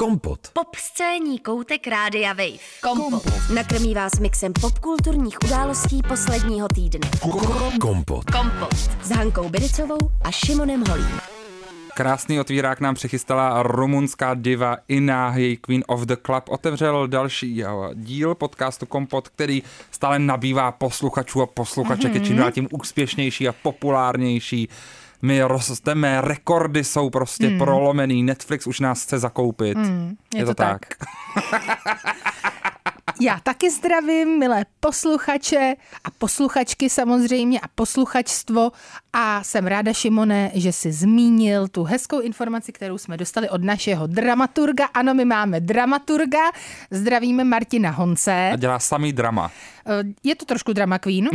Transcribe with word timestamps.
Kompot. 0.00 0.40
Pop 0.52 0.76
scéní 0.76 1.38
koutek 1.38 1.86
Rádia 1.86 2.32
Wave. 2.32 2.58
Kompot. 2.82 3.22
Nakrmí 3.54 3.94
vás 3.94 4.18
mixem 4.18 4.52
popkulturních 4.52 5.38
událostí 5.44 6.02
posledního 6.08 6.68
týdne. 6.74 7.10
Kompot. 7.80 8.30
Kompot. 8.30 8.74
S 9.02 9.10
Hankou 9.10 9.48
Bericovou 9.48 9.98
a 10.22 10.30
Šimonem 10.30 10.84
Holím. 10.90 11.20
Krásný 11.94 12.40
otvírák 12.40 12.80
nám 12.80 12.94
přechystala 12.94 13.62
rumunská 13.62 14.34
diva 14.34 14.76
Ina, 14.88 15.36
její 15.36 15.56
Queen 15.56 15.84
of 15.86 16.00
the 16.00 16.16
Club. 16.26 16.44
Otevřel 16.48 17.08
další 17.08 17.64
díl 17.94 18.34
podcastu 18.34 18.86
Kompot, 18.86 19.28
který 19.28 19.62
stále 19.90 20.18
nabývá 20.18 20.72
posluchačů 20.72 21.42
a 21.42 21.46
posluchaček, 21.46 22.12
mm-hmm. 22.12 22.20
je 22.20 22.26
čím 22.26 22.36
dál 22.36 22.50
tím 22.50 22.68
úspěšnější 22.72 23.48
a 23.48 23.54
populárnější. 23.62 24.68
My 25.22 25.42
rosteme, 25.42 26.20
rekordy 26.20 26.84
jsou 26.84 27.10
prostě 27.10 27.48
mm. 27.48 27.58
prolomený, 27.58 28.22
Netflix 28.22 28.66
už 28.66 28.80
nás 28.80 29.02
chce 29.02 29.18
zakoupit. 29.18 29.78
Mm, 29.78 30.16
je, 30.34 30.40
je 30.40 30.44
to, 30.44 30.50
to 30.50 30.54
tak. 30.54 30.86
tak. 31.50 31.70
Já 33.22 33.40
taky 33.42 33.70
zdravím, 33.70 34.38
milé 34.38 34.64
posluchače 34.80 35.74
a 36.04 36.10
posluchačky 36.10 36.90
samozřejmě 36.90 37.60
a 37.60 37.68
posluchačstvo 37.74 38.72
a 39.12 39.44
jsem 39.44 39.66
ráda, 39.66 39.92
Šimone, 39.92 40.50
že 40.54 40.72
jsi 40.72 40.92
zmínil 40.92 41.68
tu 41.68 41.84
hezkou 41.84 42.20
informaci, 42.20 42.72
kterou 42.72 42.98
jsme 42.98 43.16
dostali 43.16 43.48
od 43.48 43.64
našeho 43.64 44.06
dramaturga. 44.06 44.86
Ano, 44.94 45.14
my 45.14 45.24
máme 45.24 45.60
dramaturga, 45.60 46.50
zdravíme 46.90 47.44
Martina 47.44 47.90
Honce. 47.90 48.50
A 48.52 48.56
dělá 48.56 48.78
samý 48.78 49.12
drama. 49.12 49.50
Eh, 49.86 50.02
je 50.24 50.34
to 50.34 50.44
trošku 50.44 50.72
drama 50.72 50.98
queen. 50.98 51.28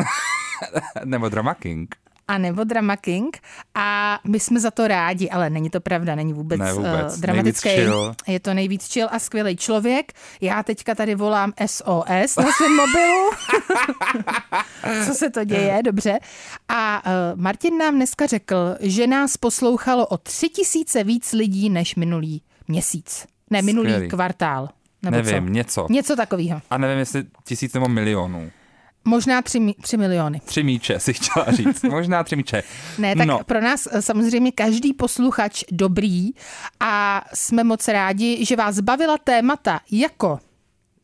Nebo 1.05 1.29
drama 1.29 1.53
king 1.53 1.95
a 2.27 2.37
nebo 2.37 2.63
Drama 2.63 2.95
King 2.95 3.37
a 3.75 4.19
my 4.27 4.39
jsme 4.39 4.59
za 4.59 4.71
to 4.71 4.87
rádi, 4.87 5.29
ale 5.29 5.49
není 5.49 5.69
to 5.69 5.81
pravda, 5.81 6.15
není 6.15 6.33
vůbec, 6.33 6.59
ne, 6.59 6.73
vůbec. 6.73 7.13
Uh, 7.15 7.21
dramatický. 7.21 7.69
Je 8.27 8.39
to 8.39 8.53
nejvíc 8.53 8.93
chill 8.93 9.07
a 9.11 9.19
skvělý 9.19 9.57
člověk. 9.57 10.11
Já 10.41 10.63
teďka 10.63 10.95
tady 10.95 11.15
volám 11.15 11.53
SOS 11.65 12.35
na 12.35 12.51
svém 12.51 12.75
mobilu. 12.75 13.29
Co 15.07 15.13
se 15.13 15.29
to 15.29 15.43
děje, 15.43 15.79
dobře. 15.83 16.19
A 16.69 17.03
uh, 17.05 17.39
Martin 17.41 17.77
nám 17.77 17.95
dneska 17.95 18.25
řekl, 18.25 18.75
že 18.79 19.07
nás 19.07 19.37
poslouchalo 19.37 20.07
o 20.07 20.17
tři 20.17 20.49
tisíce 20.49 21.03
víc 21.03 21.33
lidí 21.33 21.69
než 21.69 21.95
minulý 21.95 22.41
měsíc. 22.67 23.25
Ne, 23.49 23.61
minulý 23.61 23.89
Skvělý. 23.89 24.09
kvartál. 24.09 24.69
Nebo 25.01 25.17
Nevím, 25.17 25.43
co? 25.47 25.49
něco. 25.53 25.87
Něco 25.89 26.15
takového. 26.15 26.61
A 26.69 26.77
nevím, 26.77 26.99
jestli 26.99 27.23
tisíc 27.43 27.73
nebo 27.73 27.87
milionů. 27.87 28.51
Možná 29.05 29.41
tři, 29.41 29.75
tři 29.81 29.97
miliony. 29.97 30.41
Tři 30.45 30.63
míče, 30.63 30.99
si 30.99 31.13
chtěla 31.13 31.45
říct. 31.51 31.83
Možná 31.89 32.23
tři 32.23 32.35
míče. 32.35 32.63
Ne, 32.97 33.15
tak 33.15 33.27
no. 33.27 33.39
pro 33.45 33.61
nás 33.61 33.87
eh, 33.91 34.01
samozřejmě 34.01 34.51
každý 34.51 34.93
posluchač 34.93 35.63
dobrý 35.71 36.29
a 36.79 37.25
jsme 37.33 37.63
moc 37.63 37.87
rádi, 37.87 38.45
že 38.45 38.55
vás 38.55 38.79
bavila 38.79 39.17
témata 39.17 39.79
jako 39.91 40.39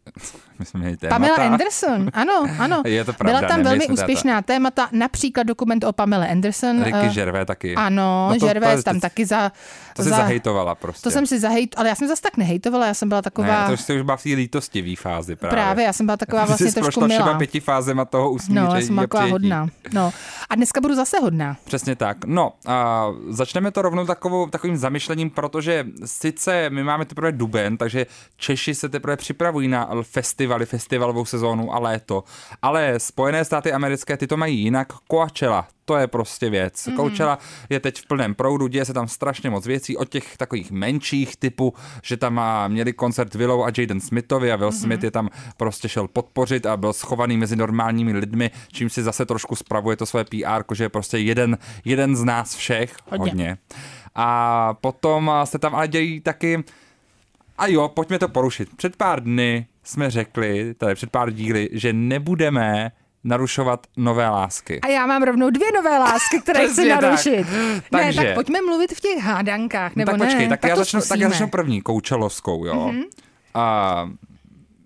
my 0.59 0.66
jsme 0.66 0.80
měli 0.80 0.97
témata. 0.97 1.16
Pamela 1.16 1.53
Anderson, 1.53 2.09
ano, 2.13 2.47
ano. 2.59 2.81
Je 2.85 3.05
to 3.05 3.13
pravda, 3.13 3.39
Byla 3.39 3.49
tam 3.49 3.63
velmi 3.63 3.88
úspěšná 3.88 4.41
témata, 4.41 4.89
například 4.91 5.44
dokument 5.44 5.83
o 5.83 5.94
Pamela 5.94 6.25
Anderson. 6.25 6.83
Ricky 6.83 7.07
uh, 7.07 7.13
Gervais 7.13 7.47
taky. 7.47 7.75
Ano, 7.75 8.29
no 8.29 8.39
to, 8.39 8.45
Gervais 8.45 8.75
to, 8.75 8.83
tam 8.83 8.99
taky 8.99 9.25
za... 9.25 9.52
To 9.95 10.03
za, 10.03 10.09
jsi 10.09 10.16
zahejtovala 10.16 10.75
prostě. 10.75 11.03
To 11.03 11.11
jsem 11.11 11.25
si 11.27 11.39
zahejt, 11.39 11.75
ale 11.77 11.89
já 11.89 11.95
jsem 11.95 12.07
zase 12.07 12.22
tak 12.22 12.38
nehejtovala, 12.38 12.88
já 12.88 12.94
jsem 12.94 13.09
byla 13.09 13.22
taková... 13.22 13.67
Ne, 13.67 13.77
to 13.77 13.83
jsi 13.83 13.95
už 13.95 14.02
byla 14.02 14.17
v 14.17 14.23
té 14.23 14.29
lítostivý 14.29 14.95
fázi 14.95 15.35
právě. 15.35 15.55
Právě, 15.55 15.85
já 15.85 15.94
jsem 15.94 16.05
byla 16.05 16.17
taková 16.17 16.45
vlastně 16.52 16.72
trošku 16.72 17.07
milá. 17.07 17.22
třeba 17.22 17.38
pěti 17.38 17.59
fázema 17.59 18.05
toho 18.05 18.31
usmíření 18.31 18.67
No, 18.67 18.75
já 18.75 18.81
jsem 18.81 18.95
byla 18.95 19.07
taková 19.07 19.23
hodná. 19.23 19.67
No. 19.94 20.13
A 20.49 20.55
dneska 20.55 20.81
budu 20.81 20.95
zase 20.95 21.19
hodná. 21.19 21.57
Přesně 21.66 21.95
tak. 21.95 22.25
No, 22.25 22.53
a 22.67 23.07
začneme 23.29 23.72
to 23.72 23.81
rovnou 23.81 24.05
takovou, 24.05 24.47
takovým 24.47 24.77
zamyšlením, 24.77 25.29
protože 25.29 25.85
sice 26.05 26.69
my 26.69 26.83
máme 26.83 27.05
teprve 27.05 27.31
duben, 27.31 27.77
takže 27.77 28.05
Češi 28.38 28.75
se 28.75 28.89
teprve 28.89 29.17
připravují 29.17 29.67
na 29.67 29.91
festivaly, 30.03 30.66
festivalovou 30.66 31.25
sezónu 31.25 31.73
a 31.73 31.80
léto. 31.80 32.23
Ale 32.61 33.00
Spojené 33.00 33.45
státy 33.45 33.72
americké 33.72 34.17
ty 34.17 34.28
to 34.28 34.38
mají 34.38 34.59
jinak. 34.59 34.88
Coachella, 35.11 35.68
to 35.85 35.97
je 35.97 36.07
prostě 36.07 36.50
věc. 36.50 36.74
Mm-hmm. 36.74 36.96
Coachella 36.96 37.40
je 37.69 37.79
teď 37.79 38.01
v 38.01 38.07
plném 38.07 38.35
proudu, 38.35 38.68
děje 38.68 38.85
se 38.85 38.94
tam 38.94 39.07
strašně 39.07 39.50
moc 39.50 39.66
věcí, 39.66 39.97
od 39.97 40.09
těch 40.09 40.38
takových 40.38 40.72
menších 40.72 41.38
typu, 41.38 41.74
že 42.03 42.18
tam 42.18 42.34
má, 42.34 42.68
měli 42.68 42.94
koncert 42.94 43.35
Willow 43.35 43.63
a 43.63 43.72
Jaden 43.78 44.00
Smithovi 44.00 44.51
a 44.51 44.56
Will 44.56 44.69
mm-hmm. 44.69 44.81
Smith 44.81 45.03
je 45.03 45.12
tam 45.12 45.30
prostě 45.57 45.90
šel 45.90 46.07
podpořit 46.07 46.66
a 46.66 46.78
byl 46.78 46.94
schovaný 46.94 47.38
mezi 47.38 47.56
normálními 47.56 48.13
lidmi, 48.13 48.51
čím 48.72 48.90
si 48.90 49.03
zase 49.03 49.25
trošku 49.25 49.56
spravuje 49.56 49.97
to 49.97 50.06
své 50.06 50.24
PR, 50.24 50.74
že 50.74 50.84
je 50.84 50.90
prostě 50.90 51.18
jeden, 51.18 51.57
jeden 51.85 52.16
z 52.16 52.24
nás 52.24 52.56
všech, 52.56 52.96
hodně. 53.09 53.31
hodně. 53.31 53.57
A 54.16 54.74
potom 54.74 55.31
se 55.44 55.59
tam 55.59 55.75
ale 55.75 55.88
dějí 55.88 56.22
taky 56.22 56.63
a 57.57 57.68
jo, 57.68 57.88
pojďme 57.88 58.19
to 58.19 58.28
porušit. 58.28 58.69
Před 58.75 58.96
pár 58.96 59.24
dny 59.24 59.68
jsme 59.84 60.12
řekli, 60.12 60.74
tady 60.74 60.96
před 60.96 61.09
pár 61.09 61.31
díly, 61.31 61.69
že 61.72 61.94
nebudeme 61.94 62.92
narušovat 63.24 63.88
nové 63.97 64.30
lásky. 64.30 64.81
A 64.81 64.88
já 64.88 65.06
mám 65.06 65.24
rovnou 65.24 65.50
dvě 65.50 65.72
nové 65.72 66.00
lásky, 66.00 66.40
které 66.44 66.68
chci 66.68 66.90
narušit. 66.90 67.47
Takže, 67.90 68.19
ne, 68.22 68.25
tak 68.25 68.36
pojďme 68.36 68.62
mluvit 68.62 68.94
v 68.94 69.00
těch 69.00 69.24
hádankách, 69.24 69.96
nebo 69.96 70.12
tak 70.12 70.19
ne? 70.19 70.25
Počkej, 70.25 70.50
tak, 70.50 70.59
tak, 70.59 70.69
já 70.69 70.75
začnu, 70.75 71.02
tak 71.09 71.19
já 71.19 71.30
začnu 71.30 71.47
první, 71.47 71.81
koučelovskou, 71.81 72.66
jo. 72.66 72.75
Mm-hmm. 72.75 73.03
A 73.53 74.09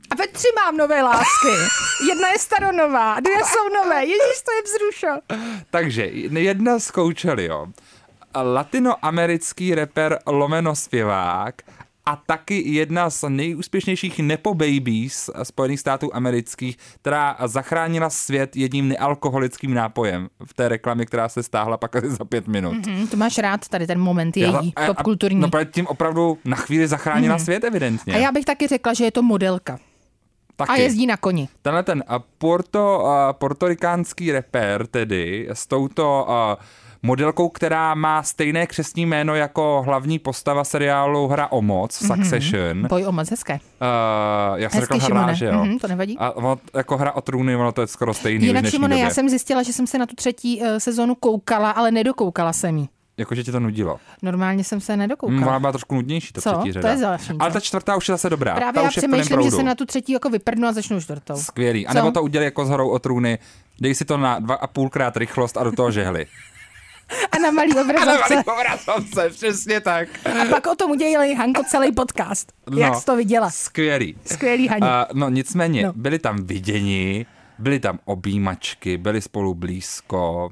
a 0.09 0.15
ve 0.15 0.27
tři 0.27 0.47
mám 0.55 0.77
nové 0.77 1.01
lásky. 1.01 1.47
Jedna 2.09 2.27
je 2.29 2.39
staronová, 2.39 3.19
dvě 3.19 3.37
jsou 3.37 3.83
nové. 3.83 4.01
Ježíš, 4.01 4.41
to 4.45 4.51
je 4.51 4.61
vzrušo. 4.63 5.41
Takže 5.69 6.05
jedna 6.05 6.79
z 6.79 6.91
Coachella, 6.91 7.41
jo. 7.41 7.67
Latinoamerický 8.35 9.75
reper 9.75 10.19
lomeno 10.25 10.75
zpěvák 10.75 11.55
a 12.05 12.15
taky 12.15 12.63
jedna 12.71 13.09
z 13.09 13.23
nejúspěšnějších 13.29 14.19
Nepo 14.19 14.53
Babies 14.53 15.29
Spojených 15.43 15.79
států 15.79 16.15
amerických, 16.15 16.77
která 17.01 17.37
zachránila 17.45 18.09
svět 18.09 18.55
jedním 18.55 18.87
nealkoholickým 18.87 19.73
nápojem 19.73 20.27
v 20.45 20.53
té 20.53 20.69
reklamě, 20.69 21.05
která 21.05 21.29
se 21.29 21.43
stáhla 21.43 21.77
pak 21.77 21.95
asi 21.95 22.09
za 22.09 22.25
pět 22.25 22.47
minut. 22.47 22.75
Mm-hmm, 22.75 23.07
to 23.07 23.17
máš 23.17 23.37
rád 23.37 23.67
tady 23.67 23.87
ten 23.87 23.99
moment 23.99 24.37
její, 24.37 24.73
já, 24.79 24.87
popkulturní. 24.87 25.39
No 25.39 25.49
tím 25.71 25.87
opravdu 25.87 26.37
na 26.45 26.57
chvíli 26.57 26.87
zachránila 26.87 27.37
mm-hmm. 27.37 27.43
svět 27.43 27.63
evidentně. 27.63 28.13
A 28.13 28.17
já 28.17 28.31
bych 28.31 28.45
taky 28.45 28.67
řekla, 28.67 28.93
že 28.93 29.03
je 29.03 29.11
to 29.11 29.21
modelka. 29.21 29.79
Taky. 30.55 30.71
A 30.71 30.75
jezdí 30.75 31.07
na 31.07 31.17
koni. 31.17 31.49
Tenhle 31.61 31.83
ten 31.83 32.03
porto, 32.37 33.05
portorikánský 33.31 34.31
reper 34.31 34.87
tedy 34.87 35.47
s 35.53 35.67
touto 35.67 36.27
uh, 36.29 36.63
modelkou, 37.05 37.49
která 37.49 37.95
má 37.95 38.23
stejné 38.23 38.67
křesní 38.67 39.05
jméno 39.05 39.35
jako 39.35 39.83
hlavní 39.85 40.19
postava 40.19 40.63
seriálu 40.63 41.27
Hra 41.27 41.51
o 41.51 41.61
moc, 41.61 42.01
mm-hmm. 42.01 42.15
Succession. 42.15 42.87
Boj 42.87 43.05
o 43.05 43.11
moc, 43.11 43.31
hezké. 43.31 43.53
Uh, 43.53 43.59
já 44.55 44.69
jsem 44.69 44.81
řekl 44.81 44.99
hra, 44.99 45.33
že 45.33 45.45
jo. 45.45 45.51
Mm-hmm, 45.51 45.79
to 45.79 45.87
nevadí. 45.87 46.17
A 46.17 46.31
ono, 46.31 46.57
jako 46.73 46.97
hra 46.97 47.11
o 47.11 47.21
trůny, 47.21 47.55
ono 47.55 47.71
to 47.71 47.81
je 47.81 47.87
skoro 47.87 48.13
stejný 48.13 48.45
Jinak, 48.45 48.65
Šimone, 48.65 48.99
já 48.99 49.09
jsem 49.09 49.29
zjistila, 49.29 49.63
že 49.63 49.73
jsem 49.73 49.87
se 49.87 49.97
na 49.97 50.05
tu 50.05 50.15
třetí 50.15 50.61
uh, 50.61 50.67
sezonu 50.77 51.15
koukala, 51.15 51.71
ale 51.71 51.91
nedokoukala 51.91 52.53
jsem 52.53 52.77
ji. 52.77 52.87
Jakože 53.17 53.43
tě 53.43 53.51
to 53.51 53.59
nudilo. 53.59 53.99
Normálně 54.21 54.63
jsem 54.63 54.81
se 54.81 54.97
nedokoukala. 54.97 55.39
Hmm, 55.39 55.47
ona 55.47 55.59
byla 55.59 55.71
trošku 55.71 55.95
nudnější, 55.95 56.33
ta 56.33 56.41
Co? 56.41 56.51
třetí 56.51 56.71
řada. 56.71 56.87
To 56.87 56.91
je 56.91 56.97
zvláštní. 56.97 57.39
Ale 57.39 57.51
ta 57.51 57.59
čtvrtá 57.59 57.95
už 57.95 58.09
je 58.09 58.13
zase 58.13 58.29
dobrá. 58.29 58.55
Právě 58.55 58.73
ta 58.73 58.81
já 58.81 58.89
přemýšlím, 58.89 59.41
že 59.41 59.51
se 59.51 59.63
na 59.63 59.75
tu 59.75 59.85
třetí 59.85 60.11
jako 60.11 60.29
vyprdnu 60.29 60.67
a 60.67 60.73
začnu 60.73 61.01
čtvrtou. 61.01 61.35
Skvělý. 61.35 61.87
A 61.87 61.93
nebo 61.93 62.11
to 62.11 62.23
udělej 62.23 62.45
jako 62.45 62.65
s 62.65 62.69
horou 62.69 62.89
o 62.89 62.99
trůny. 62.99 63.39
Dej 63.81 63.95
si 63.95 64.05
to 64.05 64.17
na 64.17 64.39
dva 64.39 64.55
a 64.55 64.67
půlkrát 64.67 65.17
rychlost 65.17 65.57
a 65.57 65.63
do 65.63 65.71
toho 65.71 65.91
žehli. 65.91 66.25
A 67.31 67.39
na 67.39 67.51
malý 67.51 67.71
obrazovce. 67.71 68.35
A 68.35 68.35
na 68.35 68.43
malý 68.47 68.61
obrazovce, 68.61 69.29
přesně 69.29 69.81
tak. 69.81 70.07
A 70.41 70.45
pak 70.49 70.67
o 70.67 70.75
tom 70.75 70.91
udělali 70.91 71.35
Hanko 71.35 71.63
celý 71.69 71.91
podcast. 71.91 72.53
No, 72.69 72.77
Jak 72.77 72.95
jsi 72.95 73.05
to 73.05 73.15
viděla? 73.15 73.49
Skvělý. 73.49 74.15
Skvělý 74.25 74.67
Haní. 74.67 74.81
Uh, 74.81 74.87
no 75.13 75.29
nicméně, 75.29 75.83
no. 75.83 75.93
byli 75.95 76.19
tam 76.19 76.37
viděni, 76.43 77.25
byly 77.59 77.79
tam 77.79 77.99
objímačky, 78.05 78.97
byli 78.97 79.21
spolu 79.21 79.53
blízko. 79.53 80.49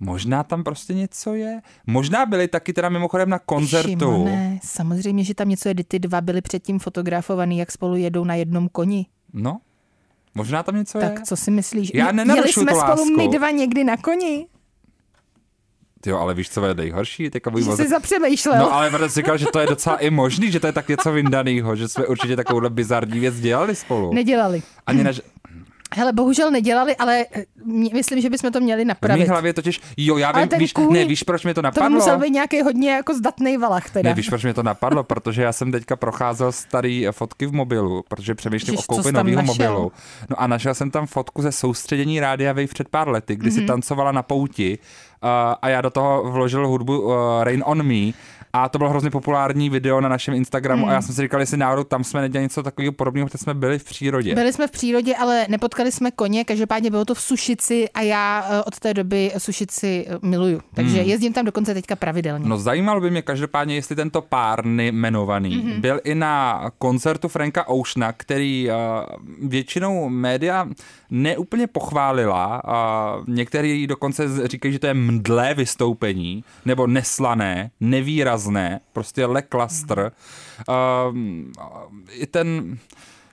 Možná 0.00 0.42
tam 0.42 0.64
prostě 0.64 0.94
něco 0.94 1.34
je. 1.34 1.60
Možná 1.86 2.26
byli 2.26 2.48
taky 2.48 2.72
teda 2.72 2.88
mimochodem 2.88 3.28
na 3.28 3.38
koncertu. 3.38 3.88
Šimone, 3.88 4.58
samozřejmě, 4.62 5.24
že 5.24 5.34
tam 5.34 5.48
něco 5.48 5.68
je. 5.68 5.74
Ty 5.74 5.98
dva 5.98 6.20
byli 6.20 6.40
předtím 6.40 6.78
fotografovaný, 6.78 7.58
jak 7.58 7.72
spolu 7.72 7.96
jedou 7.96 8.24
na 8.24 8.34
jednom 8.34 8.68
koni. 8.68 9.06
No, 9.32 9.60
možná 10.34 10.62
tam 10.62 10.76
něco 10.76 10.98
tak 10.98 11.10
je. 11.10 11.16
Tak 11.16 11.26
co 11.26 11.36
si 11.36 11.50
myslíš? 11.50 11.90
Já 11.94 12.12
Jeli 12.12 12.52
jsme 12.52 12.64
spolu 12.64 12.78
lásku. 12.78 13.16
my 13.16 13.28
dva 13.28 13.50
někdy 13.50 13.84
na 13.84 13.96
koni? 13.96 14.46
Jo, 16.06 16.18
ale 16.18 16.34
víš, 16.34 16.50
co 16.50 16.66
je 16.66 16.74
nejhorší? 16.74 17.30
Takový 17.30 17.64
že 17.64 17.72
jsi 17.72 17.88
zapřemýšlel. 17.88 18.58
No, 18.58 18.74
ale 18.74 18.90
protože 18.90 19.08
říkal, 19.08 19.36
že 19.38 19.46
to 19.52 19.58
je 19.58 19.66
docela 19.66 19.96
i 19.96 20.10
možný, 20.10 20.52
že 20.52 20.60
to 20.60 20.66
je 20.66 20.72
tak 20.72 20.88
něco 20.88 21.12
vyndanýho, 21.12 21.76
že 21.76 21.88
jsme 21.88 22.06
určitě 22.06 22.36
takovouhle 22.36 22.70
bizarní 22.70 23.20
věc 23.20 23.40
dělali 23.40 23.74
spolu. 23.74 24.14
Nedělali. 24.14 24.62
Ani 24.86 25.04
než... 25.04 25.20
Hele, 25.96 26.12
bohužel 26.12 26.50
nedělali, 26.50 26.96
ale 26.96 27.26
eh, 27.32 27.44
myslím, 27.92 28.20
že 28.20 28.30
bychom 28.30 28.52
to 28.52 28.60
měli 28.60 28.84
napravit. 28.84 29.20
V 29.20 29.24
mý 29.24 29.28
hlavě 29.28 29.52
totiž, 29.52 29.80
jo, 29.96 30.16
já 30.16 30.32
vím, 30.32 30.48
víš, 30.58 30.72
kůň, 30.72 30.92
ne, 30.92 31.04
víš, 31.04 31.22
proč 31.22 31.44
mi 31.44 31.54
to 31.54 31.62
napadlo? 31.62 31.88
To 31.88 31.94
musel 31.94 32.18
být 32.18 32.30
nějaký 32.30 32.62
hodně 32.62 32.90
jako 32.90 33.14
zdatný 33.14 33.56
valach 33.56 33.90
teda. 33.90 34.10
Ne, 34.10 34.14
víš, 34.14 34.28
proč 34.28 34.44
mi 34.44 34.54
to 34.54 34.62
napadlo, 34.62 35.04
protože 35.04 35.42
já 35.42 35.52
jsem 35.52 35.72
teďka 35.72 35.96
procházel 35.96 36.52
starý 36.52 37.06
fotky 37.10 37.46
v 37.46 37.52
mobilu, 37.52 38.04
protože 38.08 38.34
přemýšlím 38.34 38.74
Ježiš, 38.74 38.88
o 38.88 38.94
koupi 38.94 39.12
nového 39.12 39.42
mobilu. 39.42 39.92
No 40.30 40.40
a 40.40 40.46
našel 40.46 40.74
jsem 40.74 40.90
tam 40.90 41.06
fotku 41.06 41.42
ze 41.42 41.52
soustředění 41.52 42.20
Rádia 42.20 42.52
Wave 42.52 42.66
před 42.66 42.88
pár 42.88 43.08
lety, 43.08 43.36
kdy 43.36 43.50
mm-hmm. 43.50 43.54
si 43.54 43.60
mhm. 43.60 43.66
tancovala 43.66 44.12
na 44.12 44.22
pouti 44.22 44.78
uh, 44.78 45.28
a 45.62 45.68
já 45.68 45.80
do 45.80 45.90
toho 45.90 46.30
vložil 46.30 46.68
hudbu 46.68 47.00
uh, 47.00 47.14
Rain 47.42 47.62
on 47.66 47.82
Me 47.82 48.12
A 48.56 48.68
to 48.68 48.78
bylo 48.78 48.90
hrozně 48.90 49.10
populární 49.10 49.70
video 49.70 50.00
na 50.00 50.08
našem 50.08 50.34
Instagramu 50.34 50.82
Hmm. 50.82 50.90
a 50.90 50.94
já 50.94 51.02
jsem 51.02 51.14
si 51.14 51.22
říkal, 51.22 51.40
jestli 51.40 51.56
náhodou 51.56 51.84
tam 51.84 52.04
jsme 52.04 52.20
nedělali 52.20 52.44
něco 52.44 52.62
takového 52.62 52.92
podobného, 52.92 53.26
protože 53.26 53.38
jsme 53.38 53.54
byli 53.54 53.78
v 53.78 53.84
přírodě. 53.84 54.34
Byli 54.34 54.52
jsme 54.52 54.66
v 54.66 54.70
přírodě, 54.70 55.16
ale 55.16 55.46
nepotkali 55.48 55.92
jsme 55.92 56.10
koně, 56.10 56.44
každopádně 56.44 56.90
bylo 56.90 57.04
to 57.04 57.14
v 57.14 57.20
Sušici 57.20 57.88
a 57.94 58.00
já 58.00 58.46
eh, 58.50 58.62
od 58.62 58.78
té 58.78 58.94
doby 58.94 59.32
Sušici 59.38 60.06
eh, 60.08 60.18
miluju. 60.26 60.60
Takže 60.74 60.98
jezdím 61.02 61.32
tam 61.32 61.44
dokonce 61.44 61.74
teďka 61.74 61.96
pravidelně. 61.96 62.48
No 62.48 62.58
zajímalo 62.58 63.00
by 63.00 63.10
mě 63.10 63.22
každopádně, 63.22 63.74
jestli 63.74 63.96
tento 63.96 64.22
pár 64.22 64.64
nejmenovaný 64.64 65.56
Mhm. 65.56 65.68
mm-hmm. 65.68 65.80
byl 65.80 66.00
i 66.04 66.14
na 66.14 66.64
koncertu 66.78 67.28
Franka 67.28 67.68
Oceana, 67.68 68.12
který 68.12 68.68
uh, 68.68 68.74
většinou 69.48 70.08
média 70.08 70.68
neúplně 71.10 71.66
pochválila. 71.66 72.62
Uh, 72.64 73.24
někteří 73.28 73.86
dokonce 73.86 74.48
říkají, 74.48 74.72
že 74.72 74.78
to 74.78 74.86
je 74.86 74.94
mdlé 74.94 75.54
vystoupení, 75.54 76.44
nebo 76.64 76.86
neslané, 76.86 77.70
nevýrazné, 77.80 78.43
prostě 78.92 79.26
leklastr. 79.26 80.12
Mhm. 80.68 81.52
Uh, 81.58 81.90
I 82.10 82.26
ten... 82.26 82.78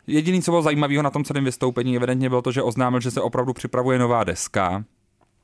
Jediný, 0.08 0.42
co 0.42 0.52
bylo 0.52 0.62
zajímavého 0.62 1.04
na 1.04 1.10
tom 1.10 1.24
celém 1.24 1.46
vystoupení, 1.46 1.96
evidentně 1.96 2.30
bylo 2.30 2.42
to, 2.42 2.52
že 2.52 2.62
oznámil, 2.62 3.00
že 3.00 3.12
se 3.12 3.22
opravdu 3.22 3.54
připravuje 3.54 4.00
nová 4.00 4.24
deska. 4.24 4.84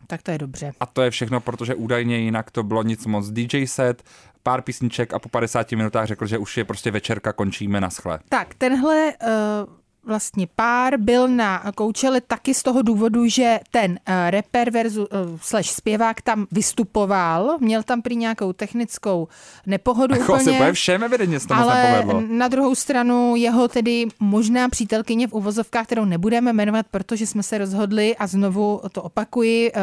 Tak 0.08 0.24
to 0.24 0.32
je 0.32 0.38
dobře. 0.38 0.72
A 0.80 0.86
to 0.86 1.02
je 1.02 1.12
všechno, 1.12 1.40
protože 1.40 1.76
údajně 1.76 2.18
jinak 2.18 2.52
to 2.52 2.64
bylo 2.64 2.84
nic 2.84 3.06
moc 3.06 3.30
DJ 3.30 3.68
set, 3.68 4.04
pár 4.44 4.62
písniček 4.62 5.14
a 5.14 5.20
po 5.20 5.30
50 5.30 5.72
minutách 5.72 6.08
řekl, 6.08 6.26
že 6.26 6.38
už 6.38 6.58
je 6.58 6.66
prostě 6.66 6.92
večerka, 6.92 7.34
končíme 7.34 7.82
na 7.82 7.90
schle. 7.90 8.20
Tak, 8.30 8.54
tenhle 8.54 9.14
uh, 9.24 9.74
vlastně 10.08 10.48
pár 10.56 10.98
byl 10.98 11.28
na 11.28 11.72
Coachelle 11.78 12.22
taky 12.22 12.54
z 12.54 12.64
toho 12.64 12.82
důvodu, 12.82 13.28
že 13.28 13.60
ten 13.72 13.92
uh, 13.92 14.16
rapper 14.30 14.72
versus 14.72 14.98
uh, 14.98 15.38
slash 15.42 15.70
zpěvák 15.70 16.22
tam 16.22 16.48
vystupoval, 16.52 17.58
měl 17.60 17.84
tam 17.84 18.02
prý 18.02 18.16
nějakou 18.16 18.54
technickou 18.54 19.28
nepohodu 19.66 20.16
Jako 20.16 20.34
asi 20.34 20.44
úplně. 20.44 20.58
úplně 20.58 20.74
všem 20.74 21.04
evidentně 21.04 21.40
se 21.40 21.48
to 21.48 21.54
Ale 21.54 21.84
nepovedlo. 21.84 22.24
na 22.30 22.48
druhou 22.48 22.76
stranu 22.76 23.36
jeho 23.36 23.68
tedy 23.68 24.06
možná 24.20 24.70
přítelkyně 24.70 25.28
v 25.28 25.34
uvozovkách, 25.34 25.86
kterou 25.86 26.06
nebudeme 26.06 26.54
jmenovat, 26.54 26.86
protože 26.92 27.28
jsme 27.28 27.44
se 27.44 27.58
rozhodli 27.58 28.16
a 28.16 28.28
znovu 28.28 28.82
to 28.92 29.04
opakuji, 29.04 29.72
eh, 29.76 29.80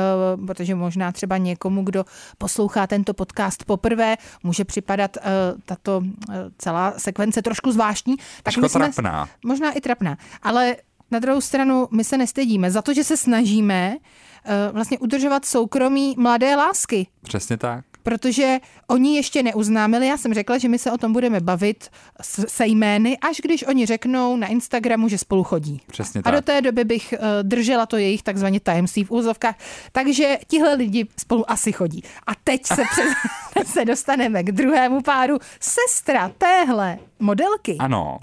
protože 0.47 0.75
možná 0.75 1.13
třeba 1.13 1.37
někomu, 1.37 1.83
kdo 1.85 2.05
poslouchá 2.39 2.87
tento 2.87 3.15
podcast 3.15 3.65
poprvé, 3.65 4.17
může 4.43 4.65
připadat 4.65 5.17
eh, 5.17 5.23
tato 5.67 6.03
eh, 6.33 6.35
celá 6.59 6.95
sekvence 6.97 7.43
trošku 7.43 7.73
zvláštní. 7.73 8.17
Tak 8.43 8.57
my 8.57 8.69
jsme, 8.69 8.93
trapná. 8.93 9.29
Možná 9.45 9.73
i 9.73 9.81
trapná, 9.81 10.14
ale 10.43 10.77
na 11.11 11.19
druhou 11.19 11.41
stranu 11.41 11.89
my 11.91 12.05
se 12.05 12.19
nestydíme 12.19 12.71
za 12.71 12.83
to, 12.83 12.95
že 12.95 13.05
se 13.05 13.17
snažíme 13.17 13.97
eh, 14.45 14.73
vlastně 14.73 14.99
udržovat 14.99 15.45
soukromí 15.45 16.15
mladé 16.19 16.57
lásky 16.57 17.07
Přesně 17.23 17.57
tak. 17.57 17.85
protože 18.03 18.59
oni 18.87 19.17
ještě 19.17 19.43
neuznámili. 19.43 20.07
Já 20.07 20.17
jsem 20.17 20.35
řekla, 20.35 20.59
že 20.59 20.69
my 20.69 20.79
se 20.79 20.93
o 20.93 20.99
tom 20.99 21.13
budeme 21.13 21.41
bavit 21.41 21.89
se 22.49 22.67
jmény, 22.67 23.19
až 23.19 23.41
když 23.43 23.67
oni 23.67 23.87
řeknou 23.87 24.37
na 24.37 24.47
Instagramu, 24.47 25.09
že 25.09 25.19
spolu 25.19 25.45
chodí. 25.45 25.81
Přesně 25.87 26.21
A 26.21 26.23
tak. 26.23 26.35
do 26.35 26.41
té 26.43 26.61
doby 26.63 26.85
bych 26.85 27.15
uh, 27.19 27.27
držela 27.43 27.87
to 27.87 27.97
jejich 27.97 28.23
takzvaně 28.23 28.61
tajemství 28.61 29.05
v 29.05 29.11
úzovkách. 29.11 29.55
Takže 29.93 30.39
tihle 30.49 30.75
lidi 30.75 31.07
spolu 31.19 31.51
asi 31.51 31.73
chodí. 31.73 32.03
A 32.27 32.33
teď 32.45 32.67
se, 32.67 32.83
přes, 32.93 33.69
se 33.73 33.85
dostaneme 33.85 34.43
k 34.43 34.53
druhému 34.53 35.01
páru. 35.01 35.39
Sestra 35.61 36.29
téhle 36.39 36.99
modelky 37.21 37.77
Ano. 37.79 38.19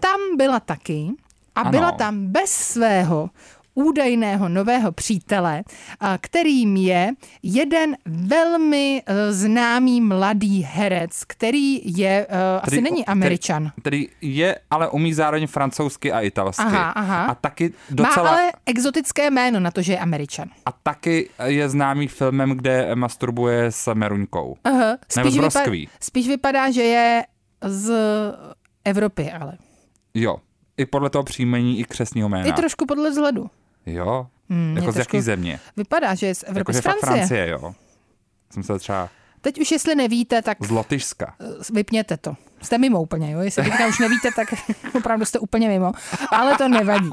Tam 0.00 0.20
byla 0.36 0.60
taky 0.60 1.08
a 1.54 1.60
Ano. 1.60 1.70
byla 1.70 1.92
tam 1.92 2.26
bez 2.26 2.50
svého 2.50 3.30
údajného 3.78 4.48
nového 4.48 4.92
přítele, 4.92 5.62
kterým 6.20 6.76
je 6.76 7.10
jeden 7.42 7.96
velmi 8.06 9.02
eh, 9.06 9.32
známý 9.32 10.00
mladý 10.00 10.62
herec, 10.62 11.24
který 11.24 11.80
je, 11.98 12.26
asi 12.60 12.66
Který- 12.66 12.82
není 12.82 13.06
Američan. 13.06 13.72
Který 13.80 14.08
je, 14.20 14.58
ale 14.70 14.88
umí 14.88 15.14
zároveň 15.14 15.46
francouzsky 15.46 16.12
a 16.12 16.20
italsky. 16.20 16.62
Aha, 16.64 16.90
aha. 16.90 17.24
A 17.24 17.34
taky 17.34 17.68
Má 17.68 18.08
docela... 18.08 18.30
ale 18.30 18.52
exotické 18.66 19.30
jméno 19.30 19.60
na 19.60 19.70
to, 19.70 19.82
že 19.82 19.92
je 19.92 19.98
Američan. 19.98 20.48
A 20.66 20.72
taky 20.72 21.28
je 21.44 21.68
známý 21.68 22.08
filmem, 22.08 22.50
kde 22.50 22.94
masturbuje 22.94 23.64
s 23.72 23.94
Meruňkou. 23.94 24.56
Aha, 24.64 24.96
Nebo 25.16 25.30
z 25.30 25.36
vypa- 25.36 25.88
spíš 26.00 26.28
vypadá, 26.28 26.70
že 26.70 26.82
je 26.82 27.24
z 27.64 27.92
Evropy, 28.84 29.32
ale. 29.32 29.52
Jo. 30.18 30.36
I 30.76 30.86
podle 30.86 31.10
toho 31.10 31.24
příjmení 31.24 31.80
i 31.80 31.84
křesního 31.84 32.28
jména. 32.28 32.46
I 32.48 32.52
trošku 32.52 32.86
podle 32.86 33.10
vzhledu. 33.10 33.50
Jo. 33.86 34.26
Hmm, 34.50 34.76
jako 34.76 34.92
z 34.92 34.96
jaký 34.96 35.20
země? 35.20 35.60
Vypadá, 35.76 36.14
že 36.14 36.26
je 36.26 36.34
z 36.34 36.42
Evropy, 36.42 36.60
Jakože 36.60 36.78
z 36.78 36.82
Francie. 36.82 37.16
Francie, 37.16 37.48
jo. 37.48 37.74
Jsem 38.50 38.62
se 38.62 38.78
třeba 38.78 39.08
Teď 39.40 39.60
už 39.60 39.70
jestli 39.70 39.94
nevíte, 39.94 40.42
tak 40.42 40.58
z 40.64 40.70
Lotyšska. 40.70 41.34
vypněte 41.72 42.16
to. 42.16 42.36
Jste 42.66 42.78
mimo 42.78 43.02
úplně, 43.02 43.32
jo? 43.32 43.40
Jestli 43.40 43.64
teďka 43.64 43.86
už 43.86 43.98
nevíte, 43.98 44.28
tak 44.36 44.48
opravdu 44.94 45.24
jste 45.24 45.38
úplně 45.38 45.68
mimo. 45.68 45.92
Ale 46.32 46.56
to 46.58 46.68
nevadí. 46.68 47.10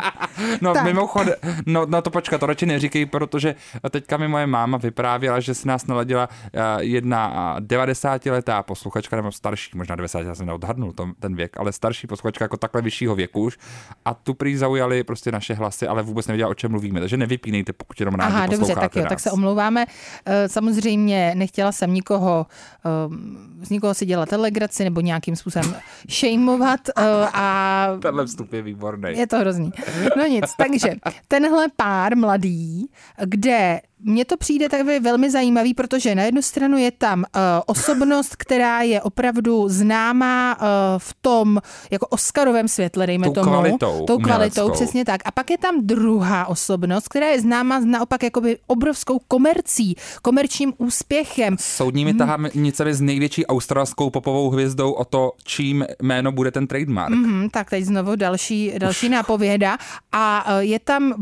No 0.61 0.73
Tak. 0.73 0.83
mimochodem, 0.83 1.35
no, 1.65 1.85
no 1.85 2.01
to 2.01 2.09
počkat, 2.09 2.37
to 2.37 2.45
radši 2.45 2.65
neříkej, 2.65 3.05
protože 3.05 3.55
teďka 3.89 4.17
mi 4.17 4.27
moje 4.27 4.47
máma 4.47 4.77
vyprávěla, 4.77 5.39
že 5.39 5.53
si 5.53 5.67
nás 5.67 5.87
naladila 5.87 6.29
eh, 6.53 6.59
jedna 6.83 7.55
90-letá 7.59 8.63
posluchačka, 8.63 9.15
nebo 9.15 9.31
starší, 9.31 9.71
možná 9.77 9.95
90, 9.95 10.19
já 10.19 10.35
jsem 10.35 10.45
neodhadnul 10.45 10.91
to, 10.91 11.09
ten 11.19 11.35
věk, 11.35 11.59
ale 11.59 11.71
starší 11.73 12.07
posluchačka 12.07 12.45
jako 12.45 12.57
takhle 12.57 12.81
vyššího 12.81 13.15
věku 13.15 13.41
už 13.41 13.57
a 14.05 14.13
tu 14.13 14.33
prý 14.33 14.55
zaujali 14.57 15.03
prostě 15.03 15.31
naše 15.31 15.53
hlasy, 15.53 15.87
ale 15.87 16.03
vůbec 16.03 16.27
nevěděla, 16.27 16.49
o 16.49 16.53
čem 16.53 16.71
mluvíme, 16.71 16.99
takže 16.99 17.17
nevypínejte, 17.17 17.73
pokud 17.73 17.99
jenom 17.99 18.15
rádi 18.15 18.33
Aha, 18.33 18.47
dobře, 18.47 18.75
tak 18.75 18.95
jo, 18.95 19.01
nás. 19.03 19.09
tak 19.09 19.19
se 19.19 19.31
omlouváme. 19.31 19.85
Eh, 20.25 20.49
Samozřejmě 20.49 21.31
nechtěla 21.35 21.71
jsem 21.71 21.93
nikoho, 21.93 22.45
eh, 22.85 23.65
z 23.65 23.69
nikoho 23.69 23.93
si 23.93 24.05
dělat 24.05 24.31
legraci 24.31 24.83
nebo 24.83 25.01
nějakým 25.01 25.35
způsobem 25.43 25.75
šejmovat 26.09 26.79
eh, 26.89 27.03
a 27.33 27.87
Tenhle 28.01 28.25
vstup 28.25 28.53
je 28.53 28.61
výborný. 28.61 29.09
Je 29.17 29.27
to 29.27 29.39
hrozný. 29.39 29.71
No 30.17 30.25
nic, 30.25 30.45
takže 30.57 30.89
tenhle 31.27 31.67
pár 31.75 32.17
mladý, 32.17 32.87
kde 33.25 33.81
mně 34.03 34.25
to 34.25 34.37
přijde 34.37 34.69
takový 34.69 34.99
velmi 34.99 35.31
zajímavý, 35.31 35.73
protože 35.73 36.15
na 36.15 36.23
jednu 36.23 36.41
stranu 36.41 36.77
je 36.77 36.91
tam 36.91 37.19
uh, 37.19 37.25
osobnost, 37.65 38.35
která 38.35 38.81
je 38.81 39.01
opravdu 39.01 39.69
známá 39.69 40.57
uh, 40.61 40.65
v 40.97 41.13
tom 41.21 41.61
jako 41.91 42.07
Oscarovém 42.07 42.67
světle, 42.67 43.07
dejme 43.07 43.27
Tou 43.27 43.33
tomu. 43.33 43.49
kvalitou 43.51 44.05
Tou 44.05 44.17
kvalitou, 44.17 44.61
uměleckou. 44.61 44.71
přesně 44.71 45.05
tak. 45.05 45.21
A 45.25 45.31
pak 45.31 45.51
je 45.51 45.57
tam 45.57 45.75
druhá 45.81 46.45
osobnost, 46.45 47.07
která 47.07 47.27
je 47.27 47.41
známá 47.41 47.79
naopak 47.79 48.23
jakoby 48.23 48.57
obrovskou 48.67 49.19
komercí, 49.27 49.95
komerčním 50.21 50.73
úspěchem. 50.77 51.55
Soudními 51.59 52.13
tahanicemi 52.13 52.93
s 52.93 53.01
největší 53.01 53.45
australskou 53.45 54.09
popovou 54.09 54.49
hvězdou 54.49 54.91
o 54.91 55.05
to, 55.05 55.31
čím 55.43 55.85
jméno 56.01 56.31
bude 56.31 56.51
ten 56.51 56.67
trademark. 56.67 57.15
Mhm, 57.15 57.49
tak 57.49 57.69
teď 57.69 57.83
znovu 57.83 58.15
další, 58.15 58.73
další 58.77 59.09
nápověda. 59.09 59.77
A 60.11 60.45
eh, 60.47 60.63
je 60.63 60.79
tam 60.79 61.13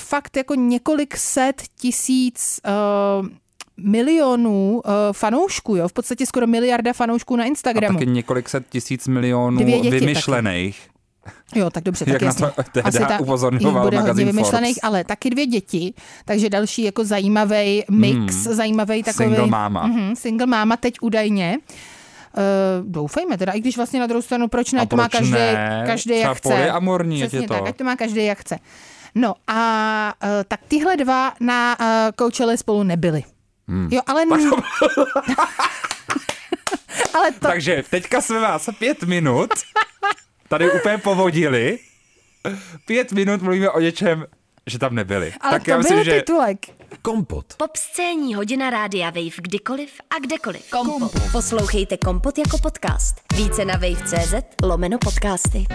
fakt 0.00 0.36
jako 0.36 0.54
několik 0.54 1.16
set 1.16 1.62
tisíc 1.80 2.60
uh, 3.20 3.26
milionů 3.76 4.80
uh, 4.84 4.92
fanoušků, 5.12 5.76
jo? 5.76 5.88
v 5.88 5.92
podstatě 5.92 6.26
skoro 6.26 6.46
miliarda 6.46 6.92
fanoušků 6.92 7.36
na 7.36 7.44
A 7.44 7.46
Instagramu. 7.46 7.98
taky 7.98 8.10
několik 8.10 8.48
set 8.48 8.66
tisíc 8.68 9.08
milionů 9.08 9.58
Dvě 9.58 9.80
děti 9.80 10.00
vymyšlených. 10.00 10.90
Jo, 11.54 11.70
tak 11.70 11.84
dobře, 11.84 12.04
tak 12.04 12.12
Jak 12.12 12.22
na 12.22 12.26
jasně. 12.26 12.46
to 12.56 12.62
tehda 12.72 13.14
jich 13.14 13.20
upozorňoval 13.20 13.84
bude 13.84 14.00
hodně 14.00 14.24
vymyšlených, 14.24 14.74
Forbes. 14.74 14.84
ale 14.84 15.04
taky 15.04 15.30
dvě 15.30 15.46
děti, 15.46 15.94
takže 16.24 16.50
další 16.50 16.82
jako 16.82 17.04
zajímavý 17.04 17.84
mix, 17.90 18.44
hmm. 18.46 18.54
zajímavý 18.54 19.02
takový... 19.02 19.28
Single 19.28 19.46
máma. 19.46 19.86
Mhm, 19.86 20.16
single 20.16 20.46
máma 20.46 20.76
teď 20.76 20.94
údajně. 21.00 21.58
Uh, 22.36 22.90
doufejme 22.90 23.38
teda, 23.38 23.52
i 23.52 23.60
když 23.60 23.76
vlastně 23.76 24.00
na 24.00 24.06
druhou 24.06 24.22
stranu, 24.22 24.48
proč 24.48 24.72
ne, 24.72 24.78
A 24.78 24.82
ať 24.82 24.88
to 24.88 24.96
má 24.96 25.08
proč 25.08 25.12
každý, 25.12 25.32
ne? 25.32 25.82
každý 25.86 26.14
Třeba 26.14 26.28
jak 26.28 26.36
chce. 26.38 26.72
Přesně 27.20 27.38
je 27.38 27.48
to. 27.48 27.54
tak, 27.54 27.66
ať 27.66 27.76
to 27.76 27.84
má 27.84 27.96
každý 27.96 28.24
jak 28.24 28.38
chce. 28.38 28.58
No 29.14 29.34
a 29.46 30.14
uh, 30.24 30.28
tak 30.48 30.60
tyhle 30.68 30.96
dva 30.96 31.32
na 31.40 31.76
uh, 31.80 31.86
Coachelle 32.18 32.56
spolu 32.56 32.82
nebyli. 32.82 33.24
Hmm. 33.68 33.88
Jo, 33.92 34.00
ale... 34.06 34.22
N- 34.22 34.50
ale 37.14 37.32
to, 37.32 37.38
Takže 37.40 37.84
teďka 37.90 38.20
jsme 38.20 38.40
vás 38.40 38.68
pět 38.78 39.02
minut 39.02 39.50
tady 40.48 40.72
úplně 40.72 40.98
povodili. 40.98 41.78
Pět 42.86 43.12
minut 43.12 43.42
mluvíme 43.42 43.70
o 43.70 43.80
něčem, 43.80 44.26
že 44.66 44.78
tam 44.78 44.94
nebyli. 44.94 45.32
ale 45.40 45.52
tak 45.52 45.64
to 45.64 45.70
já 45.70 45.76
byl 45.76 45.82
myslím, 45.82 46.04
že 46.04 46.20
titulek. 46.20 46.58
Kompot. 47.02 47.54
Pop 47.56 47.76
scéní 47.76 48.34
hodina 48.34 48.70
rádia 48.70 49.10
Wave 49.10 49.36
kdykoliv 49.42 49.90
a 50.10 50.18
kdekoliv. 50.18 50.70
Kompot. 50.70 51.12
Poslouchejte 51.32 51.96
Kompot 51.96 52.38
jako 52.38 52.58
podcast. 52.58 53.14
Více 53.36 53.64
na 53.64 53.74
wave.cz 53.74 54.34
lomeno 54.62 54.98
podcasty. 54.98 55.66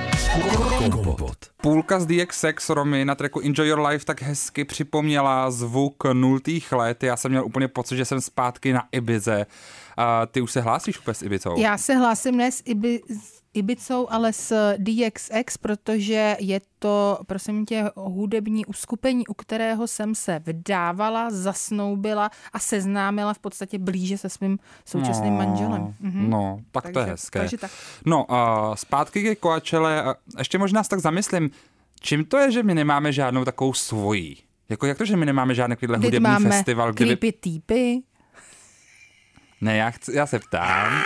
Kompot. 0.92 1.38
půlka 1.62 2.00
z 2.00 2.06
DXX 2.06 2.70
Romy 2.70 3.06
na 3.06 3.16
tracku 3.16 3.40
Enjoy 3.40 3.68
Your 3.68 3.80
Life 3.80 4.06
tak 4.06 4.22
hezky 4.22 4.66
připomněla 4.66 5.52
zvuk 5.52 6.04
nultých 6.14 6.72
let. 6.72 7.04
Já 7.04 7.18
jsem 7.18 7.32
měl 7.32 7.46
úplně 7.46 7.68
pocit, 7.68 7.98
že 7.98 8.06
jsem 8.06 8.22
zpátky 8.22 8.74
na 8.74 8.84
Ibize. 8.92 9.46
A 9.98 10.26
ty 10.26 10.42
už 10.42 10.52
se 10.52 10.62
hlásíš 10.62 11.00
úplně 11.00 11.16
s 11.16 11.22
Ibicou? 11.22 11.60
Já 11.60 11.78
se 11.78 11.96
hlásím 11.96 12.38
ne 12.38 12.52
z, 12.52 12.62
Ibi, 12.66 13.02
z 13.10 13.45
Ibicou, 13.56 14.08
ale 14.10 14.34
s 14.34 14.74
DXX, 14.78 15.58
protože 15.62 16.38
je 16.40 16.62
to, 16.80 17.20
prosím 17.28 17.66
tě, 17.66 17.84
hudební 17.96 18.66
uskupení, 18.66 19.28
u 19.28 19.34
kterého 19.34 19.88
jsem 19.88 20.16
se 20.16 20.40
vdávala, 20.46 21.30
zasnoubila 21.32 22.32
a 22.54 22.60
seznámila 22.60 23.34
v 23.34 23.40
podstatě 23.40 23.80
blíže 23.80 24.18
se 24.18 24.30
svým 24.30 24.60
současným 24.86 25.34
No, 25.34 25.38
manželem. 25.38 25.94
Mhm. 26.00 26.30
No, 26.30 26.60
tak 26.72 26.84
to 26.84 26.90
je 26.90 26.94
Takže- 26.94 27.12
hezké. 27.12 27.40
takže 27.40 27.58
tak. 27.58 27.72
No 28.06 28.26
a 28.34 28.72
zpátky 28.76 29.24
ke 29.24 29.36
Koačele. 29.36 30.04
a 30.04 30.16
Ještě 30.38 30.58
možná 30.58 30.84
se 30.84 30.90
tak 30.90 31.00
zamyslím, 31.00 31.50
čím 32.02 32.26
to 32.26 32.38
je, 32.38 32.52
že 32.52 32.64
my 32.64 32.76
nemáme 32.76 33.12
žádnou 33.12 33.46
takovou 33.46 33.74
svojí? 33.74 34.38
Jako 34.70 34.86
jak 34.86 34.98
to, 34.98 35.06
že 35.06 35.18
my 35.18 35.26
nemáme 35.26 35.56
žádný 35.56 35.76
takovýhle 35.76 35.98
hudební 35.98 36.20
máme 36.24 36.50
festival, 36.50 36.94
kde 36.94 37.06
by... 37.06 37.10
creepy 37.10 37.32
týpy, 37.32 38.02
Ne, 39.66 39.78
já, 39.78 39.92
chci, 39.92 40.12
já 40.16 40.26
se 40.26 40.40
ptám. 40.40 41.02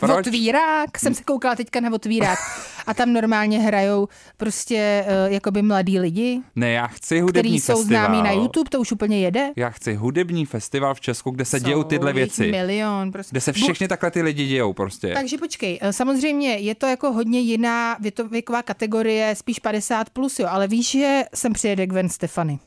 Proč? 0.00 0.26
otvírák, 0.26 0.98
jsem 0.98 1.14
se 1.14 1.22
koukala 1.22 1.54
teďka 1.54 1.80
na 1.80 1.92
otvírák 1.92 2.38
a 2.86 2.94
tam 2.94 3.12
normálně 3.12 3.58
hrajou 3.58 4.08
prostě 4.36 5.04
uh, 5.26 5.32
jakoby 5.32 5.62
mladí 5.62 5.98
lidi, 5.98 6.40
Ne, 6.56 6.70
já 6.70 6.86
chci 6.86 7.20
hudební 7.20 7.50
který 7.50 7.60
jsou 7.60 7.76
festival. 7.76 8.04
známí 8.06 8.22
na 8.22 8.30
YouTube, 8.32 8.70
to 8.70 8.80
už 8.80 8.92
úplně 8.92 9.20
jede. 9.20 9.50
Já 9.56 9.70
chci 9.70 9.94
hudební 9.94 10.46
festival 10.46 10.94
v 10.94 11.00
Česku, 11.00 11.30
kde 11.30 11.44
se 11.44 11.60
dějou 11.60 11.82
Jsou 11.82 11.88
tyhle 11.88 12.12
věci. 12.12 12.50
Milion, 12.50 13.12
prostě. 13.12 13.30
Kde 13.32 13.40
se 13.40 13.52
Bu- 13.52 13.54
všechny 13.62 13.88
takhle 13.88 14.10
ty 14.10 14.22
lidi 14.22 14.46
dějou 14.46 14.72
prostě. 14.72 15.14
Takže 15.14 15.38
počkej, 15.38 15.78
eh, 15.82 15.92
samozřejmě 15.92 16.56
je 16.56 16.74
to 16.74 16.86
jako 16.86 17.12
hodně 17.12 17.40
jiná 17.40 17.96
věková 18.30 18.62
kategorie, 18.62 19.34
spíš 19.36 19.58
50 19.58 20.10
plus, 20.10 20.38
jo, 20.38 20.46
ale 20.50 20.68
víš, 20.68 20.90
že 20.90 21.22
sem 21.34 21.52
přijede 21.52 21.86
Gwen 21.86 22.08
Stefani. 22.08 22.58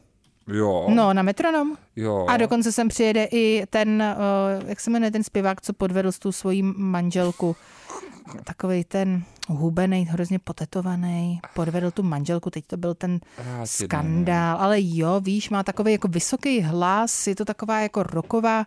Jo, 0.53 0.87
No, 0.89 1.13
na 1.13 1.21
metronom. 1.21 1.77
jo. 1.95 2.25
A 2.29 2.37
dokonce 2.37 2.71
sem 2.71 2.87
přijede 2.87 3.23
i 3.31 3.63
ten, 3.69 4.01
eh, 4.01 4.15
jak 4.65 4.79
se 4.79 4.89
jmenuje 4.91 5.11
ten 5.11 5.23
zpěvák, 5.23 5.61
co 5.61 5.73
podvedl 5.73 6.11
s 6.11 6.19
tu 6.19 6.31
svojí 6.31 6.63
manželku. 6.63 7.55
Takový 8.43 8.83
ten 8.83 9.23
hubený, 9.47 10.05
hrozně 10.05 10.39
potetovaný, 10.39 11.39
podvedl 11.53 11.91
tu 11.91 12.03
manželku, 12.03 12.49
teď 12.49 12.65
to 12.67 12.77
byl 12.77 12.93
ten 12.93 13.19
Já 13.45 13.61
ti 13.61 13.67
skandál, 13.67 14.57
ale 14.59 14.77
jo, 14.79 15.19
víš, 15.23 15.49
má 15.49 15.63
takový 15.63 15.91
jako 15.91 16.07
vysoký 16.07 16.61
hlas, 16.61 17.27
je 17.27 17.35
to 17.35 17.45
taková 17.45 17.79
jako 17.79 18.03
roková 18.03 18.65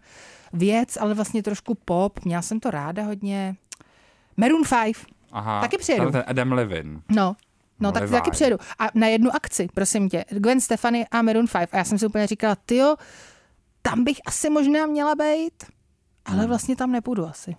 věc, 0.52 0.96
ale 1.00 1.14
vlastně 1.14 1.42
trošku 1.42 1.74
pop, 1.84 2.24
měla 2.24 2.42
jsem 2.42 2.60
to 2.60 2.70
ráda 2.70 3.02
hodně. 3.02 3.56
Maroon 4.36 4.62
5, 4.84 4.96
Aha, 5.32 5.60
taky 5.60 5.78
přijedu. 5.78 6.10
ten 6.10 6.24
Adam 6.26 6.52
Levin. 6.52 7.02
no. 7.08 7.36
No, 7.82 7.88
No, 7.88 7.92
tak 7.92 8.10
taky 8.10 8.30
přijedu. 8.30 8.56
A 8.78 8.88
na 8.94 9.06
jednu 9.06 9.34
akci, 9.34 9.68
prosím 9.74 10.08
tě, 10.08 10.24
Gwen 10.30 10.60
Stefani 10.60 11.06
a 11.10 11.22
Maroon 11.22 11.46
5. 11.58 11.68
A 11.72 11.76
já 11.76 11.84
jsem 11.84 11.98
si 11.98 12.06
úplně 12.06 12.26
říkala, 12.26 12.56
tyjo, 12.66 12.96
tam 13.82 14.04
bych 14.04 14.20
asi 14.26 14.50
možná 14.50 14.86
měla 14.86 15.14
být, 15.14 15.64
ale 16.24 16.46
vlastně 16.46 16.76
tam 16.76 16.92
nepůjdu 16.92 17.26
asi. 17.26 17.56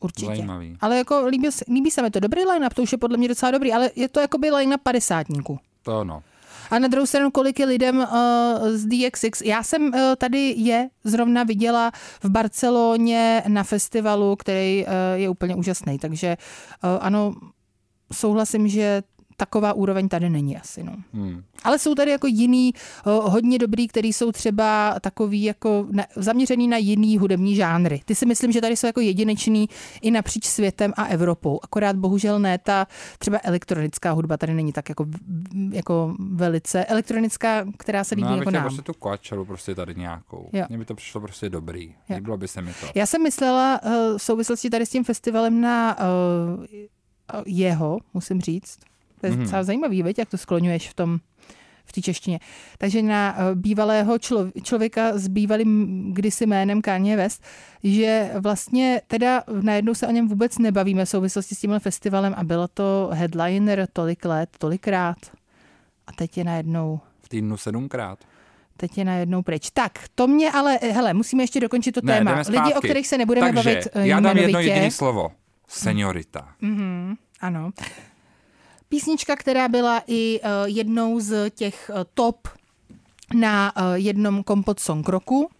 Určitě. 0.00 0.26
Zajímavý. 0.26 0.76
Ale 0.80 0.96
jako 0.98 1.26
líbí, 1.26 1.52
se- 1.52 1.64
líbí 1.68 1.90
se 1.90 2.02
mi 2.02 2.10
to. 2.10 2.20
Dobrý 2.20 2.44
line-up, 2.44 2.74
to 2.74 2.82
už 2.82 2.92
je 2.92 2.98
podle 2.98 3.16
mě 3.16 3.28
docela 3.28 3.50
dobrý, 3.52 3.72
ale 3.72 3.90
je 3.96 4.08
to 4.08 4.20
jako 4.20 4.38
by 4.38 4.50
line-up 4.50 4.80
padesátníků. 4.82 5.58
To 5.82 6.04
no. 6.04 6.22
A 6.70 6.78
na 6.78 6.88
druhou 6.88 7.06
stranu, 7.06 7.30
kolik 7.30 7.58
je 7.60 7.66
lidem 7.66 7.96
uh, 7.98 8.06
z 8.68 8.86
DXX. 8.86 9.40
Já 9.40 9.62
jsem 9.62 9.82
uh, 9.82 9.92
tady 10.18 10.54
je 10.56 10.88
zrovna 11.04 11.44
viděla 11.44 11.92
v 12.22 12.28
Barceloně 12.30 13.42
na 13.48 13.64
festivalu, 13.64 14.36
který 14.36 14.84
uh, 14.86 14.92
je 15.14 15.28
úplně 15.28 15.54
úžasný. 15.54 15.98
Takže 15.98 16.36
uh, 16.84 16.90
ano, 17.00 17.34
souhlasím, 18.12 18.68
že 18.68 19.02
taková 19.40 19.72
úroveň 19.72 20.08
tady 20.08 20.30
není 20.30 20.56
asi. 20.56 20.82
No. 20.82 20.92
Hmm. 21.12 21.42
Ale 21.64 21.78
jsou 21.78 21.94
tady 21.94 22.10
jako 22.10 22.26
jiný, 22.26 22.72
uh, 23.06 23.32
hodně 23.32 23.58
dobrý, 23.58 23.88
který 23.88 24.12
jsou 24.12 24.32
třeba 24.32 24.94
takový 25.00 25.42
jako 25.42 25.86
na, 25.90 26.04
zaměřený 26.16 26.68
na 26.68 26.76
jiný 26.76 27.18
hudební 27.18 27.54
žánry. 27.54 28.00
Ty 28.04 28.14
si 28.14 28.26
myslím, 28.26 28.52
že 28.52 28.60
tady 28.60 28.76
jsou 28.76 28.86
jako 28.86 29.00
jedinečný 29.00 29.68
i 30.02 30.10
napříč 30.10 30.44
světem 30.44 30.92
a 30.96 31.04
Evropou. 31.04 31.60
Akorát 31.62 31.96
bohužel 31.96 32.38
ne 32.38 32.58
ta 32.58 32.86
třeba 33.18 33.38
elektronická 33.42 34.10
hudba 34.12 34.36
tady 34.36 34.54
není 34.54 34.72
tak 34.72 34.88
jako, 34.88 35.06
jako 35.72 36.14
velice 36.18 36.84
elektronická, 36.84 37.64
která 37.78 38.04
se 38.04 38.14
líbí 38.14 38.28
No, 38.28 38.36
jako 38.36 38.50
nám. 38.50 38.62
prostě 38.62 38.82
tu 38.82 38.92
Koačelu 38.94 39.44
prostě 39.44 39.74
tady 39.74 39.94
nějakou. 39.94 40.50
Jo. 40.52 40.64
Mně 40.68 40.78
by 40.78 40.84
to 40.84 40.94
přišlo 40.94 41.20
prostě 41.20 41.48
dobrý. 41.48 41.94
Jo. 42.08 42.16
Líbilo 42.16 42.36
by 42.36 42.48
se 42.48 42.62
mi 42.62 42.72
to. 42.80 42.86
Já 42.94 43.06
jsem 43.06 43.22
myslela 43.22 43.80
uh, 43.82 43.90
v 44.18 44.22
souvislosti 44.22 44.70
tady 44.70 44.86
s 44.86 44.90
tím 44.90 45.04
festivalem 45.04 45.60
na 45.60 45.96
uh, 45.98 46.64
jeho, 47.46 47.98
musím 48.14 48.40
říct. 48.40 48.78
To 49.20 49.26
je 49.26 49.32
Mhm. 49.32 49.42
docela 49.42 49.62
zajímavý, 49.62 50.02
veď, 50.02 50.18
jak 50.18 50.28
to 50.30 50.38
skloňuješ 50.38 50.88
v 50.88 50.94
tom 50.94 51.18
v 51.84 51.92
té 51.92 52.00
češtině. 52.00 52.40
Takže 52.78 53.02
na 53.02 53.34
uh, 53.36 53.54
bývalého 53.60 54.18
člo, 54.18 54.46
člověka 54.62 55.18
s 55.18 55.28
bývalým 55.28 56.10
kdysi 56.14 56.46
jménem 56.46 56.82
Kanye 56.82 57.16
West, 57.16 57.44
že 57.84 58.30
vlastně 58.40 59.02
teda 59.06 59.42
najednou 59.62 59.94
se 59.94 60.06
o 60.06 60.10
něm 60.10 60.28
vůbec 60.28 60.58
nebavíme 60.58 61.04
v 61.04 61.08
souvislosti 61.08 61.54
s 61.54 61.60
tímhle 61.60 61.78
festivalem 61.80 62.34
a 62.36 62.44
bylo 62.44 62.68
to 62.68 63.10
headliner 63.12 63.88
tolik 63.92 64.24
let, 64.24 64.48
tolikrát. 64.58 65.16
A 66.06 66.12
teď 66.12 66.38
je 66.38 66.44
najednou 66.44 67.00
V 67.22 67.28
týdnu 67.28 67.56
sedmkrát. 67.56 68.18
Teď 68.76 68.98
je 68.98 69.04
najednou 69.04 69.42
pryč. 69.42 69.70
Tak, 69.70 69.92
to 70.14 70.26
mě 70.26 70.50
ale, 70.52 70.78
hele, 70.82 71.14
musíme 71.14 71.42
ještě 71.42 71.60
dokončit 71.60 71.92
to 71.92 72.00
Ne, 72.04 72.18
téma. 72.18 72.42
Lidi, 72.48 72.74
o 72.74 72.80
kterých 72.80 73.06
se 73.06 73.18
nebudeme 73.18 73.52
Takže 73.52 73.70
bavit 73.70 73.88
eh, 73.94 74.06
já 74.06 74.20
dám 74.20 74.36
jedno 74.36 74.42
jmenovitě. 74.48 74.70
jediné 74.70 74.90
slovo. 74.90 75.28
Seniorita. 75.68 76.48
Mhm, 76.60 77.14
ano. 77.40 77.70
Písnička, 78.94 79.36
která 79.36 79.68
byla 79.68 80.02
i 80.06 80.40
uh, 80.40 80.48
jednou 80.64 81.20
z 81.20 81.50
těch 81.50 81.90
uh, 81.94 82.02
top 82.14 82.48
na 83.34 83.72
uh, 83.76 83.82
jednom 83.94 84.42
Kompot 84.42 84.80
Song 84.80 85.08
roku. 85.08 85.50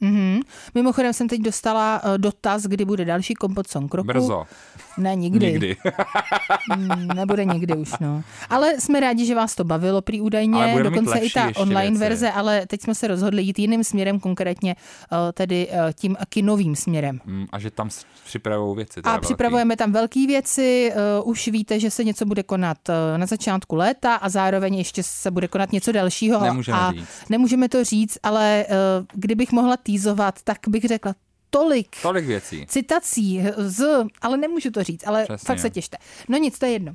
Mhm. 0.00 0.40
Mimochodem 0.74 1.12
jsem 1.12 1.28
teď 1.28 1.40
dostala 1.40 2.02
dotaz, 2.16 2.62
kdy 2.62 2.84
bude 2.84 3.04
další 3.04 3.34
Kompot 3.34 3.68
Song 3.68 3.94
roku. 3.94 4.06
Brzo. 4.06 4.44
Ne, 4.98 5.16
nikdy. 5.16 5.46
Nikdy. 5.46 5.76
Mm, 6.76 7.08
nebude 7.08 7.44
nikdy 7.44 7.76
už, 7.76 7.92
no. 8.00 8.22
Ale 8.50 8.80
jsme 8.80 9.00
rádi, 9.00 9.26
že 9.26 9.34
vás 9.34 9.54
to 9.54 9.64
bavilo 9.64 10.02
prý 10.02 10.20
údajně, 10.20 10.82
dokonce 10.82 11.18
i 11.18 11.30
ta 11.30 11.50
online 11.56 11.90
věci. 11.90 11.98
verze, 11.98 12.30
ale 12.32 12.66
teď 12.66 12.82
jsme 12.82 12.94
se 12.94 13.08
rozhodli 13.08 13.42
jít 13.42 13.58
jiným 13.58 13.84
směrem, 13.84 14.20
konkrétně 14.20 14.76
tedy 15.32 15.68
tím 15.94 16.16
kinovým 16.28 16.76
směrem. 16.76 17.20
Mm, 17.24 17.46
A 17.52 17.58
že 17.58 17.70
tam 17.70 17.90
připravují 18.28 18.76
věci. 18.76 19.00
A 19.04 19.10
velký. 19.10 19.24
připravujeme 19.24 19.76
tam 19.76 19.92
velké 19.92 20.26
věci, 20.26 20.92
uh, 21.20 21.30
už 21.30 21.48
víte, 21.48 21.80
že 21.80 21.90
se 21.90 22.04
něco 22.04 22.26
bude 22.26 22.42
konat 22.42 22.78
uh, 22.88 22.94
na 23.18 23.26
začátku 23.26 23.76
léta 23.76 24.14
a 24.14 24.28
zároveň 24.28 24.74
ještě 24.74 25.02
se 25.02 25.30
bude 25.30 25.48
konat 25.48 25.72
něco 25.72 25.92
dalšího. 25.92 26.40
Nemůžeme 26.40 26.78
a 26.78 26.92
říct. 26.92 27.08
Nemůžeme 27.28 27.68
to 27.68 27.84
říct, 27.84 28.18
ale 28.22 28.66
uh, 28.68 28.74
kdybych 29.12 29.52
mohla 29.52 29.76
týzovat, 29.76 30.42
tak 30.44 30.58
bych 30.68 30.84
řekla 30.84 31.14
tolik 31.50 31.96
Tolik 32.02 32.24
věcí. 32.26 32.66
citací 32.68 33.42
z, 33.56 34.04
ale 34.20 34.36
nemůžu 34.36 34.70
to 34.70 34.82
říct, 34.82 35.06
ale. 35.06 35.24
Přesně. 35.24 35.46
fakt 35.46 35.58
se 35.58 35.70
těšte. 35.70 35.96
No 36.28 36.38
nic, 36.38 36.58
to 36.58 36.66
je 36.66 36.72
jedno. 36.72 36.92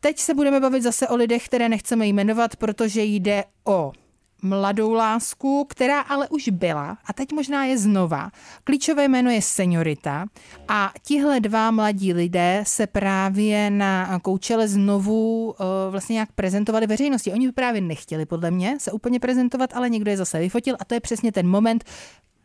Teď 0.00 0.18
se 0.18 0.34
budeme 0.34 0.60
bavit 0.60 0.82
zase 0.82 1.08
o 1.08 1.16
lidech, 1.16 1.44
které 1.44 1.68
nechceme 1.68 2.06
jmenovat, 2.06 2.56
protože 2.56 3.02
jde 3.02 3.44
o 3.64 3.92
mladou 4.42 4.92
lásku, 4.92 5.66
která 5.68 6.00
ale 6.00 6.28
už 6.28 6.48
byla 6.48 6.98
a 7.04 7.12
teď 7.12 7.32
možná 7.32 7.64
je 7.64 7.78
znova. 7.78 8.30
Klíčové 8.64 9.08
jméno 9.08 9.30
je 9.30 9.42
Seniorita 9.42 10.26
a 10.68 10.92
tihle 11.02 11.40
dva 11.40 11.70
mladí 11.70 12.12
lidé 12.12 12.62
se 12.66 12.86
právě 12.86 13.70
na 13.70 14.18
Koučele 14.18 14.68
znovu 14.68 15.46
uh, 15.46 15.56
vlastně 15.90 16.14
nějak 16.14 16.32
prezentovali 16.32 16.86
veřejnosti. 16.86 17.32
Oni 17.32 17.52
právě 17.52 17.80
nechtěli 17.80 18.26
podle 18.26 18.50
mě 18.50 18.76
se 18.80 18.92
úplně 18.92 19.20
prezentovat, 19.20 19.70
ale 19.74 19.90
někdo 19.90 20.10
je 20.10 20.16
zase 20.16 20.38
vyfotil 20.38 20.76
a 20.80 20.84
to 20.84 20.94
je 20.94 21.00
přesně 21.00 21.32
ten 21.32 21.48
moment, 21.48 21.84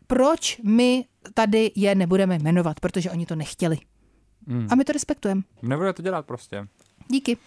proč 0.07 0.61
my 0.63 1.05
tady 1.33 1.71
je 1.75 1.95
nebudeme 1.95 2.39
jmenovat, 2.39 2.79
protože 2.79 3.11
oni 3.11 3.25
to 3.25 3.35
nechtěli. 3.35 3.77
Hmm. 4.47 4.67
A 4.69 4.75
my 4.75 4.83
to 4.83 4.91
respektujeme. 4.91 5.41
Nebude 5.61 5.93
to 5.93 6.01
dělat 6.01 6.25
prostě. 6.25 6.67
Díky. 7.07 7.37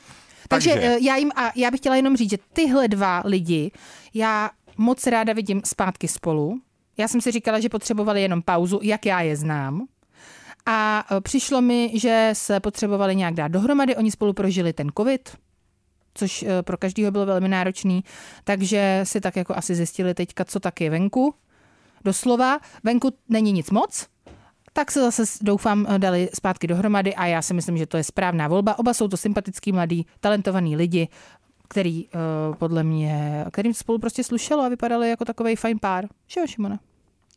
Takže, 0.49 0.71
Takže- 0.71 0.89
Takže 0.89 1.07
já 1.07 1.17
jim, 1.17 1.31
a 1.37 1.53
já 1.57 1.71
bych 1.71 1.81
chtěla 1.81 1.97
jenom 1.97 2.17
říct, 2.17 2.31
že 2.31 2.39
tyhle 2.53 2.89
dva 2.89 3.23
lidi, 3.25 3.71
já 4.15 4.51
moc 4.77 5.07
ráda 5.07 5.33
vidím 5.33 5.63
zpátky 5.65 6.09
spolu. 6.09 6.61
Já 6.99 7.09
jsem 7.09 7.21
si 7.21 7.31
říkala, 7.33 7.61
že 7.61 7.69
potřebovali 7.69 8.23
jenom 8.23 8.43
pauzu, 8.43 8.81
jak 8.83 9.07
já 9.07 9.21
je 9.21 9.37
znám. 9.37 9.87
A 10.67 11.05
e, 11.17 11.21
přišlo 11.21 11.61
mi, 11.61 11.91
že 11.95 12.31
se 12.33 12.61
potřebovali 12.61 13.17
nějak 13.17 13.35
dát 13.35 13.49
dohromady. 13.49 13.97
Oni 13.97 14.11
spolu 14.11 14.33
prožili 14.33 14.73
ten 14.73 14.91
covid, 14.97 15.37
což 16.15 16.43
e, 16.43 16.63
pro 16.63 16.77
každého 16.77 17.11
bylo 17.11 17.27
velmi 17.27 17.49
náročný. 17.49 18.05
Takže 18.45 19.01
si 19.05 19.21
tak 19.21 19.37
jako 19.37 19.57
asi 19.57 19.75
zjistili 19.75 20.15
teďka, 20.15 20.45
co 20.45 20.61
tak 20.61 20.81
je 20.81 20.91
venku. 20.91 21.35
Doslova, 22.05 22.59
venku 22.85 23.11
není 23.29 23.53
nic 23.53 23.71
moc, 23.71 24.07
tak 24.77 24.91
se 24.93 25.01
zase 25.01 25.23
doufám 25.43 25.87
dali 25.99 26.29
zpátky 26.35 26.67
dohromady 26.67 27.15
a 27.15 27.27
já 27.27 27.43
si 27.43 27.55
myslím, 27.55 27.77
že 27.77 27.87
to 27.87 27.97
je 27.97 28.05
správná 28.05 28.49
volba. 28.49 28.79
Oba 28.79 28.95
jsou 28.95 29.09
to 29.09 29.17
sympatický, 29.17 29.73
mladí, 29.73 30.07
talentovaní 30.21 30.77
lidi, 30.77 31.09
který 31.69 32.05
uh, 32.05 32.55
podle 32.55 32.83
mě, 32.85 33.45
kterým 33.53 33.75
spolu 33.75 33.99
prostě 33.99 34.25
slušelo 34.25 34.63
a 34.63 34.69
vypadali 34.69 35.11
jako 35.11 35.25
takový 35.25 35.57
fajn 35.57 35.79
pár. 35.79 36.05
Že 36.27 36.41
jo, 36.41 36.47
Šimone? 36.47 36.79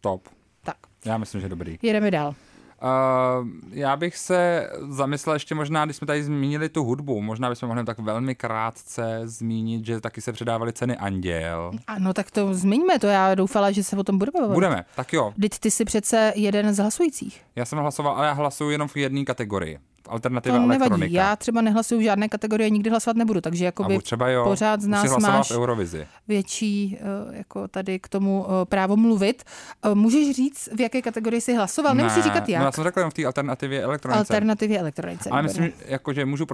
Top. 0.02 0.28
Tak, 0.64 0.76
Já 1.06 1.18
myslím, 1.18 1.42
že 1.42 1.50
dobrý. 1.50 1.80
jedeme 1.82 2.12
dál. 2.12 2.36
Uh, 2.82 3.48
já 3.72 3.96
bych 3.98 4.18
se 4.18 4.70
zamyslel 4.90 5.36
ještě 5.36 5.56
možná, 5.56 5.86
když 5.86 5.98
jsme 5.98 6.08
tady 6.08 6.24
zmínili 6.24 6.70
tu 6.70 6.84
hudbu, 6.84 7.22
možná 7.22 7.50
bychom 7.50 7.68
mohli 7.68 7.84
tak 7.84 8.00
velmi 8.00 8.36
krátce 8.36 9.22
zmínit, 9.24 9.86
že 9.86 10.02
taky 10.02 10.22
se 10.22 10.34
předávaly 10.34 10.74
ceny 10.74 10.98
Anděl. 10.98 11.72
Ano, 11.88 12.14
tak 12.14 12.32
to 12.32 12.54
zmiňme, 12.54 13.00
to 13.00 13.08
já 13.08 13.36
doufala, 13.36 13.72
že 13.72 13.84
se 13.84 13.98
o 13.98 14.04
tom 14.04 14.18
budeme 14.18 14.40
bavit. 14.42 14.54
Budeme, 14.54 14.86
tak 14.96 15.14
jo. 15.14 15.34
Vždyť 15.38 15.60
ty 15.60 15.72
jsi 15.72 15.86
přece 15.86 16.34
jeden 16.36 16.74
z 16.74 16.78
hlasujících. 16.78 17.42
Já 17.56 17.66
jsem 17.66 17.80
hlasoval, 17.80 18.16
ale 18.16 18.28
já 18.28 18.34
hlasuju 18.34 18.70
jenom 18.70 18.88
v 18.88 18.98
jedné 18.98 19.26
kategorii. 19.26 19.80
Alternativa 20.10 20.56
To 20.58 20.62
nevadí. 20.62 20.80
elektronika. 20.80 21.14
Já 21.14 21.36
třeba 21.36 21.62
nehlasuju 21.62 22.00
v 22.00 22.04
žádné 22.04 22.30
kategorie, 22.30 22.70
nikdy 22.70 22.90
hlasovat 22.90 23.18
nebudu, 23.18 23.42
takže 23.42 23.66
jakoby 23.66 24.00
třeba 24.00 24.30
jo, 24.30 24.44
pořád 24.44 24.82
z 24.82 24.88
nás 24.88 25.18
máš 25.18 25.52
v 25.52 25.56
Eurovizi. 25.56 26.08
větší 26.28 26.98
eh, 27.02 27.38
jako 27.38 27.68
tady 27.68 28.00
k 28.00 28.08
tomu 28.08 28.46
eh, 28.48 28.66
právo 28.66 28.98
mluvit. 28.98 29.44
Eh, 29.86 29.96
Můžeš 29.96 30.36
říct, 30.36 30.70
v 30.76 30.82
jaké 30.82 31.02
kategorii 31.02 31.42
jsi 31.42 31.54
hlasoval? 31.56 31.96
Nemusíš 31.96 32.24
říkat 32.24 32.50
jak. 32.50 32.60
No, 32.60 32.66
já 32.66 32.72
jsem 32.72 32.84
řekl 32.84 33.00
jenom 33.00 33.12
v 33.12 33.14
té 33.14 33.26
alternativě 33.26 33.82
elektronice. 33.84 34.20
Alternativě 34.20 34.80
elektronice. 34.80 35.30
Ale 35.30 35.42
myslím, 35.42 35.72
jako, 35.86 36.14
že 36.14 36.26
můžu 36.26 36.46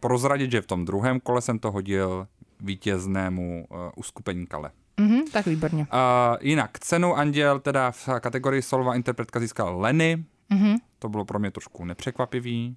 prozradit, 0.00 0.50
že 0.50 0.60
v 0.60 0.66
tom 0.66 0.84
druhém 0.84 1.20
kole 1.20 1.40
jsem 1.42 1.58
to 1.58 1.70
hodil 1.70 2.26
vítěznému 2.60 3.66
uh, 3.70 3.76
uskupení 3.96 4.46
Kale. 4.46 4.70
Mhm, 5.00 5.22
tak 5.32 5.46
výborně. 5.46 5.86
Uh, 5.92 6.36
jinak 6.40 6.78
cenu 6.78 7.14
Anděl 7.14 7.60
teda 7.60 7.90
v 7.90 8.08
kategorii 8.20 8.62
solová 8.62 8.94
interpretka 8.94 9.40
získal 9.40 9.80
Lenny. 9.80 10.24
Mhm. 10.50 10.76
To 10.98 11.08
bylo 11.08 11.24
pro 11.24 11.38
mě 11.38 11.50
trošku 11.50 11.84
nepřekvapivý. 11.84 12.76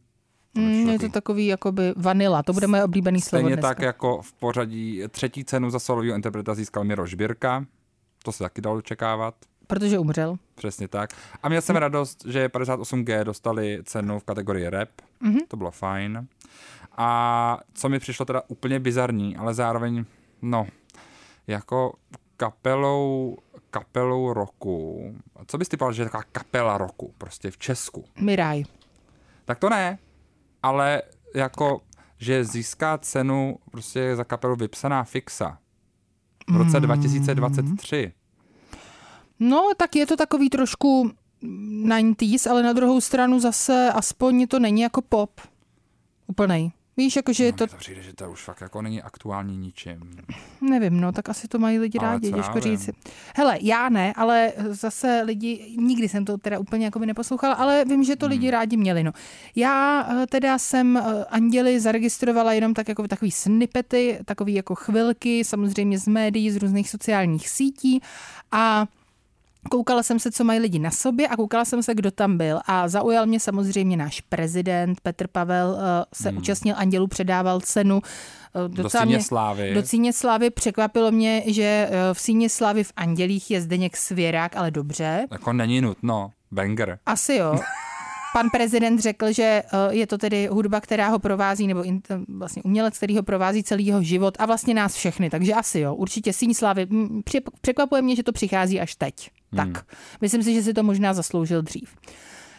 Mm, 0.53 0.89
je 0.89 0.99
to 0.99 1.09
takový 1.09 1.47
jakoby 1.47 1.93
vanila, 1.95 2.43
to 2.43 2.53
bude 2.53 2.67
moje 2.67 2.83
oblíbený 2.83 3.21
slovo 3.21 3.45
Stejně 3.47 3.61
tak 3.61 3.81
jako 3.81 4.21
v 4.21 4.33
pořadí 4.33 5.03
třetí 5.09 5.43
cenu 5.43 5.69
za 5.69 5.79
solového 5.79 6.15
interpreta 6.15 6.55
získal 6.55 6.83
Miroš 6.83 7.13
Birka. 7.13 7.65
To 8.23 8.31
se 8.31 8.43
taky 8.43 8.61
dalo 8.61 8.75
očekávat. 8.77 9.35
Protože 9.67 9.99
umřel. 9.99 10.37
Přesně 10.55 10.87
tak. 10.87 11.09
A 11.43 11.49
měl 11.49 11.61
jsem 11.61 11.75
radost, 11.75 12.25
že 12.27 12.47
58G 12.47 13.23
dostali 13.23 13.79
cenu 13.83 14.19
v 14.19 14.23
kategorii 14.23 14.69
rap. 14.69 14.89
Mhm. 15.19 15.37
To 15.47 15.57
bylo 15.57 15.71
fajn. 15.71 16.27
A 16.97 17.59
co 17.73 17.89
mi 17.89 17.99
přišlo 17.99 18.25
teda 18.25 18.41
úplně 18.47 18.79
bizarní, 18.79 19.37
ale 19.37 19.53
zároveň, 19.53 20.05
no, 20.41 20.67
jako 21.47 21.93
kapelou, 22.37 23.37
kapelou 23.69 24.33
roku. 24.33 25.13
Co 25.47 25.57
bys 25.57 25.67
typoval, 25.67 25.93
že 25.93 26.01
je 26.01 26.05
taková 26.05 26.23
kapela 26.31 26.77
roku, 26.77 27.13
prostě 27.17 27.51
v 27.51 27.57
Česku? 27.57 28.05
Miraj. 28.19 28.63
Tak 29.45 29.59
to 29.59 29.69
ne, 29.69 29.97
ale 30.67 31.01
jako, 31.35 31.81
že 32.17 32.45
získá 32.45 32.97
cenu 32.97 33.55
prostě 33.71 34.15
za 34.15 34.23
kapelu 34.23 34.55
vypsaná 34.55 35.03
fixa 35.03 35.57
v 36.49 36.57
roce 36.57 36.79
2023. 36.79 38.13
No, 39.39 39.69
tak 39.77 39.95
je 39.95 40.05
to 40.05 40.17
takový 40.17 40.49
trošku 40.49 41.11
90s, 41.43 42.51
ale 42.51 42.63
na 42.63 42.73
druhou 42.73 43.01
stranu 43.01 43.39
zase 43.39 43.91
aspoň 43.93 44.47
to 44.47 44.59
není 44.59 44.81
jako 44.81 45.01
pop. 45.01 45.41
Úplnej. 46.27 46.71
Víš, 46.97 47.15
jakože 47.15 47.43
je 47.43 47.51
No, 47.51 47.57
to, 47.57 47.67
to 47.67 47.77
přijde, 47.77 48.01
že 48.03 48.13
to 48.13 48.31
už 48.31 48.43
fakt 48.43 48.61
jako 48.61 48.81
není 48.81 49.01
aktuální 49.01 49.57
ničím. 49.57 49.99
nevím, 50.61 51.01
no, 51.01 51.11
tak 51.11 51.29
asi 51.29 51.47
to 51.47 51.59
mají 51.59 51.79
lidi 51.79 51.99
Ale 51.99 52.07
rádi, 52.11 52.31
těžko 52.31 52.59
říct. 52.59 52.89
Hele, 53.35 53.57
já 53.61 53.89
ne, 53.89 54.13
ale 54.13 54.51
zase 54.69 55.21
lidi, 55.25 55.75
nikdy 55.79 56.09
jsem 56.09 56.25
to 56.25 56.37
teda 56.37 56.59
úplně 56.59 56.85
jako 56.85 56.99
by 56.99 57.05
neposlouchala, 57.05 57.53
ale 57.55 57.85
vím, 57.85 58.03
že 58.03 58.15
to 58.15 58.25
Hmm. 58.25 58.31
lidi 58.31 58.51
rádi 58.51 58.77
měli, 58.77 59.03
no. 59.03 59.11
Já 59.55 60.07
eh, 60.11 60.27
teda 60.27 60.57
jsem 60.57 60.97
eh, 60.97 61.25
Anděli 61.25 61.79
zaregistrovala 61.79 62.53
jenom 62.53 62.73
tak 62.73 62.87
jako 62.89 63.07
takový 63.07 63.31
snippety, 63.31 64.19
takový 64.25 64.53
jako 64.53 64.75
chvilky, 64.75 65.43
samozřejmě 65.43 65.99
z 65.99 66.07
médií, 66.07 66.51
z 66.51 66.57
různých 66.57 66.89
sociálních 66.89 67.49
sítí 67.49 68.01
a 68.51 68.85
Koukala 69.69 70.03
jsem 70.03 70.19
se, 70.19 70.31
co 70.31 70.43
mají 70.43 70.59
lidi 70.59 70.79
na 70.79 70.91
sobě 70.91 71.27
a 71.27 71.35
koukala 71.35 71.65
jsem 71.65 71.83
se, 71.83 71.95
kdo 71.95 72.11
tam 72.11 72.37
byl. 72.37 72.59
A 72.65 72.87
zaujal 72.87 73.25
mě 73.25 73.39
samozřejmě 73.39 73.97
náš 73.97 74.21
prezident 74.21 75.01
Petr 75.01 75.27
Pavel, 75.27 75.77
eh, 75.79 76.05
se 76.13 76.29
Hmm. 76.29 76.37
účastnil 76.37 76.75
Andělu, 76.77 77.07
předával 77.07 77.59
cenu. 77.59 78.01
eh, 78.55 78.59
Do 78.67 78.83
docela 78.83 79.03
Síně 79.03 79.15
mě- 79.15 79.23
slávy. 79.23 79.73
Do 79.73 79.81
Cíně 79.83 80.13
slávy 80.13 80.49
překvapilo 80.49 81.11
mě, 81.11 81.43
že 81.45 81.63
eh, 81.91 82.13
v 82.13 82.19
Síně 82.19 82.49
slávy 82.49 82.83
v 82.83 82.93
Andělích 82.95 83.51
je 83.51 83.61
Zdeněk 83.61 83.97
Svěrák, 83.97 84.55
ale 84.55 84.71
dobře. 84.71 85.27
Jako 85.31 85.53
není 85.53 85.81
nutno. 85.81 86.31
Banger. 86.51 86.99
Asi 87.05 87.33
jo. 87.35 87.59
Pan 88.33 88.49
prezident 88.49 88.99
řekl, 88.99 89.31
že 89.31 89.63
je 89.89 90.07
to 90.07 90.17
tedy 90.17 90.47
hudba, 90.51 90.81
která 90.81 91.07
ho 91.07 91.19
provází, 91.19 91.67
nebo 91.67 91.83
in, 91.83 92.01
vlastně 92.27 92.63
umělec, 92.63 92.97
který 92.97 93.15
ho 93.17 93.23
provází 93.23 93.63
celý 93.63 93.85
jeho 93.85 94.03
život 94.03 94.35
a 94.39 94.45
vlastně 94.45 94.73
nás 94.73 94.95
všechny, 94.95 95.29
takže 95.29 95.53
asi 95.53 95.79
jo. 95.79 95.95
Určitě 95.95 96.33
Síň 96.33 96.53
slávy. 96.53 96.87
Překvapuje 97.61 98.01
mě, 98.01 98.15
že 98.15 98.23
to 98.23 98.31
přichází 98.31 98.79
až 98.79 98.95
teď. 98.95 99.29
Tak, 99.55 99.85
myslím 100.21 100.43
si, 100.43 100.53
že 100.53 100.63
si 100.63 100.73
to 100.73 100.83
možná 100.83 101.13
zasloužil 101.13 101.61
dřív. 101.61 101.95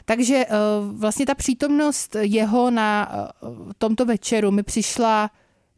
Takže 0.04 0.37
eh, 0.37 0.49
vlastně 0.92 1.26
ta 1.26 1.35
přítomnost 1.35 2.16
jeho 2.21 2.71
na 2.71 3.09
eh, 3.12 3.52
tomto 3.78 4.04
večeru 4.04 4.50
mi 4.50 4.62
přišla 4.62 5.30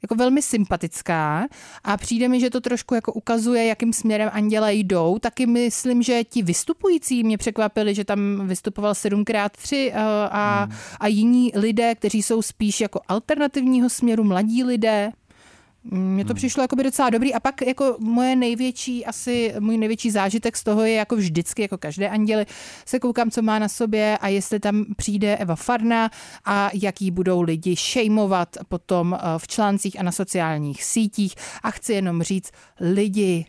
jako 0.02 0.14
velmi 0.14 0.42
sympatická 0.42 1.48
a 1.84 1.96
přijde 1.96 2.28
mi, 2.28 2.40
že 2.40 2.50
to 2.50 2.60
trošku 2.60 2.94
jako 2.94 3.12
ukazuje, 3.12 3.64
jakým 3.64 3.92
směrem 3.92 4.30
anděle 4.32 4.74
jdou. 4.74 5.18
Taky 5.18 5.46
myslím, 5.46 6.02
že 6.02 6.24
ti 6.24 6.42
vystupující 6.42 7.24
mě 7.24 7.38
překvapili, 7.38 7.94
že 7.94 8.04
tam 8.04 8.46
vystupoval 8.46 8.92
7x3 8.92 9.92
a, 10.30 10.68
a 11.00 11.06
jiní 11.06 11.52
lidé, 11.54 11.94
kteří 11.94 12.22
jsou 12.22 12.42
spíš 12.42 12.80
jako 12.80 13.00
alternativního 13.08 13.88
směru, 13.90 14.24
mladí 14.24 14.64
lidé. 14.64 15.12
Mně 15.84 16.24
to 16.24 16.34
přišlo 16.34 16.62
jako 16.62 16.76
by 16.76 16.82
docela 16.82 17.10
dobrý 17.10 17.34
a 17.34 17.40
pak 17.40 17.62
jako 17.62 17.96
moje 18.00 18.36
největší, 18.36 19.06
asi 19.06 19.54
můj 19.60 19.78
největší 19.78 20.10
zážitek 20.10 20.56
z 20.56 20.64
toho 20.64 20.84
je 20.84 20.94
jako 20.94 21.16
vždycky, 21.16 21.62
jako 21.62 21.78
každé 21.78 22.08
anděly, 22.08 22.46
se 22.86 22.98
koukám, 22.98 23.30
co 23.30 23.42
má 23.42 23.58
na 23.58 23.68
sobě 23.68 24.18
a 24.18 24.28
jestli 24.28 24.60
tam 24.60 24.84
přijde 24.96 25.36
Eva 25.36 25.56
Farna 25.56 26.10
a 26.44 26.70
jaký 26.74 27.10
budou 27.10 27.42
lidi 27.42 27.76
šejmovat 27.76 28.56
potom 28.68 29.18
eh, 29.18 29.38
v 29.38 29.48
článcích 29.48 30.00
a 30.00 30.02
na 30.02 30.12
sociálních 30.12 30.84
sítích 30.84 31.34
a 31.62 31.70
chci 31.70 31.92
jenom 31.92 32.22
říct, 32.22 32.50
lidi, 32.80 33.46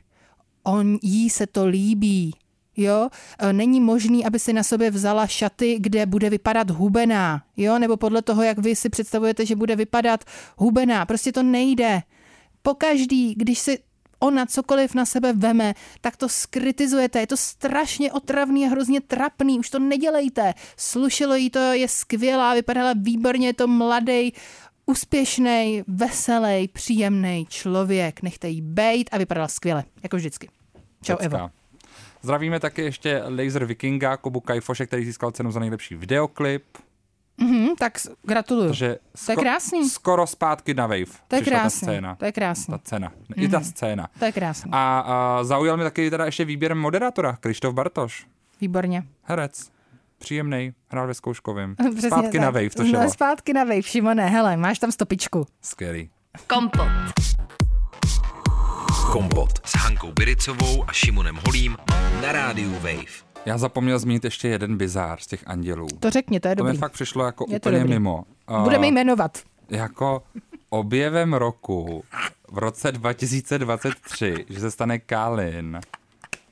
on 0.64 0.98
jí 1.02 1.30
se 1.30 1.48
to 1.48 1.66
líbí. 1.66 2.36
Jo, 2.78 3.10
E, 3.40 3.54
není 3.54 3.82
možný, 3.82 4.26
aby 4.26 4.40
si 4.40 4.54
na 4.54 4.64
sobě 4.64 4.92
vzala 4.92 5.28
šaty, 5.28 5.78
kde 5.80 6.06
bude 6.06 6.30
vypadat 6.30 6.70
hubená, 6.70 7.44
jo, 7.58 7.80
nebo 7.80 7.98
podle 7.98 8.22
toho, 8.22 8.44
jak 8.44 8.58
vy 8.58 8.76
si 8.76 8.90
představujete, 8.90 9.46
že 9.46 9.56
bude 9.56 9.76
vypadat 9.76 10.24
hubená. 10.58 11.06
Prostě 11.06 11.32
to 11.32 11.44
nejde. 11.44 12.02
Pokaždý, 12.62 13.36
když 13.36 13.60
si 13.60 13.80
ona 14.20 14.46
cokoliv 14.46 14.94
na 14.94 15.06
sebe 15.06 15.34
veme, 15.34 15.74
tak 16.02 16.18
to 16.18 16.30
skritizujete. 16.30 17.20
Je 17.20 17.28
to 17.28 17.38
strašně 17.38 18.12
otravný 18.12 18.66
a 18.66 18.70
hrozně 18.70 19.02
trapný. 19.02 19.60
Už 19.60 19.70
to 19.70 19.80
nedělejte. 19.80 20.54
Slušelo 20.78 21.36
jí 21.36 21.50
to, 21.50 21.60
je 21.60 21.88
skvělá, 21.88 22.54
vypadala 22.54 22.94
výborně, 22.98 23.48
je 23.48 23.54
to 23.54 23.68
mladý, 23.68 24.34
úspěšný, 24.86 25.84
veselý, 25.88 26.68
příjemný 26.68 27.48
člověk. 27.50 28.22
Nechte 28.22 28.50
jí 28.50 28.62
bejt 28.62 29.10
a 29.12 29.18
vypadala 29.18 29.48
skvěle, 29.48 29.84
jako 30.04 30.18
vždycky. 30.18 30.50
Čau. 31.04 31.16
Evo. 31.20 31.50
Zdravíme 32.22 32.60
taky 32.60 32.82
ještě 32.82 33.24
Laser 33.24 33.66
Vikinga, 33.66 34.18
Kubu 34.18 34.40
Kajfoše, 34.40 34.86
který 34.86 35.06
získal 35.06 35.32
cenu 35.32 35.52
za 35.52 35.60
nejlepší 35.60 35.96
videoklip. 35.96 36.64
Mhm, 37.82 37.92
tak 37.92 38.14
gratuluju. 38.24 38.68
Takže 38.68 38.98
To 39.26 39.32
je 39.32 39.36
krásný. 39.36 39.90
skoro 39.90 40.28
zpátky 40.28 40.74
na 40.74 40.88
Wave. 40.88 41.12
To 41.28 41.36
je 41.36 41.42
krásný. 41.42 41.86
Ta 41.86 41.92
scéna. 41.92 42.16
To 42.16 42.26
je 42.26 42.32
krásný. 42.32 42.72
Ta 42.72 42.78
cena. 42.84 43.12
I 43.36 43.48
ta 43.48 43.62
scéna. 43.62 44.08
To 44.20 44.26
je 44.26 44.32
krásný. 44.32 44.72
A, 44.74 45.00
a 45.00 45.44
zaujal 45.44 45.78
mě 45.78 45.84
taky 45.84 46.10
teda 46.10 46.26
ještě 46.26 46.46
výběr 46.46 46.76
moderátora, 46.76 47.36
Krištof 47.40 47.74
Bartoš, 47.74 48.26
Výborně. 48.62 49.04
herec. 49.24 49.70
Příjemný, 50.18 50.74
hrál 50.88 51.08
ve 51.08 51.14
zkouškovém. 51.14 51.76
Zpátky 52.08 52.32
tak. 52.38 52.42
na 52.42 52.50
Wave 52.50 52.70
to 52.70 52.84
no, 52.84 52.90
šlo. 52.90 53.10
zpátky 53.10 53.54
na 53.54 53.64
Wave, 53.64 53.82
Šimone, 53.84 54.30
hele, 54.30 54.58
máš 54.58 54.80
tam 54.80 54.92
stopičku. 54.92 55.46
Skvělý. 55.62 56.10
Kompot. 56.48 56.88
Kompot. 59.12 59.50
s 59.68 59.76
Hankou 59.76 60.12
Biricovou 60.12 60.84
a 60.90 60.94
Šimonem 60.94 61.40
Holím 61.46 61.78
na 62.22 62.32
rádiu 62.32 62.74
Wave. 62.74 63.31
Já 63.46 63.58
zapomněl 63.58 64.00
zmínit 64.00 64.24
ještě 64.24 64.48
jeden 64.48 64.78
bizár 64.78 65.20
z 65.20 65.28
těch 65.28 65.44
andělů. 65.48 65.88
To 66.00 66.10
řekni, 66.10 66.40
to 66.40 66.48
je 66.48 66.56
To 66.56 66.60
dobrý. 66.64 66.74
mi 66.74 66.78
fakt 66.80 66.92
přišlo 66.92 67.26
jako 67.26 67.46
Je 67.50 67.60
to 67.60 67.70
úplně 67.70 67.80
dobrý. 67.80 67.94
mimo. 67.94 68.24
A 68.48 68.60
Budeme 68.60 68.88
jmenovat. 68.88 69.38
Jako 69.70 70.24
objevem 70.70 71.34
roku 71.34 72.04
v 72.52 72.58
roce 72.58 72.92
2023, 72.92 74.46
že 74.50 74.60
se 74.60 74.72
stane 74.72 75.00
Kalin, 75.00 75.80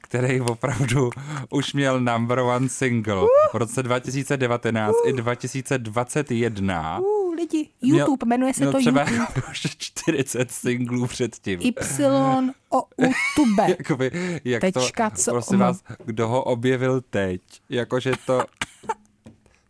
který 0.01 0.41
opravdu 0.41 1.09
už 1.49 1.73
měl 1.73 1.99
number 1.99 2.39
one 2.39 2.69
single 2.69 3.21
v 3.53 3.55
roce 3.55 3.83
2019 3.83 4.95
i 5.05 5.13
2021. 5.13 6.99
Uh, 6.99 7.28
lidi, 7.39 7.69
YouTube, 7.81 8.25
jmenuje 8.25 8.53
se 8.53 8.59
měl 8.59 8.71
to 8.71 8.79
třeba 8.79 9.01
YouTube. 9.09 9.41
už 9.51 9.61
40 9.77 10.51
singlů 10.51 11.07
předtím. 11.07 11.59
Y 11.61 12.53
o 12.69 12.83
YouTube. 12.97 13.63
Jakoby, 13.77 14.11
jak 14.45 14.61
Tečka, 14.61 15.09
to, 15.09 15.15
co 15.15 15.31
prosím 15.31 15.59
vás, 15.59 15.83
kdo 16.05 16.27
ho 16.27 16.43
objevil 16.43 17.01
teď? 17.09 17.41
Jakože 17.69 18.13
to, 18.25 18.43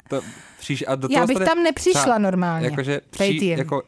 to 0.10 0.22
příš, 0.60 0.84
a 0.88 0.96
do 0.96 1.08
Já 1.12 1.16
toho 1.16 1.28
bych 1.28 1.48
tam 1.48 1.64
nepřišla 1.64 2.02
třeba- 2.02 2.18
normálně. 2.18 2.66
Jakože 2.68 3.02
jen. 3.22 3.60
jako, 3.60 3.84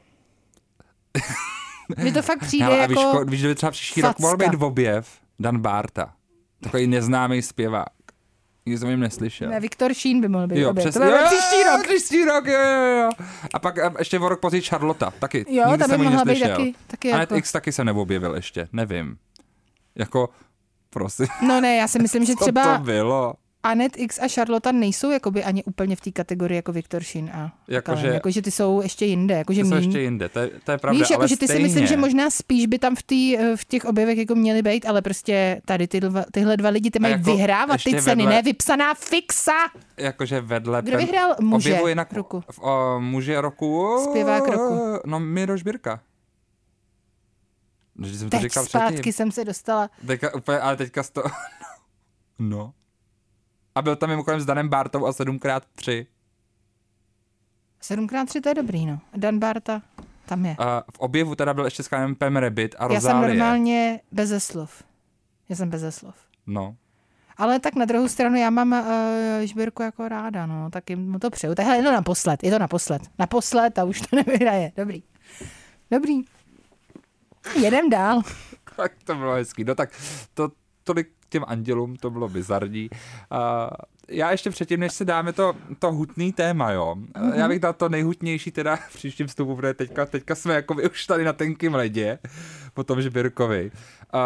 Mně 1.98 2.12
to 2.14 2.22
fakt 2.22 2.40
přijde 2.46 2.66
hele, 2.66 2.78
a 2.78 2.82
jako... 2.82 2.94
víš, 3.20 3.30
víš, 3.32 3.40
že 3.40 3.48
by 3.48 3.56
třeba 3.56 3.72
příští 3.72 4.02
rok 4.02 4.20
mohl 4.20 4.38
facka. 4.38 4.50
být 4.52 4.58
v 4.58 4.64
objev 4.64 5.10
Dan 5.40 5.60
Barta. 5.60 6.14
Takový 6.64 6.88
neznámý 6.88 7.42
zpěvák. 7.42 7.88
Nikdy 8.66 8.80
jsem 8.80 8.90
jim 8.90 9.00
neslyšel. 9.00 9.50
Ne, 9.50 9.60
Viktor 9.60 9.94
Šín 9.94 10.22
by 10.22 10.28
mohl 10.28 10.48
být. 10.48 10.60
Jo, 10.60 10.74
přesně. 10.74 11.02
To 11.02 11.08
Jo, 11.08 11.18
příští 11.28 11.64
rok. 11.64 11.84
Příští 11.88 12.26
rok, 12.26 12.46
jo, 12.46 12.60
jo, 12.60 13.02
jo. 13.04 13.10
A 13.54 13.60
pak 13.60 13.78
a 13.80 13.94
ještě 14.00 14.20
o 14.20 14.30
rok 14.30 14.40
později 14.40 14.62
Charlotta, 14.62 15.14
taky. 15.20 15.46
Jo, 15.50 15.64
Nikdy 15.68 15.84
ta 15.84 15.98
by 15.98 16.04
mohla 16.04 16.26
být 16.26 16.40
taky- 16.40 16.76
taky 16.88 17.12
A 17.14 17.20
jako- 17.20 17.36
X 17.36 17.52
taky 17.52 17.72
se 17.72 17.84
neobjevil 17.84 18.36
ještě, 18.36 18.68
nevím. 18.74 19.18
Jako, 19.96 20.30
prosím, 20.90 21.28
No 21.48 21.62
ne, 21.62 21.76
já 21.76 21.88
si 21.88 22.00
myslím, 22.00 22.26
že 22.26 22.34
co 22.40 22.44
třeba... 22.46 22.78
to 22.78 22.84
bylo? 22.84 23.34
Anet 23.64 23.94
X 24.00 24.20
a 24.20 24.28
Charlotte 24.28 24.72
nejsou 24.74 25.12
jakoby 25.12 25.44
ani 25.44 25.64
úplně 25.64 25.96
v 25.96 26.02
té 26.02 26.12
kategorii 26.12 26.56
jako 26.56 26.72
Viktor 26.72 27.04
Shin 27.04 27.30
a 27.34 27.54
Jakože- 27.68 28.08
jakože 28.08 28.42
ty 28.42 28.52
jsou 28.52 28.82
ještě 28.82 29.06
jinde. 29.06 29.36
Jakože 29.36 29.62
Ty 29.62 29.68
jsou 29.70 29.76
míň. 29.76 29.84
ještě 29.84 30.00
jinde, 30.02 30.30
to 30.30 30.40
je, 30.40 30.50
to 30.64 30.72
je 30.72 30.78
pravda, 30.78 31.00
Víš, 31.00 31.08
ale 31.12 31.14
jakože 31.14 31.38
ty 31.38 31.46
stejně. 31.48 31.60
si 31.60 31.64
myslím, 31.70 31.88
že 31.88 31.98
možná 31.98 32.30
spíš 32.30 32.66
by 32.66 32.80
tam 32.80 32.96
v, 32.96 33.04
tý, 33.04 33.38
eh, 33.38 33.58
v 33.58 33.66
těch 33.66 33.86
objevech 33.86 34.18
jako 34.18 34.36
měly 34.36 34.62
být, 34.62 34.86
ale 34.86 35.02
prostě 35.02 35.62
tady 35.66 35.88
ty 35.88 36.00
dva, 36.00 36.24
tyhle 36.32 36.58
dva 36.58 36.70
lidi 36.70 36.92
ty 36.92 37.00
mají 37.00 37.12
jako 37.12 37.24
vyhrávat 37.36 37.84
ty 37.84 38.02
ceny, 38.02 38.24
vedle- 38.24 38.30
ne 38.30 38.42
vypsaná 38.42 38.94
fixa. 38.94 39.52
Jakože 39.98 40.42
vedle... 40.42 40.82
Kdo 40.82 40.98
vyhrál 40.98 41.36
muže 41.42 41.70
objevu 41.70 41.88
jinak, 41.88 42.14
roku? 42.14 42.44
V, 42.52 42.60
o, 42.60 43.00
muže 43.00 43.42
roku... 43.42 43.98
Zpěvák 44.10 44.48
roku. 44.48 45.00
No, 45.06 45.20
Miroš 45.20 45.64
Birka. 45.64 46.00
Že 48.06 48.18
jsem 48.18 48.30
to 48.30 48.38
Teď 48.38 48.42
říkal 48.42 48.66
zpátky 48.66 48.94
předtím. 48.94 49.14
jsem 49.14 49.32
se 49.32 49.46
dostala. 49.46 49.90
Teďka, 50.08 50.36
úplně, 50.36 50.60
ale 50.60 50.78
teďka 50.78 51.04
to... 51.14 51.24
no. 52.40 52.74
A 53.76 53.82
byl 53.82 53.96
tam 53.96 54.10
mimochodem 54.10 54.42
s 54.42 54.46
Danem 54.46 54.70
Bartou 54.70 55.06
a 55.06 55.12
7x3. 55.12 56.06
7x3 57.84 58.42
to 58.42 58.50
je 58.50 58.56
dobrý, 58.56 58.86
no. 58.86 59.00
Dan 59.16 59.40
Barta 59.40 59.82
tam 60.26 60.46
je. 60.46 60.56
A 60.60 60.84
v 60.96 61.00
objevu 61.00 61.36
teda 61.36 61.54
byl 61.54 61.66
ještě 61.66 61.84
s 61.84 61.90
Pam 62.18 62.36
Rabbit 62.36 62.76
a 62.80 62.84
Já 62.94 63.02
jsem 63.02 63.12
Rozálie. 63.12 63.30
normálně 63.30 64.00
beze 64.12 64.40
slov. 64.40 64.84
Já 65.50 65.56
jsem 65.56 65.70
beze 65.70 65.92
slov. 65.92 66.16
No. 66.48 66.76
Ale 67.38 67.60
tak 67.60 67.76
na 67.76 67.86
druhou 67.86 68.08
stranu 68.08 68.36
já 68.36 68.50
mám 68.50 68.72
uh, 68.72 69.46
Žbírku 69.46 69.84
jako 69.84 70.08
ráda, 70.08 70.46
no, 70.46 70.70
tak 70.70 70.90
jim 70.90 71.12
mu 71.12 71.20
to 71.20 71.30
přeju. 71.30 71.56
Tak 71.56 71.66
hele, 71.66 71.78
je 71.78 71.84
to 71.84 71.92
naposled, 71.92 72.44
je 72.44 72.52
to 72.52 72.60
naposled. 72.60 73.02
Naposled 73.20 73.80
a 73.80 73.84
už 73.84 74.02
to 74.02 74.16
nevyhraje. 74.16 74.72
Dobrý. 74.78 75.04
Dobrý. 75.92 76.22
Jedem 77.62 77.90
dál. 77.90 78.22
Tak 78.76 78.92
to 79.04 79.16
bylo 79.16 79.34
hezký. 79.34 79.64
No 79.64 79.76
tak 79.76 79.90
to 80.34 80.52
tolik 80.84 81.10
těm 81.32 81.44
andělům, 81.48 81.96
to 81.96 82.10
bylo 82.10 82.30
bizarní. 82.30 82.90
Uh, 82.92 83.38
já 84.08 84.32
ještě 84.32 84.50
předtím, 84.50 84.80
než 84.80 84.94
se 84.94 85.06
dáme 85.06 85.34
to, 85.34 85.54
to 85.80 85.92
hutný 85.92 86.34
téma, 86.34 86.72
jo. 86.72 86.96
Mm-hmm. 86.96 87.36
Já 87.36 87.48
bych 87.48 87.60
dal 87.60 87.74
to 87.74 87.90
nejhutnější 87.90 88.52
teda 88.52 88.76
v 88.76 88.94
příštím 88.94 89.28
vstupu, 89.28 89.56
protože 89.56 89.74
teďka, 89.74 90.06
teďka 90.06 90.36
jsme 90.36 90.54
jako 90.54 90.76
už 90.92 91.06
tady 91.06 91.24
na 91.24 91.34
tenkým 91.34 91.76
ledě, 91.76 92.20
po 92.74 92.84
tom 92.84 93.02
Žbirkovi. 93.02 93.72
Uh, 94.14 94.20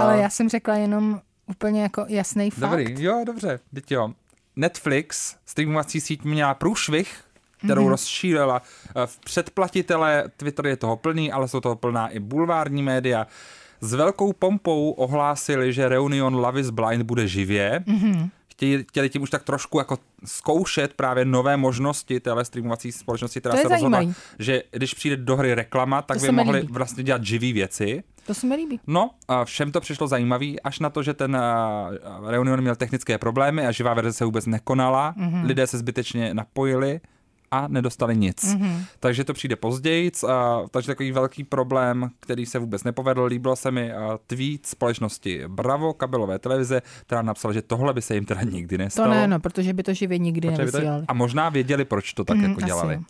Ale 0.00 0.18
já 0.18 0.30
jsem 0.30 0.48
řekla 0.48 0.74
jenom 0.74 1.20
úplně 1.46 1.82
jako 1.82 2.04
jasný 2.08 2.50
fakt. 2.50 2.70
Dobrý, 2.70 3.04
jo, 3.04 3.22
dobře, 3.26 3.60
teď 3.74 3.90
jo. 3.90 4.12
Netflix, 4.56 5.36
streamovací 5.46 6.00
síť 6.00 6.24
měla 6.24 6.54
průšvih, 6.54 7.24
kterou 7.64 7.84
mm-hmm. 7.84 7.90
rozšířila 7.90 8.62
eh, 8.62 9.06
v 9.06 9.18
předplatitele, 9.18 10.24
Twitter 10.36 10.66
je 10.66 10.76
toho 10.76 10.96
plný, 10.96 11.32
ale 11.32 11.48
jsou 11.48 11.60
toho 11.60 11.76
plná 11.76 12.08
i 12.08 12.18
bulvární 12.18 12.82
média. 12.82 13.26
S 13.80 13.94
velkou 13.94 14.32
pompou 14.32 14.90
ohlásili, 14.90 15.72
že 15.72 15.88
Reunion 15.88 16.34
Love 16.34 16.60
is 16.60 16.70
Blind 16.70 17.02
bude 17.02 17.28
živě. 17.28 17.84
Mm-hmm. 17.86 18.30
Chtěli, 18.48 18.84
chtěli 18.88 19.08
tím 19.10 19.22
už 19.22 19.30
tak 19.30 19.42
trošku 19.42 19.78
jako 19.78 19.98
zkoušet 20.24 20.94
právě 20.94 21.24
nové 21.24 21.56
možnosti 21.56 22.20
téhle 22.20 22.44
streamovací 22.44 22.92
společnosti, 22.92 23.40
která 23.40 23.52
To 23.52 23.58
je 23.58 23.62
se 23.62 23.68
rozhodla, 23.68 23.98
zajímavý. 23.98 24.16
že 24.38 24.62
když 24.70 24.94
přijde 24.94 25.16
do 25.16 25.36
hry 25.36 25.54
reklama, 25.54 26.02
tak 26.02 26.18
To 26.18 26.26
by 26.26 26.32
mohli 26.32 26.60
líbí. 26.60 26.72
vlastně 26.72 27.02
dělat 27.02 27.24
živý 27.24 27.52
věci. 27.52 28.02
To 28.26 28.34
se 28.34 28.46
mi 28.46 28.54
líbí. 28.56 28.80
No, 28.86 29.10
a 29.28 29.44
všem 29.44 29.72
to 29.72 29.80
přišlo 29.80 30.06
zajímavý, 30.08 30.60
až 30.60 30.78
na 30.78 30.90
to, 30.90 31.02
že 31.02 31.14
ten 31.14 31.36
uh, 32.20 32.30
Reunion 32.30 32.60
měl 32.60 32.76
technické 32.76 33.18
problémy 33.18 33.66
a 33.66 33.72
živá 33.72 33.94
verze 33.94 34.12
se 34.12 34.24
vůbec 34.24 34.46
nekonala, 34.46 35.14
mm-hmm. 35.18 35.44
lidé 35.46 35.66
se 35.66 35.78
zbytečně 35.78 36.34
napojili 36.34 37.00
a 37.50 37.68
nedostali 37.68 38.16
nic. 38.16 38.44
Mm-hmm. 38.44 38.84
Takže 39.00 39.24
to 39.24 39.32
přijde 39.32 39.56
později, 39.56 40.10
a, 40.28 40.60
takže 40.70 40.86
takový 40.86 41.12
velký 41.12 41.44
problém, 41.44 42.10
který 42.20 42.46
se 42.46 42.58
vůbec 42.58 42.84
nepovedl. 42.84 43.24
Líbilo 43.24 43.56
se 43.56 43.70
mi 43.70 43.92
a, 43.92 44.18
tweet 44.26 44.66
společnosti 44.66 45.42
Bravo, 45.48 45.92
kabelové 45.94 46.38
televize, 46.38 46.82
která 47.06 47.22
napsala, 47.22 47.54
že 47.54 47.62
tohle 47.62 47.94
by 47.94 48.02
se 48.02 48.14
jim 48.14 48.24
teda 48.24 48.42
nikdy 48.42 48.76
To 48.76 48.82
nestalo. 48.84 49.14
ne, 49.14 49.26
no, 49.28 49.40
protože 49.40 49.72
by 49.72 49.82
to 49.82 49.94
živě 49.94 50.18
nikdy 50.18 50.48
to- 50.50 50.56
nevysílali. 50.56 51.04
A 51.08 51.14
možná 51.14 51.48
věděli, 51.48 51.84
proč 51.84 52.12
to 52.12 52.24
tak 52.24 52.36
Mhm, 52.36 52.46
jako 52.48 52.58
asi 52.58 52.66
dělali. 52.66 52.94
jo. 52.94 53.00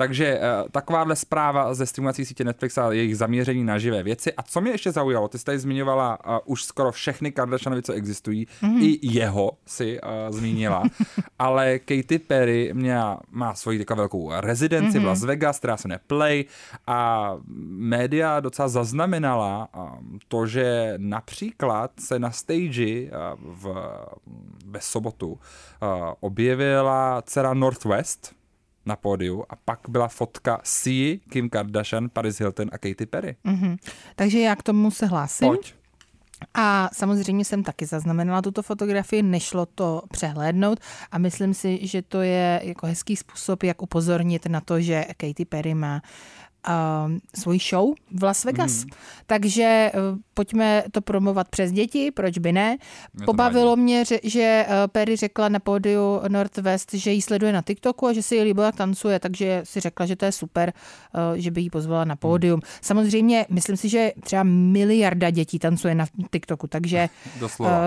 Takže 0.00 0.38
uh, 0.38 0.68
takováhle 0.70 1.16
zpráva 1.16 1.74
ze 1.74 1.86
streamovací 1.86 2.24
sítě 2.24 2.44
Netflix 2.44 2.78
a 2.78 2.92
jejich 2.92 3.16
zaměření 3.16 3.64
na 3.64 3.78
živé 3.78 4.02
věci. 4.02 4.32
A 4.32 4.42
co 4.42 4.60
mě 4.60 4.70
ještě 4.70 4.92
zaujalo, 4.92 5.28
ty 5.28 5.38
jsi 5.38 5.44
tady 5.44 5.58
zmiňovala 5.58 6.18
uh, 6.26 6.38
už 6.44 6.64
skoro 6.64 6.92
všechny 6.92 7.32
Kardashianovi, 7.32 7.82
co 7.82 7.92
existují, 7.92 8.46
mm. 8.62 8.78
i 8.82 8.98
jeho 9.02 9.52
si 9.66 10.00
uh, 10.00 10.36
zmínila, 10.36 10.82
ale 11.38 11.78
Katy 11.78 12.18
Perry 12.18 12.70
měla, 12.74 13.20
má 13.30 13.54
svoji 13.54 13.78
takovou 13.78 13.98
velkou 13.98 14.30
rezidenci 14.40 14.86
mm. 14.86 14.92
v 14.92 14.96
Mhm. 14.98 15.06
Las 15.06 15.24
Vegas, 15.24 15.58
která 15.58 15.76
se 15.76 15.88
jmenuje 15.88 16.00
Play 16.06 16.44
a 16.86 17.32
média 17.68 18.40
docela 18.40 18.68
zaznamenala 18.68 19.68
um, 19.76 20.18
to, 20.28 20.46
že 20.46 20.94
například 20.96 21.90
se 22.00 22.18
na 22.18 22.30
stage 22.30 23.02
uh, 23.02 23.10
v, 23.40 23.74
ve 24.66 24.80
sobotu 24.80 25.30
uh, 25.30 25.38
objevila 26.20 27.22
dcera 27.22 27.54
Northwest, 27.54 28.37
na 28.88 28.96
pódiu 28.96 29.44
a 29.48 29.56
pak 29.56 29.80
byla 29.88 30.08
fotka 30.08 30.60
Si, 30.64 31.20
Kim 31.30 31.50
Kardashian, 31.50 32.08
Paris 32.08 32.38
Hilton 32.38 32.68
a 32.72 32.78
Katy 32.78 33.06
Perry. 33.06 33.36
Mhm. 33.44 33.76
Takže 34.16 34.40
já 34.40 34.56
k 34.56 34.62
tomu 34.62 34.90
se 34.90 35.06
hlásím. 35.06 35.48
Pojď. 35.48 35.74
A 36.54 36.90
samozřejmě 36.92 37.44
jsem 37.44 37.62
taky 37.62 37.86
zaznamenala 37.86 38.42
tuto 38.42 38.62
fotografii, 38.62 39.22
nešlo 39.22 39.66
to 39.66 40.02
přehlédnout 40.10 40.80
a 41.10 41.18
myslím 41.18 41.54
si, 41.54 41.86
že 41.86 42.02
to 42.02 42.20
je 42.20 42.60
jako 42.64 42.86
hezký 42.86 43.16
způsob, 43.16 43.62
jak 43.62 43.82
upozornit 43.82 44.46
na 44.46 44.60
to, 44.60 44.80
že 44.80 45.04
Katy 45.16 45.44
Perry 45.44 45.74
má 45.74 45.94
uh, 45.94 46.00
svoji 47.38 47.58
show 47.58 47.94
v 48.12 48.22
Las 48.22 48.44
Vegas. 48.44 48.84
Mm. 48.84 48.90
Takže 49.26 49.92
uh, 49.94 50.18
pojďme 50.34 50.84
to 50.90 51.00
promovat 51.00 51.48
přes 51.48 51.72
děti, 51.72 52.10
proč 52.10 52.38
by 52.38 52.52
ne. 52.52 52.76
to 53.18 53.24
Pobavilo 53.24 53.76
mě, 53.76 54.04
že, 54.04 54.18
že 54.22 54.66
uh, 54.68 54.74
Perry 54.86 55.16
řekla 55.16 55.48
na 55.48 55.58
pódiu 55.58 56.20
Northwest, 56.28 56.94
že 56.94 57.12
ji 57.12 57.22
sleduje 57.22 57.52
na 57.52 57.62
TikToku 57.62 58.06
a 58.06 58.12
že 58.12 58.22
si 58.22 58.34
ji 58.36 58.42
líbilo, 58.42 58.66
jak 58.66 58.76
tancuje, 58.76 59.20
takže 59.20 59.60
si 59.64 59.80
řekla, 59.80 60.06
že 60.06 60.16
to 60.16 60.24
je 60.24 60.32
super, 60.32 60.72
uh, 61.14 61.36
že 61.36 61.50
by 61.50 61.60
ji 61.60 61.70
pozvala 61.70 62.04
na 62.04 62.16
pódium. 62.16 62.60
Samozřejmě, 62.80 63.46
myslím 63.48 63.76
si, 63.76 63.88
že 63.88 64.12
třeba 64.20 64.42
miliarda 64.42 65.30
dětí 65.30 65.58
tancuje 65.58 65.94
na 65.94 66.06
TikToku, 66.30 66.66
takže 66.66 67.08
Doslova. 67.40 67.80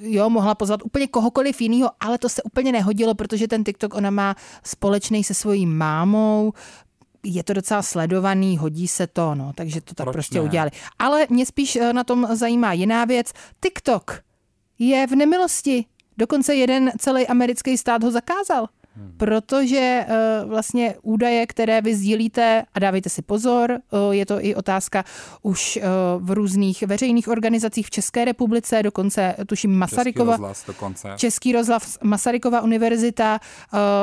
Jo, 0.00 0.30
mohla 0.30 0.54
pozvat 0.54 0.82
úplně 0.84 1.06
kohokoliv 1.06 1.60
jiného, 1.60 1.90
ale 2.00 2.18
to 2.18 2.28
se 2.28 2.42
úplně 2.42 2.72
nehodilo, 2.72 3.14
protože 3.14 3.48
ten 3.48 3.64
TikTok 3.64 3.94
ona 3.94 4.10
má 4.10 4.34
společný 4.64 5.24
se 5.24 5.34
svojí 5.34 5.66
mámou, 5.66 6.52
je 7.24 7.42
to 7.42 7.52
docela 7.52 7.82
sledovaný, 7.82 8.58
hodí 8.58 8.88
se 8.88 9.06
to, 9.06 9.34
no, 9.34 9.52
takže 9.54 9.80
to 9.80 9.94
tak 9.94 10.04
Proč 10.04 10.14
prostě 10.14 10.38
ne? 10.38 10.44
udělali. 10.44 10.70
Ale 10.98 11.26
mě 11.30 11.46
spíš 11.46 11.76
eh, 11.76 11.92
na 11.92 12.04
tom 12.04 12.28
zajímá 12.32 12.72
jiná 12.72 13.04
věc. 13.04 13.32
TikTok 13.60 14.22
je 14.78 15.06
v 15.06 15.10
nemilosti. 15.10 15.84
Dokonce 16.18 16.54
jeden 16.54 16.92
celý 16.98 17.26
americký 17.26 17.76
stát 17.76 18.02
ho 18.02 18.10
zakázal. 18.10 18.68
Hmm. 18.96 19.14
Protože 19.16 20.06
uh, 20.08 20.50
vlastně 20.50 20.94
údaje, 21.02 21.46
které 21.46 21.80
vy 21.80 21.94
sdílíte, 21.94 22.62
a 22.74 22.78
dávejte 22.78 23.08
si 23.08 23.22
pozor, 23.22 23.70
uh, 23.70 24.12
je 24.14 24.26
to 24.26 24.44
i 24.44 24.54
otázka 24.54 25.04
už 25.42 25.76
uh, 25.76 25.82
v 26.26 26.30
různých 26.30 26.82
veřejných 26.82 27.28
organizacích 27.28 27.86
v 27.86 27.90
České 27.90 28.24
republice, 28.24 28.82
dokonce 28.82 29.34
tuším 29.46 29.70
Český 29.70 29.78
Masarykova, 29.78 30.32
rozhlas 30.32 30.64
dokonce. 30.66 31.08
Český 31.16 31.52
rozhlas, 31.52 31.98
Masarykova 32.02 32.60
univerzita, 32.60 33.40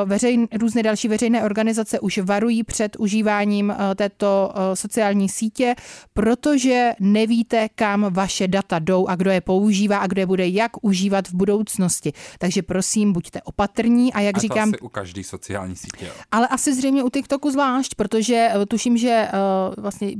veřejn, 0.04 0.48
různé 0.60 0.82
další 0.82 1.08
veřejné 1.08 1.44
organizace 1.44 2.00
už 2.00 2.18
varují 2.18 2.64
před 2.64 2.96
užíváním 2.98 3.74
této 3.96 4.54
sociální 4.74 5.28
sítě, 5.28 5.74
protože 6.14 6.92
nevíte, 7.00 7.68
kam 7.74 8.06
vaše 8.10 8.48
data 8.48 8.78
jdou 8.78 9.06
a 9.06 9.16
kdo 9.16 9.30
je 9.30 9.40
používá 9.40 9.98
a 9.98 10.06
kdo 10.06 10.20
je 10.20 10.26
bude 10.26 10.48
jak 10.48 10.72
užívat 10.84 11.28
v 11.28 11.34
budoucnosti. 11.34 12.12
Takže 12.38 12.62
prosím, 12.62 13.12
buďte 13.12 13.42
opatrní 13.42 14.12
a 14.12 14.20
jak 14.20 14.36
a 14.36 14.40
říkám, 14.40 14.72
u 14.82 14.88
každé 14.88 15.24
sociální 15.24 15.76
sítě. 15.76 16.10
Ale 16.32 16.48
asi 16.48 16.74
zřejmě 16.74 17.04
u 17.04 17.10
TikToku 17.10 17.50
zvlášť, 17.50 17.94
protože 17.94 18.48
eh, 18.52 18.66
tuším, 18.66 18.96
že 18.96 19.08
eh, 19.08 19.30
vlastně 19.76 20.12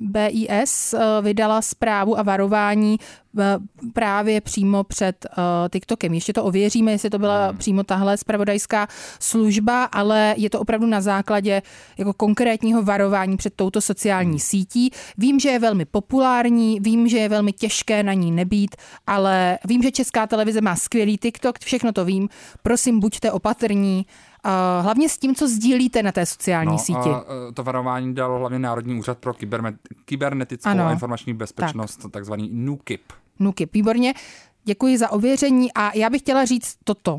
BIS 0.00 0.94
eh, 0.94 0.98
vydala 1.22 1.62
zprávu 1.62 2.18
a 2.18 2.22
varování 2.22 2.98
právě 3.92 4.40
přímo 4.40 4.84
před 4.84 5.26
eh, 5.26 5.68
TikTokem. 5.68 6.14
Ještě 6.14 6.32
to 6.32 6.44
ověříme, 6.44 6.92
jestli 6.92 7.10
to 7.10 7.18
byla 7.18 7.52
přímo 7.52 7.84
tahle 7.84 8.16
spravodajská 8.16 8.88
služba, 9.20 9.84
ale 9.84 10.34
je 10.36 10.50
to 10.50 10.60
opravdu 10.60 10.86
na 10.86 11.00
základě 11.00 11.62
jako 11.98 12.12
konkrétního 12.12 12.82
varování 12.82 13.36
před 13.36 13.54
touto 13.54 13.80
sociální 13.80 14.40
sítí. 14.40 14.90
Vím, 15.18 15.40
že 15.40 15.48
je 15.48 15.58
velmi 15.58 15.84
populární, 15.84 16.80
vím, 16.80 17.08
že 17.08 17.18
je 17.18 17.28
velmi 17.28 17.52
těžké 17.52 18.02
na 18.02 18.12
ní 18.12 18.32
nebýt, 18.32 18.76
ale 19.06 19.58
vím, 19.64 19.82
že 19.82 19.90
Česká 19.90 20.26
televize 20.26 20.60
má 20.60 20.76
skvělý 20.76 21.18
TikTok, 21.18 21.58
všechno 21.58 21.92
to 21.92 22.04
vím. 22.04 22.28
Prosím, 22.62 23.00
buďte 23.00 23.32
opatrní, 23.32 24.06
Uh, 24.06 24.29
hlavně 24.82 25.08
s 25.08 25.18
tím, 25.18 25.34
co 25.34 25.48
sdílíte 25.48 26.02
na 26.02 26.12
té 26.12 26.26
sociální 26.26 26.72
No, 26.72 26.78
síti. 26.78 26.98
a, 26.98 27.24
e, 27.48 27.52
to 27.52 27.64
varování 27.64 28.14
dal 28.14 28.38
hlavně 28.38 28.58
Národní 28.58 28.98
úřad 28.98 29.18
pro 29.18 29.32
kyberme- 29.32 29.76
kybernetickou 30.04 30.68
Ano. 30.70 30.84
a 30.86 30.92
informační 30.92 31.34
bezpečnost, 31.34 31.96
tak. 31.96 32.12
takzvaný 32.12 32.50
NUKIP. 32.52 33.02
Nuky, 33.38 33.68
výborně. 33.72 34.14
Děkuji 34.64 34.98
za 34.98 35.10
ověření 35.12 35.72
a 35.72 35.96
já 35.96 36.10
bych 36.10 36.20
chtěla 36.20 36.44
říct 36.44 36.76
toto. 36.84 37.18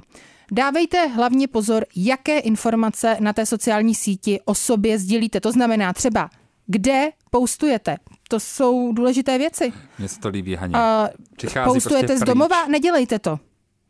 Dávejte 0.51 1.07
hlavně 1.07 1.47
pozor, 1.47 1.85
jaké 1.95 2.39
informace 2.39 3.17
na 3.19 3.33
té 3.33 3.45
sociální 3.45 3.95
síti 3.95 4.39
o 4.45 4.55
sobě 4.55 4.99
sdílíte. 4.99 5.39
To 5.39 5.51
znamená 5.51 5.93
třeba, 5.93 6.29
kde 6.67 7.09
postujete. 7.31 7.97
To 8.29 8.39
jsou 8.39 8.91
důležité 8.93 9.37
věci. 9.37 9.73
Mně 9.99 10.07
se 10.07 10.19
to 10.19 10.29
líbí, 10.29 10.55
Haně. 10.55 10.73
Uh, 10.75 11.63
postujete 11.65 12.07
prostě 12.07 12.17
z 12.17 12.23
domova, 12.27 12.67
nedělejte 12.67 13.19
to. 13.19 13.39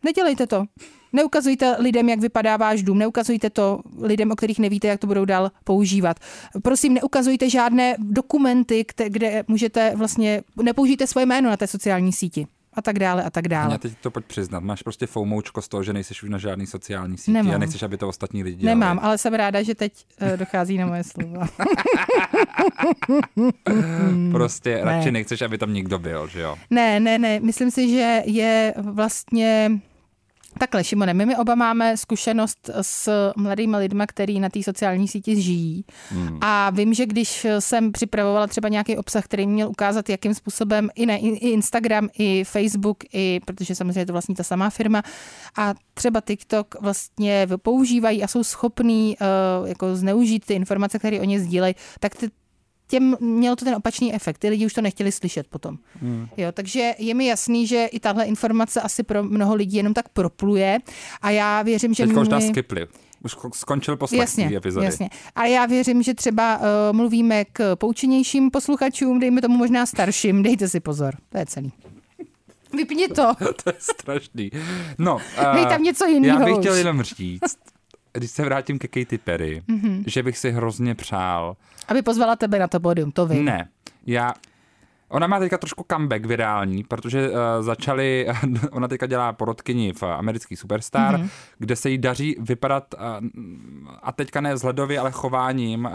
Nedělejte 0.05 0.47
to. 0.47 0.63
Neukazujte 1.13 1.75
lidem, 1.79 2.09
jak 2.09 2.19
vypadá 2.19 2.57
váš 2.57 2.83
dům, 2.83 2.97
neukazujte 2.97 3.49
to 3.49 3.79
lidem, 4.01 4.31
o 4.31 4.35
kterých 4.35 4.59
nevíte, 4.59 4.87
jak 4.87 4.99
to 4.99 5.07
budou 5.07 5.25
dál 5.25 5.51
používat. 5.63 6.17
Prosím, 6.63 6.93
neukazujte 6.93 7.49
žádné 7.49 7.95
dokumenty, 7.99 8.85
kde, 8.95 9.09
kde 9.09 9.43
můžete 9.47 9.93
vlastně, 9.95 10.41
nepoužijte 10.63 11.07
svoje 11.07 11.25
jméno 11.25 11.49
na 11.49 11.57
té 11.57 11.67
sociální 11.67 12.13
síti 12.13 12.47
a 12.73 12.81
tak 12.81 12.99
dále 12.99 13.23
a 13.23 13.29
tak 13.29 13.47
dále. 13.47 13.73
Já 13.73 13.77
teď 13.77 13.93
to 14.01 14.11
pojď 14.11 14.25
přiznat. 14.25 14.63
Máš 14.63 14.81
prostě 14.81 15.07
foumoučko 15.07 15.61
z 15.61 15.67
toho, 15.67 15.83
že 15.83 15.93
nejseš 15.93 16.23
už 16.23 16.29
na 16.29 16.37
žádný 16.37 16.67
sociální 16.67 17.17
síti 17.17 17.31
Nemám. 17.31 17.55
a 17.55 17.57
nechceš, 17.57 17.83
aby 17.83 17.97
to 17.97 18.07
ostatní 18.07 18.43
lidi 18.43 18.57
dělali. 18.57 18.79
Nemám, 18.79 18.99
ale 19.03 19.17
jsem 19.17 19.33
ráda, 19.33 19.63
že 19.63 19.75
teď 19.75 19.93
uh, 20.21 20.37
dochází 20.37 20.77
na 20.77 20.85
moje 20.85 21.03
slova. 21.03 21.47
Prostě 24.31 24.75
Ne. 24.75 24.83
radši 24.83 25.11
nechceš, 25.11 25.41
aby 25.41 25.57
tam 25.57 25.73
nikdo 25.73 25.99
byl, 25.99 26.27
že 26.27 26.41
jo? 26.41 26.55
Ne, 26.69 26.99
ne, 26.99 27.17
ne, 27.17 27.39
myslím 27.39 27.71
si, 27.71 27.89
že 27.89 28.23
je 28.25 28.73
vlastně 28.77 29.71
Takhle, 30.59 30.83
Šimone, 30.83 31.13
my, 31.13 31.25
my 31.25 31.37
oba 31.37 31.55
máme 31.55 31.97
zkušenost 31.97 32.69
s 32.81 33.31
mladými 33.37 33.77
lidmi, 33.77 34.03
který 34.07 34.39
na 34.39 34.49
té 34.49 34.63
sociální 34.63 35.07
síti 35.07 35.41
žijí. 35.41 35.85
Hmm. 36.09 36.37
A 36.41 36.69
vím, 36.69 36.93
že 36.93 37.05
když 37.05 37.47
jsem 37.59 37.91
připravovala 37.91 38.47
třeba 38.47 38.69
nějaký 38.69 38.97
obsah, 38.97 39.25
který 39.25 39.47
měl 39.47 39.69
ukázat, 39.69 40.09
jakým 40.09 40.33
způsobem 40.33 40.89
i, 40.95 41.05
ne, 41.05 41.19
i 41.19 41.49
Instagram, 41.49 42.09
i 42.17 42.43
Facebook, 42.43 42.97
i, 43.13 43.39
protože 43.45 43.75
samozřejmě 43.75 44.01
je 44.01 44.05
to 44.05 44.13
vlastně 44.13 44.35
ta 44.35 44.43
samá 44.43 44.69
firma, 44.69 45.03
a 45.57 45.73
třeba 45.93 46.21
TikTok 46.21 46.75
vlastně 46.81 47.47
používají 47.61 48.23
a 48.23 48.27
jsou 48.27 48.43
schopní 48.43 49.17
uh, 49.61 49.67
jako 49.69 49.95
zneužít 49.95 50.45
ty 50.45 50.53
informace, 50.53 50.99
které 50.99 51.19
oni 51.19 51.39
sdílejí, 51.39 51.75
tak 51.99 52.15
ty, 52.15 52.29
těm 52.91 53.15
mělo 53.19 53.55
to 53.55 53.65
ten 53.65 53.75
opačný 53.75 54.13
efekt. 54.15 54.37
Ty 54.37 54.49
lidi 54.49 54.65
už 54.65 54.73
to 54.73 54.81
nechtěli 54.81 55.11
slyšet 55.11 55.47
potom. 55.47 55.77
Hmm. 56.01 56.27
Jo, 56.37 56.51
takže 56.51 56.93
je 56.99 57.13
mi 57.13 57.25
jasný, 57.25 57.67
že 57.67 57.85
i 57.85 57.99
tahle 57.99 58.25
informace 58.25 58.81
asi 58.81 59.03
pro 59.03 59.23
mnoho 59.23 59.55
lidí 59.55 59.77
jenom 59.77 59.93
tak 59.93 60.09
propluje 60.09 60.79
a 61.21 61.29
já 61.29 61.61
věřím, 61.61 61.93
že 61.93 62.03
Teď 62.03 62.15
my... 62.15 62.21
už 62.21 62.27
nás 62.27 62.47
skipli. 62.47 62.87
Už 63.23 63.35
skončil 63.53 63.97
poslech 63.97 64.19
Jasně, 64.19 64.57
epizody. 64.57 64.85
jasně. 64.85 65.09
Ale 65.35 65.49
já 65.49 65.65
věřím, 65.65 66.03
že 66.03 66.13
třeba 66.13 66.57
uh, 66.57 66.63
mluvíme 66.91 67.45
k 67.45 67.75
poučenějším 67.75 68.51
posluchačům, 68.51 69.19
dejme 69.19 69.41
tomu 69.41 69.57
možná 69.57 69.85
starším, 69.85 70.43
dejte 70.43 70.69
si 70.69 70.79
pozor, 70.79 71.15
to 71.29 71.37
je 71.37 71.45
celý. 71.45 71.71
Vypni 72.73 73.07
to. 73.07 73.33
to 73.63 73.69
je 73.69 73.75
strašný. 73.79 74.51
No, 74.97 75.17
Dej 75.53 75.63
uh, 75.63 75.69
tam 75.69 75.83
něco 75.83 76.05
jiného 76.05 76.39
Já 76.39 76.45
bych 76.45 76.53
už. 76.55 76.59
chtěl 76.59 76.75
jenom 76.75 77.01
říct, 77.01 77.57
když 78.13 78.31
se 78.31 78.45
vrátím 78.45 78.79
ke 78.79 78.87
Katy 78.87 79.17
Perry, 79.17 79.63
Mhm. 79.67 79.79
mm-hmm. 79.79 80.03
že 80.07 80.23
bych 80.23 80.37
si 80.37 80.51
hrozně 80.51 80.95
přál. 80.95 81.55
Aby 81.87 82.01
pozvala 82.01 82.35
tebe 82.35 82.59
na 82.59 82.67
to 82.67 82.79
podium, 82.79 83.11
to 83.11 83.25
vím. 83.27 83.45
Ne, 83.45 83.67
já... 84.05 84.33
Ona 85.13 85.27
má 85.27 85.39
teďka 85.39 85.57
trošku 85.57 85.85
comeback 85.91 86.25
virální, 86.25 86.83
protože 86.83 87.29
uh, 87.29 87.35
začali, 87.61 88.27
ona 88.71 88.87
teďka 88.87 89.05
dělá 89.05 89.33
porodkyni 89.33 89.93
v 89.93 90.03
americký 90.03 90.55
Superstar, 90.55 91.17
Mhm. 91.17 91.23
mm-hmm. 91.27 91.29
kde 91.57 91.75
se 91.75 91.89
jí 91.89 91.97
daří 91.97 92.35
vypadat, 92.39 92.93
uh, 92.93 93.27
a 94.03 94.11
teďka 94.11 94.41
ne 94.41 94.53
vzhledově, 94.53 94.99
ale 94.99 95.11
chováním, 95.11 95.85
uh, 95.85 95.91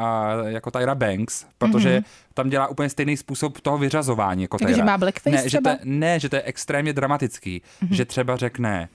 jako 0.48 0.70
Tyra 0.70 0.94
Banks, 0.94 1.46
protože 1.58 1.98
mm-hmm. 1.98 2.04
tam 2.34 2.50
dělá 2.50 2.66
úplně 2.66 2.88
stejný 2.88 3.16
způsob 3.16 3.60
toho 3.60 3.78
vyřazování 3.78 4.42
jako 4.42 4.58
Takže 4.58 4.74
Tyra. 4.74 4.86
má 4.86 4.98
blackface 4.98 5.36
ne, 5.36 5.42
že 5.42 5.48
třeba? 5.48 5.74
to, 5.74 5.80
ne, 5.84 6.20
že 6.20 6.28
to 6.28 6.36
je 6.36 6.42
extrémně 6.42 6.92
dramatický, 6.92 7.62
mm-hmm. 7.82 7.94
že 7.94 8.04
třeba 8.04 8.36
řekne, 8.36 8.88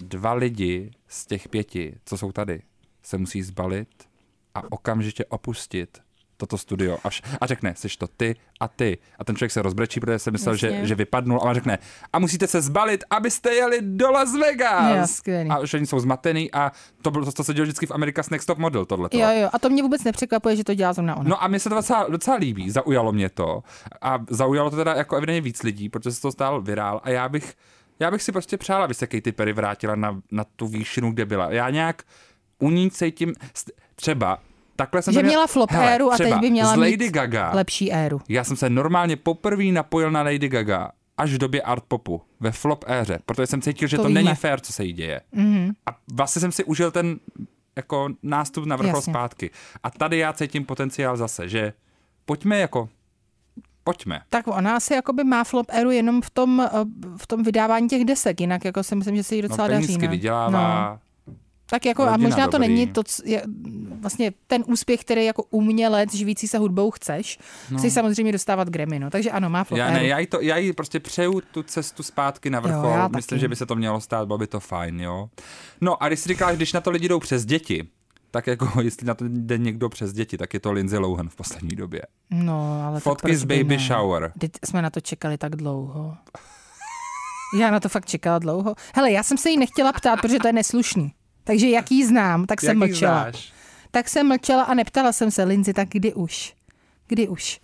dva 0.00 0.32
lidi 0.34 0.90
z 1.08 1.26
těch 1.26 1.48
pěti, 1.48 1.98
co 2.04 2.18
jsou 2.18 2.32
tady, 2.32 2.62
se 3.02 3.18
musí 3.18 3.42
zbalit 3.42 4.08
a 4.54 4.72
okamžitě 4.72 5.24
opustit 5.24 5.98
toto 6.36 6.58
studio 6.58 6.98
až, 7.04 7.22
a 7.40 7.46
řekne, 7.46 7.74
jsi 7.76 7.88
to 7.98 8.06
ty 8.06 8.36
a 8.60 8.68
ty. 8.68 8.98
A 9.18 9.24
ten 9.24 9.36
člověk 9.36 9.52
se 9.52 9.62
rozbrečí, 9.62 10.00
protože 10.00 10.18
se 10.18 10.30
myslel, 10.30 10.56
že, 10.56 10.66
Jasně. 10.66 10.86
že 10.86 10.94
vypadnul 10.94 11.38
a 11.38 11.42
on 11.42 11.54
řekne, 11.54 11.78
a 12.12 12.18
musíte 12.18 12.46
se 12.46 12.62
zbalit, 12.62 13.04
abyste 13.10 13.54
jeli 13.54 13.78
do 13.80 14.10
Las 14.10 14.32
Vegas. 14.36 15.22
Jo, 15.26 15.34
a 15.50 15.66
že 15.66 15.76
oni 15.76 15.86
jsou 15.86 16.00
zmatený 16.00 16.52
a 16.52 16.72
to, 17.02 17.10
bylo, 17.10 17.32
to 17.32 17.44
se 17.44 17.54
dělo 17.54 17.62
vždycky 17.62 17.86
v 17.86 17.90
America's 17.90 18.30
Next 18.30 18.46
Top 18.46 18.58
Model, 18.58 18.84
tohle. 18.84 19.08
Jo, 19.12 19.28
jo, 19.40 19.48
a 19.52 19.58
to 19.58 19.70
mě 19.70 19.82
vůbec 19.82 20.04
nepřekvapuje, 20.04 20.56
že 20.56 20.64
to 20.64 20.74
dělá 20.74 20.92
zrovna 20.92 21.16
ona. 21.16 21.28
No 21.28 21.42
a 21.42 21.48
mně 21.48 21.60
se 21.60 21.68
to 21.68 21.74
docela, 21.74 22.06
docela 22.08 22.36
líbí, 22.36 22.70
zaujalo 22.70 23.12
mě 23.12 23.28
to. 23.28 23.62
A 24.02 24.18
zaujalo 24.30 24.70
to 24.70 24.76
teda 24.76 24.94
jako 24.94 25.16
evidentně 25.16 25.40
víc 25.40 25.62
lidí, 25.62 25.88
protože 25.88 26.12
se 26.12 26.20
to 26.20 26.32
stál 26.32 26.62
virál 26.62 27.00
a 27.04 27.10
já 27.10 27.28
bych, 27.28 27.54
já 28.00 28.10
bych 28.10 28.22
si 28.22 28.32
prostě 28.32 28.56
přál, 28.56 28.82
aby 28.82 28.94
se 28.94 29.06
Katy 29.06 29.32
Perry 29.32 29.52
vrátila 29.52 29.94
na, 29.96 30.20
na 30.30 30.44
tu 30.44 30.66
výšinu, 30.66 31.10
kde 31.12 31.24
byla. 31.26 31.52
Já 31.52 31.70
nějak 31.70 32.02
u 32.58 32.70
ní 32.70 32.90
cítím, 32.90 33.32
třeba 33.94 34.38
takhle 34.76 35.02
jsem 35.02 35.14
že 35.14 35.20
to 35.20 35.26
měla 35.26 35.46
flop 35.46 35.70
Hele, 35.70 35.94
éru 35.94 36.12
a 36.12 36.16
teď 36.16 36.34
by 36.34 36.50
měla 36.50 36.74
z 36.74 36.76
Lady 36.76 36.96
mít 36.96 37.10
Gaga. 37.12 37.50
lepší 37.54 37.92
éru. 37.92 38.20
Já 38.28 38.44
jsem 38.44 38.56
se 38.56 38.70
normálně 38.70 39.16
poprvé 39.16 39.64
napojil 39.64 40.10
na 40.10 40.22
Lady 40.22 40.48
Gaga 40.48 40.90
až 41.16 41.32
v 41.32 41.38
době 41.38 41.62
art 41.62 41.84
popu, 41.88 42.22
ve 42.40 42.50
flop 42.52 42.84
éře, 42.88 43.18
protože 43.26 43.46
jsem 43.46 43.62
cítil, 43.62 43.88
že 43.88 43.96
To 43.96 44.02
to, 44.02 44.08
víme. 44.08 44.22
není 44.22 44.34
fér, 44.36 44.60
co 44.60 44.72
se 44.72 44.84
jí 44.84 44.92
děje. 44.92 45.20
Mm-hmm. 45.36 45.72
A 45.86 45.96
vlastně 46.12 46.40
jsem 46.40 46.52
si 46.52 46.64
užil 46.64 46.90
ten 46.90 47.18
jako 47.76 48.08
nástup 48.22 48.64
na 48.64 48.76
vrchol 48.76 48.96
Jasně. 48.98 49.12
zpátky. 49.12 49.50
A 49.82 49.90
tady 49.90 50.18
já 50.18 50.32
cítím 50.32 50.64
potenciál 50.64 51.16
zase, 51.16 51.48
že 51.48 51.72
pojďme 52.24 52.58
jako, 52.58 52.88
pojďme. 53.86 54.20
Tak 54.30 54.46
ona 54.46 54.76
asi 54.76 54.94
jakoby 54.94 55.24
má 55.24 55.44
flop 55.44 55.66
éru 55.70 55.90
jenom 55.90 56.22
v 56.22 56.30
tom, 56.30 56.60
eh, 56.60 56.70
v 57.16 57.26
tom 57.26 57.42
vydávání 57.42 57.88
těch 57.88 58.04
desek, 58.04 58.40
jinak 58.40 58.64
jako 58.64 58.82
si 58.82 58.96
myslím, 58.96 59.16
že 59.16 59.22
se 59.22 59.34
jí 59.36 59.42
No, 59.42 59.48
docela 59.48 59.68
daří. 59.68 59.86
penízky 59.86 60.02
Ne? 60.06 60.10
vydělává, 60.10 60.90
No. 60.92 60.98
Tak 61.70 61.86
jako 61.86 62.02
a 62.02 62.16
možná 62.16 62.44
to 62.44 62.50
dobrý. 62.58 62.68
není 62.68 62.86
to, 62.86 63.02
je, 63.24 63.42
vlastně 64.00 64.32
ten 64.46 64.64
úspěch, 64.66 65.00
který 65.00 65.24
jako 65.24 65.42
umělec 65.50 66.14
živící 66.14 66.48
se 66.48 66.58
hudbou 66.58 66.90
chceš, 66.90 67.38
no. 67.70 67.78
chceš 67.78 67.92
samozřejmě 67.92 68.32
dostávat 68.32 68.68
Grammy, 68.68 68.98
no. 68.98 69.10
Takže 69.10 69.30
ano, 69.30 69.50
má 69.50 69.64
flop 69.64 69.78
já, 69.78 69.90
ne, 69.90 70.06
já, 70.06 70.18
jí 70.18 70.26
to, 70.26 70.40
já 70.40 70.56
jí 70.56 70.72
prostě 70.72 71.00
přeju 71.00 71.40
tu 71.40 71.62
cestu 71.62 72.02
zpátky 72.02 72.50
na 72.50 72.60
vrchol. 72.60 72.90
já 72.90 73.08
Myslím, 73.08 73.36
taky. 73.36 73.40
že 73.40 73.48
by 73.48 73.56
se 73.56 73.66
to 73.66 73.74
mělo 73.76 74.00
stát, 74.00 74.26
bylo 74.26 74.38
by 74.38 74.46
to 74.46 74.60
fajn, 74.60 75.00
jo. 75.00 75.28
No 75.80 76.02
a 76.02 76.08
když 76.08 76.20
si 76.20 76.28
říkáš, 76.28 76.56
když 76.56 76.72
na 76.72 76.80
to 76.80 76.90
lidi 76.90 77.08
jdou 77.08 77.18
přes 77.20 77.44
děti, 77.44 77.88
tak 78.30 78.46
jako 78.46 78.80
jestli 78.82 79.06
na 79.06 79.14
to 79.14 79.24
jde 79.28 79.58
někdo 79.58 79.88
přes 79.88 80.12
děti, 80.12 80.38
tak 80.38 80.54
je 80.54 80.60
to 80.60 80.72
Lindsay 80.72 80.98
Lohan 80.98 81.28
v 81.28 81.36
poslední 81.36 81.76
době. 81.76 82.02
No, 82.30 82.82
ale 82.86 83.00
Fotky 83.00 83.36
z 83.36 83.44
by 83.44 83.58
baby 83.64 83.76
ne? 83.76 83.82
shower. 83.82 84.32
Teď 84.38 84.52
jsme 84.64 84.82
na 84.82 84.90
to 84.90 85.00
čekali 85.00 85.38
tak 85.38 85.56
dlouho. 85.56 86.16
Já 87.58 87.70
na 87.70 87.80
to 87.80 87.88
fakt 87.88 88.06
čekala 88.06 88.38
dlouho. 88.38 88.74
Hele, 88.94 89.12
já 89.12 89.22
jsem 89.22 89.38
se 89.38 89.50
jí 89.50 89.56
nechtěla 89.58 89.92
ptát, 89.92 90.20
protože 90.20 90.38
to 90.38 90.46
je 90.46 90.52
neslušný. 90.52 91.12
Takže 91.44 91.68
jak 91.68 91.90
jí 91.90 92.04
znám, 92.04 92.46
tak 92.46 92.60
jsem 92.60 92.68
Jak 92.68 92.88
jí 92.88 92.92
mlčela. 92.92 93.12
znáš? 93.22 93.52
Tak 93.90 94.08
jsem 94.08 94.28
mlčela 94.28 94.62
a 94.62 94.74
neptala 94.74 95.12
jsem 95.12 95.30
se, 95.30 95.44
Lindsay, 95.44 95.74
tak 95.74 95.88
kdy 95.88 96.14
už? 96.14 96.54
Kdy 97.06 97.28
už? 97.28 97.60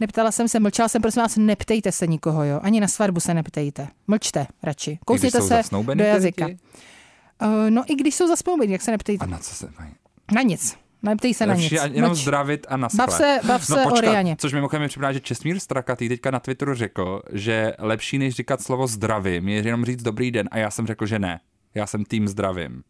Neptala 0.00 0.32
jsem 0.32 0.48
se, 0.48 0.60
mlčela 0.60 0.88
jsem, 0.88 1.02
prosím 1.02 1.22
vás, 1.22 1.36
neptejte 1.36 1.92
se 1.92 2.06
nikoho, 2.06 2.44
jo? 2.44 2.60
Ani 2.62 2.80
na 2.80 2.88
svatbu 2.88 3.20
se 3.20 3.34
neptejte. 3.34 3.88
Mlčte 4.06 4.46
radši. 4.62 4.98
Kousněte 5.06 5.42
se 5.42 5.62
do 5.94 6.04
jazyka. 6.04 6.46
lidi? 6.46 6.58
Uh, 7.42 7.70
no 7.70 7.84
i 7.86 7.94
když 7.94 8.14
jsou 8.14 8.28
zaspoubení, 8.28 8.72
jak 8.72 8.82
se 8.82 8.90
neptejte. 8.90 9.24
A 9.24 9.28
na 9.28 9.38
co 9.38 9.54
se 9.54 9.72
mají? 9.78 9.92
Na 10.34 10.42
nic. 10.42 10.76
Neptej 11.02 11.34
se 11.34 11.46
na 11.46 11.54
nic. 11.54 11.72
Jenom 11.72 12.10
Mlč. 12.10 12.18
zdravit 12.22 12.66
a 12.68 12.76
naschle. 12.76 12.96
Bav 12.98 13.12
se, 13.14 13.38
bav 13.46 13.66
se 13.66 13.72
no, 13.76 13.86
o 13.86 13.88
počkat, 13.88 14.10
Rianě. 14.10 14.36
což 14.38 14.52
mimochodem 14.52 14.82
mi 14.82 14.88
připadá, 14.88 15.12
že 15.12 15.20
Česmír 15.20 15.58
Strakatý 15.60 16.08
teďka 16.08 16.30
na 16.30 16.40
Twitteru 16.40 16.74
řekl, 16.74 17.22
že 17.32 17.72
lepší 17.78 18.18
než 18.18 18.34
říkat 18.34 18.60
slovo 18.62 18.86
zdravím 18.86 19.48
je 19.48 19.56
jenom 19.56 19.84
říct 19.84 20.02
dobrý 20.02 20.30
den 20.30 20.48
a 20.52 20.58
já 20.58 20.70
jsem 20.70 20.86
řekl, 20.86 21.06
že 21.06 21.18
ne. 21.18 21.40
Já 21.74 21.86
jsem 21.86 22.04
tým 22.04 22.28
zdravím. 22.28 22.82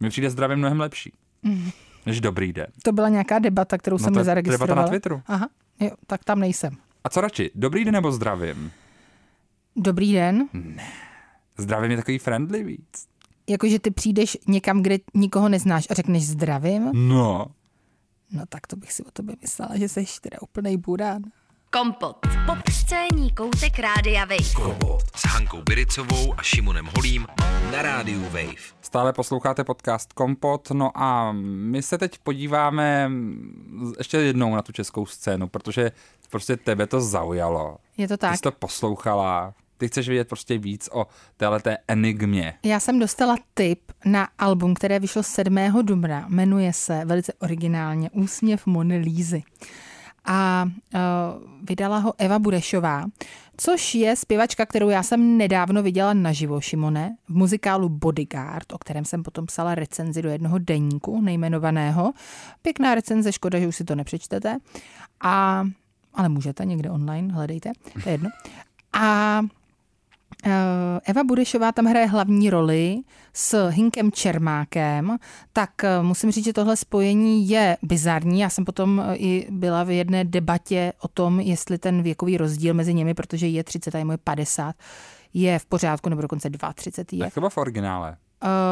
Mně 0.00 0.10
přijde 0.10 0.30
zdravím 0.30 0.58
mnohem 0.58 0.80
lepší. 0.80 1.12
Než 2.06 2.20
dobrý 2.20 2.52
den. 2.52 2.66
To 2.82 2.92
byla 2.92 3.08
nějaká 3.08 3.38
debata, 3.38 3.78
kterou 3.78 3.98
jsem 3.98 4.12
No 4.12 4.18
je 4.18 4.20
nezaregistrovala. 4.20 4.66
debata 4.66 4.82
na 4.82 4.88
Twitteru. 4.88 5.22
Aha, 5.26 5.48
jo, 5.80 5.90
tak 6.06 6.24
tam 6.24 6.40
nejsem. 6.40 6.76
A 7.04 7.08
co 7.08 7.20
radši, 7.20 7.50
dobrý 7.54 7.84
den 7.84 7.94
nebo 7.94 8.12
zdravím? 8.12 8.72
Dobrý 9.76 10.12
den. 10.12 10.48
Zdravím 11.58 11.90
je 11.90 11.96
takový 11.96 12.18
friendly 12.18 12.64
víc. 12.64 13.06
Jakože 13.50 13.78
ty 13.78 13.90
přijdeš 13.90 14.38
někam, 14.48 14.82
kde 14.82 14.98
nikoho 15.14 15.48
neznáš 15.48 15.86
a 15.90 15.94
řekneš 15.94 16.26
zdravím, 16.26 16.90
No. 16.94 17.46
no 18.32 18.42
tak 18.48 18.66
to 18.66 18.76
bych 18.76 18.92
si 18.92 19.04
o 19.04 19.10
tobě 19.12 19.36
myslela, 19.42 19.70
že 19.78 19.88
jsi 19.88 20.04
teda 20.20 20.36
úplnej 20.42 20.76
burán. 20.76 21.22
Kompot. 21.72 22.16
Popscénní 22.46 23.30
koutek 23.32 23.78
Rádia 23.78 24.24
Wave. 24.24 24.90
S 25.14 25.26
Hankou 25.26 25.62
Biricovou 25.62 26.34
a 26.38 26.42
Šimonem 26.42 26.88
Holím 26.96 27.26
na 27.72 27.82
rádiu 27.82 28.22
Wave. 28.22 28.54
Stále 28.80 29.12
posloucháte 29.12 29.64
podcast 29.64 30.12
Kompot, 30.12 30.70
no 30.70 30.90
a 30.94 31.32
my 31.42 31.82
se 31.82 31.98
teď 31.98 32.18
podíváme 32.18 33.10
ještě 33.98 34.16
jednou 34.16 34.54
na 34.54 34.62
tu 34.62 34.72
českou 34.72 35.06
scénu, 35.06 35.48
protože 35.48 35.92
prostě 36.30 36.56
tebe 36.56 36.86
to 36.86 37.00
zaujalo. 37.00 37.76
Je 37.96 38.08
to 38.08 38.14
Ty 38.16 38.18
tak. 38.20 38.36
jsi 38.36 38.42
to 38.42 38.52
poslouchala, 38.52 39.54
ty 39.80 39.88
chceš 39.88 40.08
vědět 40.08 40.28
prostě 40.28 40.58
víc 40.58 40.88
o 40.92 41.06
téhleté 41.36 41.78
enigmě. 41.88 42.54
Já 42.64 42.80
jsem 42.80 42.98
dostala 42.98 43.36
tip 43.54 43.80
na 44.04 44.28
album, 44.38 44.74
které 44.74 44.98
vyšlo 44.98 45.22
7. 45.22 45.56
dubna. 45.82 46.26
Jmenuje 46.28 46.72
se 46.72 47.04
velice 47.04 47.32
originálně 47.32 48.10
Úsměv 48.10 48.66
Mony 48.66 48.98
Lízy. 48.98 49.42
A 50.24 50.68
uh, 50.94 51.00
vydala 51.62 51.98
ho 51.98 52.14
Eva 52.18 52.38
Burešová, 52.38 53.04
což 53.56 53.94
je 53.94 54.16
zpěvačka, 54.16 54.66
kterou 54.66 54.88
já 54.88 55.02
jsem 55.02 55.36
nedávno 55.36 55.82
viděla 55.82 56.14
naživo, 56.14 56.60
Šimone, 56.60 57.16
v 57.28 57.34
muzikálu 57.34 57.88
Bodyguard, 57.88 58.72
o 58.72 58.78
kterém 58.78 59.04
jsem 59.04 59.22
potom 59.22 59.46
psala 59.46 59.74
recenzi 59.74 60.22
do 60.22 60.28
jednoho 60.28 60.58
deníku 60.58 61.20
nejmenovaného. 61.20 62.12
Pěkná 62.62 62.94
recenze, 62.94 63.32
škoda, 63.32 63.58
že 63.58 63.68
už 63.68 63.76
si 63.76 63.84
to 63.84 63.94
nepřečtete. 63.94 64.58
A, 65.20 65.64
ale 66.14 66.28
můžete 66.28 66.64
někde 66.64 66.90
online, 66.90 67.34
hledejte, 67.34 67.72
to 68.02 68.08
je 68.08 68.12
jedno. 68.12 68.30
A 68.92 69.40
Eva 71.04 71.24
Budešová 71.24 71.72
tam 71.72 71.84
hraje 71.84 72.06
hlavní 72.06 72.50
roli 72.50 73.00
s 73.32 73.68
Hinkem 73.68 74.12
Čermákem, 74.12 75.16
tak 75.52 75.84
eh, 75.84 76.02
musím 76.02 76.30
říct, 76.30 76.44
že 76.44 76.52
tohle 76.52 76.76
spojení 76.76 77.48
je 77.48 77.76
bizarní. 77.82 78.40
Já 78.40 78.50
jsem 78.50 78.64
potom 78.64 79.00
eh, 79.00 79.16
i 79.16 79.46
byla 79.50 79.84
v 79.84 79.90
jedné 79.90 80.24
debatě 80.24 80.92
o 81.00 81.08
tom, 81.08 81.40
jestli 81.40 81.78
ten 81.78 82.02
věkový 82.02 82.36
rozdíl 82.36 82.74
mezi 82.74 82.94
nimi, 82.94 83.14
protože 83.14 83.46
je 83.46 83.64
30 83.64 83.94
a 83.94 83.98
je 83.98 84.04
moje 84.04 84.18
50, 84.18 84.76
je 85.34 85.58
v 85.58 85.66
pořádku, 85.66 86.08
nebo 86.08 86.22
dokonce 86.22 86.50
32 86.74 87.24
je. 87.24 87.30
Tak 87.30 87.34
chyba 87.34 87.48
v 87.48 87.58
originále. 87.58 88.16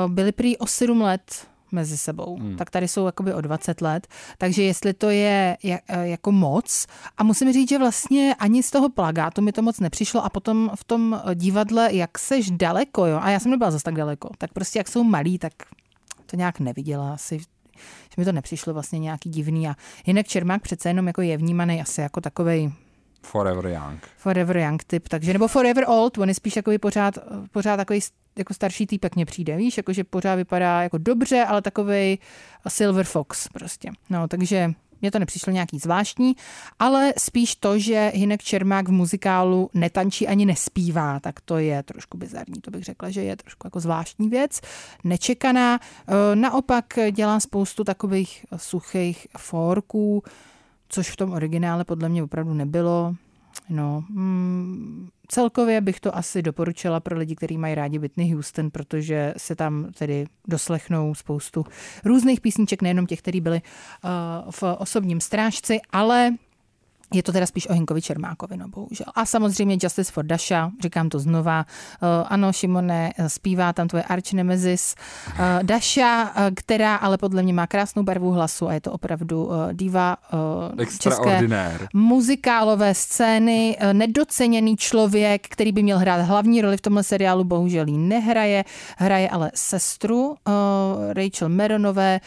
Byli 0.06 0.32
prý 0.32 0.56
o 0.56 0.66
7 0.66 1.00
let 1.00 1.46
mezi 1.72 1.98
sebou, 1.98 2.36
hmm. 2.36 2.56
tak 2.56 2.70
tady 2.70 2.88
jsou 2.88 3.06
jakoby 3.06 3.34
o 3.34 3.40
20 3.40 3.80
let, 3.80 4.06
takže 4.38 4.62
jestli 4.62 4.92
to 4.92 5.10
je 5.10 5.56
jako 6.02 6.32
moc 6.32 6.86
a 7.16 7.24
musím 7.24 7.52
říct, 7.52 7.68
že 7.68 7.78
vlastně 7.78 8.34
ani 8.38 8.62
z 8.62 8.70
toho 8.70 8.88
plagátu 8.88 9.42
mi 9.42 9.52
to 9.52 9.62
moc 9.62 9.80
nepřišlo 9.80 10.24
a 10.24 10.28
potom 10.28 10.70
v 10.74 10.84
tom 10.84 11.22
divadle, 11.34 11.94
jak 11.94 12.18
seš 12.18 12.50
daleko, 12.50 13.06
jo, 13.06 13.18
a 13.22 13.30
já 13.30 13.40
jsem 13.40 13.50
nebyla 13.50 13.70
zase 13.70 13.84
tak 13.84 13.94
daleko, 13.94 14.30
tak 14.38 14.52
prostě 14.52 14.78
jak 14.78 14.88
jsou 14.88 15.04
malí, 15.04 15.38
tak 15.38 15.52
to 16.26 16.36
nějak 16.36 16.60
neviděla 16.60 17.12
asi, 17.12 17.38
že 17.38 18.14
mi 18.16 18.24
to 18.24 18.32
nepřišlo 18.32 18.72
vlastně 18.72 18.98
nějaký 18.98 19.30
divný. 19.30 19.68
A 19.68 19.74
jinak 20.06 20.26
Čermák 20.26 20.62
přece 20.62 20.88
jenom 20.88 21.06
jako 21.06 21.22
je 21.22 21.36
vnímaný 21.36 21.80
asi 21.80 22.00
jako 22.00 22.20
takovej 22.20 22.72
Forever 23.22 23.66
Young. 23.66 24.00
Forever 24.16 24.56
Young 24.56 24.84
typ, 24.84 25.08
takže, 25.08 25.32
nebo 25.32 25.48
Forever 25.48 25.84
Old, 25.88 26.18
on 26.18 26.28
je 26.28 26.34
spíš 26.34 26.56
jako 26.56 26.72
pořád, 26.80 27.18
pořád 27.52 27.76
takový 27.76 28.00
jako 28.38 28.54
starší 28.54 28.86
týpek 28.86 29.16
mně 29.16 29.26
přijde, 29.26 29.56
víš, 29.56 29.76
jako 29.76 29.92
že 29.92 30.04
pořád 30.04 30.34
vypadá 30.34 30.82
jako 30.82 30.98
dobře, 30.98 31.44
ale 31.44 31.62
takový 31.62 32.18
Silver 32.68 33.04
Fox 33.04 33.48
prostě. 33.48 33.90
No, 34.10 34.28
takže 34.28 34.72
mně 35.00 35.10
to 35.10 35.18
nepřišlo 35.18 35.52
nějaký 35.52 35.78
zvláštní, 35.78 36.36
ale 36.78 37.14
spíš 37.18 37.56
to, 37.56 37.78
že 37.78 38.12
Hinek 38.14 38.42
Čermák 38.42 38.88
v 38.88 38.92
muzikálu 38.92 39.70
netančí 39.74 40.28
ani 40.28 40.46
nespívá, 40.46 41.20
tak 41.20 41.40
to 41.40 41.58
je 41.58 41.82
trošku 41.82 42.18
bizarní. 42.18 42.60
To 42.60 42.70
bych 42.70 42.84
řekla, 42.84 43.10
že 43.10 43.22
je 43.22 43.36
trošku 43.36 43.66
jako 43.66 43.80
zvláštní 43.80 44.28
věc, 44.28 44.60
nečekaná. 45.04 45.74
E, 45.74 46.36
naopak 46.36 46.84
dělá 47.10 47.40
spoustu 47.40 47.84
takových 47.84 48.46
suchých 48.56 49.26
forků, 49.38 50.22
což 50.88 51.10
v 51.10 51.16
tom 51.16 51.32
originále 51.32 51.84
podle 51.84 52.08
mě 52.08 52.22
opravdu 52.22 52.54
nebylo. 52.54 53.14
No, 53.68 54.04
mm, 54.08 55.08
celkově 55.28 55.80
bych 55.80 56.00
to 56.00 56.16
asi 56.16 56.42
doporučila 56.42 57.00
pro 57.00 57.18
lidi, 57.18 57.36
kteří 57.36 57.58
mají 57.58 57.74
rádi 57.74 57.98
Whitney 57.98 58.32
Houston, 58.32 58.70
protože 58.70 59.34
se 59.36 59.56
tam 59.56 59.88
tedy 59.98 60.26
doslechnou 60.48 61.14
spoustu 61.14 61.64
různých 62.04 62.40
písniček, 62.40 62.82
nejenom 62.82 63.06
těch, 63.06 63.18
které 63.18 63.40
byly 63.40 63.62
uh, 64.04 64.50
v 64.50 64.62
osobním 64.78 65.20
strážci, 65.20 65.80
ale 65.90 66.30
je 67.14 67.22
to 67.22 67.32
teda 67.32 67.46
spíš 67.46 67.68
o 67.68 67.72
Hinkovi 67.72 68.02
Čermákovi, 68.02 68.56
no 68.56 68.68
bohužel. 68.68 69.06
A 69.14 69.26
samozřejmě 69.26 69.78
Justice 69.82 70.12
for 70.12 70.26
Dasha, 70.26 70.70
říkám 70.82 71.08
to 71.08 71.18
znova. 71.18 71.66
Uh, 72.02 72.08
ano, 72.28 72.52
Šimone, 72.52 73.12
eh, 73.18 73.28
zpívá 73.28 73.72
tam 73.72 73.88
tvoje 73.88 74.02
arch 74.02 74.32
nemesis. 74.32 74.94
Uh, 75.28 75.34
Dasha, 75.62 76.22
uh, 76.22 76.54
která 76.54 76.96
ale 76.96 77.18
podle 77.18 77.42
mě 77.42 77.52
má 77.52 77.66
krásnou 77.66 78.02
barvu 78.02 78.30
hlasu 78.30 78.68
a 78.68 78.72
je 78.72 78.80
to 78.80 78.92
opravdu 78.92 79.44
uh, 79.44 79.54
diva 79.72 80.16
uh, 80.76 80.84
české 80.98 81.48
muzikálové 81.94 82.94
scény. 82.94 83.76
Uh, 83.82 83.92
nedoceněný 83.92 84.76
člověk, 84.76 85.48
který 85.48 85.72
by 85.72 85.82
měl 85.82 85.98
hrát 85.98 86.20
hlavní 86.22 86.62
roli 86.62 86.76
v 86.76 86.80
tomhle 86.80 87.02
seriálu, 87.02 87.44
bohužel 87.44 87.88
jí 87.88 87.98
nehraje. 87.98 88.64
Hraje 88.96 89.28
ale 89.28 89.50
sestru 89.54 90.28
uh, 90.28 90.34
Rachel 91.12 91.48
Meronové, 91.48 92.20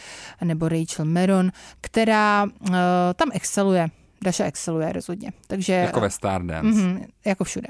nebo 0.44 0.68
Rachel 0.68 1.04
Meron, 1.04 1.52
která 1.80 2.44
uh, 2.44 2.76
tam 3.16 3.28
exceluje 3.32 3.90
Daša 4.22 4.44
exceluje 4.44 4.92
rozhodně. 4.92 5.32
Takže, 5.46 5.72
jako 5.72 6.00
ve 6.00 6.10
Stardance. 6.10 6.80
Mm, 6.80 7.04
jako 7.24 7.44
všude. 7.44 7.68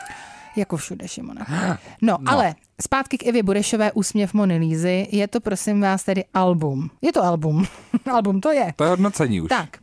jako 0.56 0.76
všude, 0.76 1.08
Šimone. 1.08 1.46
No, 2.02 2.18
no, 2.20 2.30
ale 2.30 2.54
zpátky 2.82 3.18
k 3.18 3.26
Evě 3.26 3.42
Burešové 3.42 3.92
Úsměv 3.92 4.34
Monilízy. 4.34 5.08
Je 5.10 5.28
to, 5.28 5.40
prosím 5.40 5.80
vás, 5.80 6.04
tedy 6.04 6.24
album. 6.34 6.90
Je 7.02 7.12
to 7.12 7.24
album. 7.24 7.64
album 8.12 8.40
to 8.40 8.52
je. 8.52 8.72
To 8.76 8.84
je 8.84 8.90
hodnocení 8.90 9.40
už. 9.40 9.48
Tak. 9.48 9.78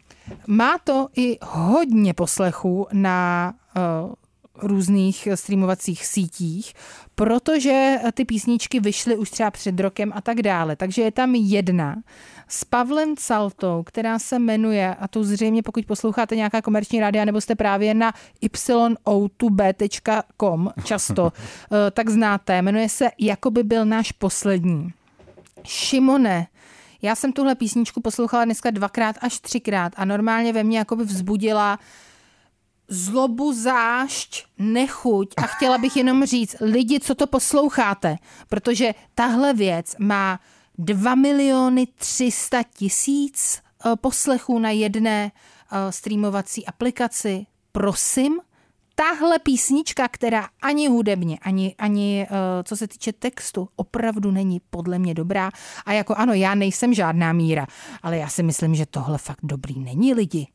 Má 0.48 0.78
to 0.84 1.08
i 1.16 1.38
hodně 1.42 2.14
poslechů 2.14 2.88
na 2.94 3.54
uh, 4.04 4.14
různých 4.70 5.28
streamovacích 5.36 6.06
sítích, 6.06 6.74
protože 7.18 8.00
ty 8.14 8.26
písničky 8.26 8.80
vyšly 8.80 9.18
už 9.18 9.30
třeba 9.30 9.52
před 9.52 9.80
rokem 9.80 10.12
a 10.16 10.22
tak 10.22 10.42
dále. 10.42 10.76
Takže 10.76 11.02
je 11.02 11.12
tam 11.12 11.36
jedna 11.36 11.96
s 12.48 12.64
Pavlem 12.64 13.16
Caltou, 13.16 13.84
která 13.84 14.20
se 14.20 14.40
jmenuje, 14.40 14.96
a 14.96 15.08
to 15.08 15.24
zřejmě 15.24 15.64
pokud 15.64 15.86
posloucháte 15.86 16.36
nějaká 16.36 16.62
komerční 16.62 17.00
rádia, 17.00 17.26
nebo 17.26 17.42
jste 17.42 17.56
právě 17.56 17.94
na 17.94 18.14
y-o2b.com 18.42 20.70
často, 20.84 21.34
eh, 21.34 21.92
tak 21.92 22.10
znáte. 22.10 22.62
Jmenuje 22.62 22.90
se 22.90 23.10
Jakoby 23.20 23.64
byl 23.64 23.86
náš 23.86 24.12
poslední. 24.12 24.94
Šimone, 25.64 26.48
já 27.02 27.16
jsem 27.16 27.34
tuhle 27.34 27.56
písničku 27.56 28.02
poslouchala 28.02 28.46
dneska 28.46 28.72
dvakrát 28.72 29.16
až 29.22 29.40
třikrát 29.40 29.94
a 29.96 30.06
normálně 30.06 30.54
ve 30.54 30.64
mně 30.64 30.78
jakoby 30.78 31.04
vzbudila 31.04 31.80
zlobu, 32.88 33.54
zášť, 33.54 34.46
nechuť 34.58 35.34
a 35.38 35.42
chtěla 35.42 35.78
bych 35.78 35.98
jenom 35.98 36.26
říct, 36.26 36.56
lidi, 36.62 37.00
co 37.00 37.16
to 37.16 37.28
posloucháte, 37.28 38.18
protože 38.50 38.94
tahle 39.16 39.54
věc 39.54 39.96
má 40.00 40.40
2 40.78 41.16
miliony 41.16 41.88
300 41.96 42.64
tisíc 42.64 43.62
eh, 43.86 43.96
poslechů 43.96 44.60
na 44.60 44.70
jedné 44.70 45.32
eh, 45.32 45.92
streamovací 45.92 46.66
aplikaci. 46.66 47.46
Prosím, 47.72 48.40
tahle 48.96 49.40
písnička, 49.40 50.08
která 50.08 50.48
ani 50.62 50.88
hudebně, 50.88 51.38
ani, 51.42 51.76
ani 51.78 52.28
uh, 52.30 52.38
co 52.64 52.78
se 52.78 52.88
týče 52.88 53.14
textu, 53.14 53.70
opravdu 53.76 54.32
není 54.32 54.62
podle 54.70 55.00
mě 55.00 55.14
dobrá. 55.14 55.52
A 55.86 55.94
jako 55.94 56.16
ano, 56.16 56.34
já 56.34 56.56
nejsem 56.56 56.94
žádná 56.94 57.34
míra, 57.34 57.68
ale 58.04 58.18
já 58.18 58.28
si 58.28 58.44
myslím, 58.44 58.76
že 58.76 58.86
tohle 58.86 59.18
fakt 59.18 59.40
dobrý 59.44 59.80
není 59.80 60.14
lidi. 60.14 60.48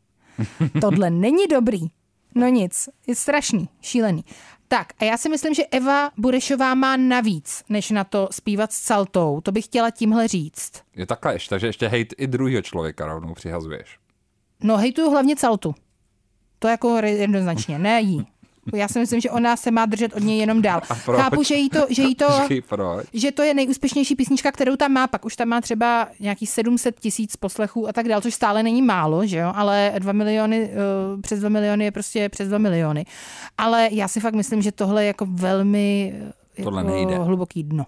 Tohle 0.80 1.10
není 1.10 1.46
dobrý. 1.50 1.86
No 2.34 2.48
nic, 2.48 2.88
je 3.06 3.14
strašný, 3.14 3.68
šílený. 3.80 4.24
Tak 4.68 4.92
a 4.98 5.04
já 5.04 5.16
si 5.16 5.28
myslím, 5.28 5.54
že 5.54 5.66
Eva 5.66 6.10
Burešová 6.16 6.74
má 6.74 6.96
navíc, 6.96 7.64
než 7.68 7.90
na 7.90 8.04
to 8.04 8.28
zpívat 8.30 8.72
s 8.72 8.76
Saltou. 8.76 9.40
To 9.40 9.52
bych 9.52 9.64
chtěla 9.64 9.90
tímhle 9.90 10.28
říct. 10.28 10.72
Je 10.96 11.06
takhle 11.06 11.34
ještě, 11.34 11.48
takže 11.48 11.66
ještě 11.66 11.88
hejt 11.88 12.14
i 12.18 12.26
druhého 12.26 12.62
člověka 12.62 13.06
rovnou 13.06 13.34
přihazuješ. 13.34 13.98
No 14.62 14.76
hejtuju 14.76 15.10
hlavně 15.10 15.36
Saltu. 15.36 15.74
To 16.58 16.68
jako 16.68 16.96
jednoznačně, 16.96 17.78
ne 17.78 18.00
jí. 18.00 18.26
Já 18.74 18.88
si 18.88 18.98
myslím, 18.98 19.20
že 19.20 19.30
ona 19.30 19.56
se 19.56 19.70
má 19.70 19.86
držet 19.86 20.12
od 20.16 20.22
něj 20.22 20.38
jenom 20.38 20.62
dál. 20.62 20.80
Chápu, 20.84 21.42
že 21.42 21.54
jí 21.54 21.70
to, 21.70 21.86
že, 21.90 22.02
jí 22.02 22.14
to, 22.14 22.26
že 23.12 23.32
to 23.32 23.42
je 23.42 23.54
nejúspěšnější 23.54 24.16
písnička, 24.16 24.52
kterou 24.52 24.76
tam 24.76 24.92
má, 24.92 25.06
pak 25.06 25.24
už 25.24 25.36
tam 25.36 25.48
má 25.48 25.60
třeba 25.60 26.08
nějaký 26.20 26.46
700 26.46 27.00
tisíc 27.00 27.36
poslechů 27.36 27.88
a 27.88 27.92
tak 27.92 28.08
dál, 28.08 28.20
což 28.20 28.34
stále 28.34 28.62
není 28.62 28.82
málo, 28.82 29.26
že 29.26 29.38
jo, 29.38 29.52
ale 29.54 29.92
2 29.98 30.12
miliony, 30.12 30.70
uh, 31.14 31.20
přes 31.20 31.40
2 31.40 31.48
miliony 31.48 31.84
je 31.84 31.90
prostě 31.90 32.28
přes 32.28 32.48
2 32.48 32.58
miliony. 32.58 33.04
Ale 33.58 33.88
já 33.92 34.08
si 34.08 34.20
fakt 34.20 34.34
myslím, 34.34 34.62
že 34.62 34.72
tohle 34.72 35.02
je 35.02 35.06
jako 35.06 35.26
velmi 35.30 36.14
tohle 36.64 36.80
jako 36.80 36.90
nejde. 36.90 37.18
hluboký 37.18 37.62
dno. 37.62 37.86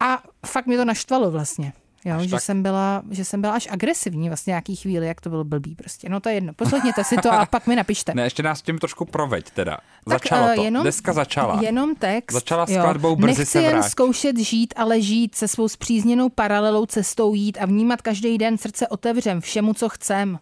A 0.00 0.22
fakt 0.46 0.66
mě 0.66 0.76
to 0.76 0.84
naštvalo 0.84 1.30
vlastně. 1.30 1.72
Jo, 2.04 2.20
že, 2.20 2.30
tak... 2.30 2.40
jsem 2.40 2.62
byla, 2.62 3.02
že 3.10 3.24
jsem 3.24 3.40
byla 3.40 3.52
až 3.52 3.68
agresivní 3.70 4.28
vlastně 4.28 4.50
nějaký 4.50 4.76
chvíli, 4.76 5.06
jak 5.06 5.20
to 5.20 5.30
bylo 5.30 5.44
blbý 5.44 5.74
prostě. 5.74 6.08
No 6.08 6.20
to 6.20 6.28
je 6.28 6.34
jedno. 6.34 6.52
Poslechněte 6.54 7.04
si 7.04 7.16
to 7.16 7.32
a 7.32 7.46
pak 7.50 7.66
mi 7.66 7.76
napište. 7.76 8.14
Ne, 8.14 8.22
ještě 8.22 8.42
nás 8.42 8.62
tím 8.62 8.78
trošku 8.78 9.04
proveď 9.04 9.50
teda. 9.50 9.76
Tak, 10.08 10.22
Začalo 10.22 10.46
uh, 10.46 10.54
to. 10.54 10.62
Jenom, 10.62 10.82
Dneska 10.82 11.12
začala. 11.12 11.60
Jenom 11.62 11.94
text. 11.94 12.34
Začala 12.34 12.66
skladbou 12.66 13.08
jo. 13.08 13.16
Brzy 13.16 13.26
Nechci 13.26 13.46
se 13.46 13.62
jen 13.62 13.82
zkoušet 13.82 14.38
žít, 14.38 14.74
ale 14.76 15.00
žít 15.00 15.34
se 15.34 15.48
svou 15.48 15.68
zpřízněnou 15.68 16.28
paralelou 16.28 16.86
cestou 16.86 17.34
jít 17.34 17.58
a 17.60 17.66
vnímat 17.66 18.02
každý 18.02 18.38
den 18.38 18.58
srdce 18.58 18.88
otevřem 18.88 19.40
všemu, 19.40 19.74
co 19.74 19.88
chcem. 19.88 20.38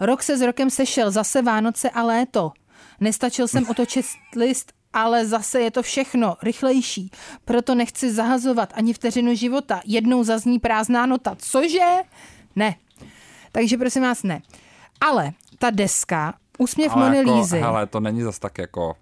Rok 0.00 0.22
se 0.22 0.38
s 0.38 0.40
rokem 0.40 0.70
sešel, 0.70 1.10
zase 1.10 1.42
Vánoce 1.42 1.90
a 1.90 2.02
léto. 2.02 2.52
Nestačil 3.00 3.48
jsem 3.48 3.66
otočit 3.70 4.06
list 4.36 4.72
ale 4.96 5.26
zase 5.26 5.60
je 5.60 5.70
to 5.70 5.82
všechno 5.82 6.36
rychlejší. 6.42 7.10
Proto 7.44 7.74
nechci 7.74 8.12
zahazovat 8.12 8.72
ani 8.74 8.92
vteřinu 8.92 9.34
života. 9.34 9.80
Jednou 9.86 10.24
zazní 10.24 10.58
prázdná 10.58 11.06
nota. 11.06 11.36
Cože? 11.38 11.96
Ne. 12.56 12.74
Takže 13.52 13.76
prosím 13.76 14.02
vás, 14.02 14.22
ne. 14.22 14.42
Ale 15.00 15.32
ta 15.58 15.70
deska, 15.70 16.34
úsměv 16.58 16.92
ale 16.92 17.04
Mony 17.04 17.16
jako, 17.16 17.38
Lízy. 17.38 17.58
Hele, 17.58 17.86
to 17.86 18.00
není 18.00 18.22
zas 18.22 18.38
tak 18.38 18.58
jako 18.58 18.96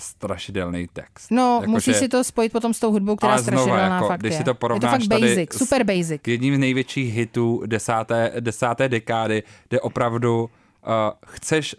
strašidelný 0.00 0.88
text. 0.92 1.30
No, 1.30 1.58
jako, 1.60 1.70
musíš 1.70 1.94
že... 1.94 2.00
si 2.00 2.08
to 2.08 2.24
spojit 2.24 2.52
potom 2.52 2.74
s 2.74 2.80
tou 2.80 2.92
hudbou, 2.92 3.16
která 3.16 3.38
strašidelná 3.38 3.94
jako, 3.94 4.08
fakt 4.08 4.20
když 4.20 4.32
je. 4.32 4.38
si 4.38 4.44
to 4.44 4.54
porovnáš 4.54 5.02
je 5.02 5.08
to 5.08 5.14
fakt 5.14 5.20
basic, 5.20 5.58
super 5.58 5.84
basic. 5.84 6.20
Jedním 6.26 6.56
z 6.56 6.58
největších 6.58 7.14
hitů 7.14 7.62
desáté, 7.66 8.32
desáté 8.40 8.88
dekády, 8.88 9.42
kde 9.68 9.80
opravdu 9.80 10.50
uh, 10.86 10.92
chceš 11.26 11.76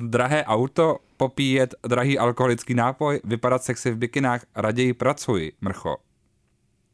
drahé 0.00 0.44
auto, 0.44 0.96
popíjet 1.16 1.74
drahý 1.86 2.18
alkoholický 2.18 2.74
nápoj, 2.74 3.20
vypadat 3.24 3.64
sexy 3.64 3.90
v 3.90 3.96
bikinách, 3.96 4.44
raději 4.56 4.94
pracuji, 4.94 5.52
mrcho. 5.60 5.96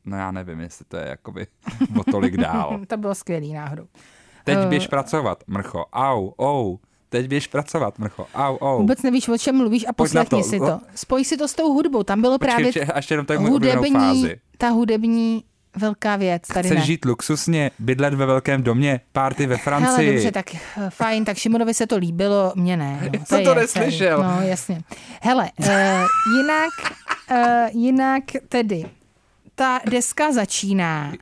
No 0.04 0.16
já 0.16 0.30
nevím, 0.30 0.60
jestli 0.60 0.84
to 0.84 0.96
je 0.96 1.08
jakoby 1.08 1.46
o 2.00 2.04
tolik 2.10 2.36
dál. 2.36 2.80
to 2.88 2.96
bylo 2.96 3.14
skvělý 3.14 3.52
náhodou. 3.52 3.86
Teď 4.44 4.58
uh... 4.58 4.64
běž 4.64 4.86
pracovat, 4.86 5.44
mrcho. 5.46 5.84
Au, 5.92 6.30
ou. 6.36 6.78
teď 7.08 7.28
běž 7.28 7.46
pracovat, 7.46 7.98
mrcho. 7.98 8.26
Au, 8.34 8.56
au. 8.56 8.78
Vůbec 8.80 9.02
nevíš, 9.02 9.28
o 9.28 9.38
čem 9.38 9.56
mluvíš 9.56 9.86
a 9.88 9.92
poslechni 9.92 10.42
to. 10.42 10.48
si 10.48 10.58
to. 10.58 10.80
Spoj 10.94 11.24
si 11.24 11.36
to 11.36 11.48
s 11.48 11.54
tou 11.54 11.72
hudbou. 11.72 12.02
Tam 12.02 12.20
bylo 12.20 12.38
Počkej, 12.38 12.54
právě 12.54 12.68
ještě, 12.68 12.86
ještě 12.96 13.14
jenom 13.14 13.46
hudební, 13.46 14.30
ta 14.58 14.68
hudební 14.68 15.44
velká 15.76 16.16
věc. 16.16 16.42
Tady 16.54 16.68
Chceš 16.68 16.78
ne. 16.78 16.84
žít 16.86 17.04
luxusně, 17.04 17.70
bydlet 17.78 18.14
ve 18.14 18.26
velkém 18.26 18.62
domě, 18.62 19.00
party 19.12 19.46
ve 19.46 19.54
Hele, 19.56 19.62
Francii. 19.64 20.12
dobře, 20.12 20.32
tak 20.32 20.54
eh, 20.54 20.60
fajn, 20.90 21.24
tak 21.24 21.36
Šimonovi 21.36 21.74
se 21.74 21.86
to 21.86 21.96
líbilo, 21.96 22.52
mně 22.56 22.76
ne. 22.76 22.98
No, 23.02 23.08
Já 23.30 23.38
je 23.38 23.44
to 23.44 23.54
celý. 23.54 23.60
neslyšel. 23.60 24.22
No, 24.22 24.40
jasně. 24.42 24.80
Hele, 25.22 25.50
uh, 25.58 25.66
jinak, 26.36 26.70
uh, 27.30 27.82
jinak 27.82 28.24
tedy, 28.48 28.84
ta 29.54 29.80
deska 29.90 30.32
začíná 30.32 31.12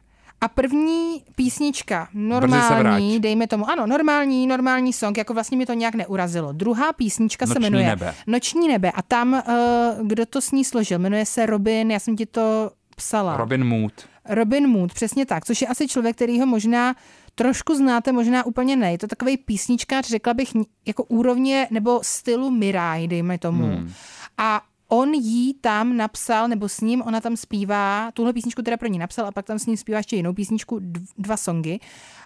a 0.41 0.49
první 0.49 1.23
písnička, 1.37 2.09
normální, 2.15 3.21
dejme 3.21 3.47
tomu, 3.47 3.71
ano, 3.71 3.87
normální, 3.87 4.47
normální 4.47 4.93
song, 4.93 5.19
jako 5.19 5.35
vlastně 5.35 5.57
mi 5.57 5.67
to 5.67 5.73
nějak 5.73 5.95
neurazilo. 5.95 6.53
Druhá 6.53 6.93
písnička 6.93 7.47
se 7.47 7.55
Noční 7.55 7.63
jmenuje 7.65 7.87
nebe. 7.87 8.15
Noční 8.27 8.69
nebe 8.69 8.91
a 8.91 9.03
tam, 9.03 9.33
uh, 9.33 10.07
kdo 10.07 10.27
to 10.27 10.41
s 10.41 10.51
ní 10.51 10.65
složil, 10.65 10.99
jmenuje 10.99 11.27
se 11.27 11.47
Robin, 11.47 11.91
já 11.91 11.99
jsem 11.99 12.17
ti 12.17 12.27
to 12.27 12.71
psala. 12.97 13.37
Robin 13.37 13.65
Mood. 13.65 13.93
Robin 14.29 14.69
Mood, 14.69 14.95
přesně 14.95 15.27
tak, 15.27 15.45
což 15.45 15.63
je 15.63 15.69
asi 15.69 15.89
člověk, 15.89 16.17
který 16.17 16.41
ho 16.41 16.47
možná 16.47 16.95
trošku 17.35 17.75
znáte, 17.75 18.13
možná 18.13 18.47
úplně 18.47 18.77
ne. 18.77 18.93
Je 18.93 18.99
to 18.99 19.07
takový 19.07 19.37
písničkář, 19.37 20.07
řekla 20.09 20.35
bych, 20.35 20.49
jako 20.87 21.05
úrovně 21.05 21.69
nebo 21.71 22.01
stylu 22.03 22.51
Mirai, 22.51 23.09
dejme 23.09 23.39
tomu. 23.39 23.65
Hmm. 23.65 23.93
A 24.39 24.63
on 24.89 25.13
jí 25.15 25.55
tam 25.55 25.97
napsal, 25.97 26.49
nebo 26.49 26.69
s 26.69 26.81
ním 26.81 27.03
ona 27.03 27.21
tam 27.21 27.37
zpívá, 27.37 28.11
tuhle 28.15 28.33
písničku 28.33 28.63
teda 28.63 28.77
pro 28.77 28.89
ní 28.89 28.99
napsal 28.99 29.27
a 29.27 29.33
pak 29.33 29.47
tam 29.47 29.59
s 29.59 29.67
ním 29.67 29.77
zpívá 29.77 29.99
ještě 29.99 30.17
jinou 30.17 30.33
písničku, 30.33 30.79
dv- 30.79 31.07
dva 31.19 31.37
songy. 31.37 31.79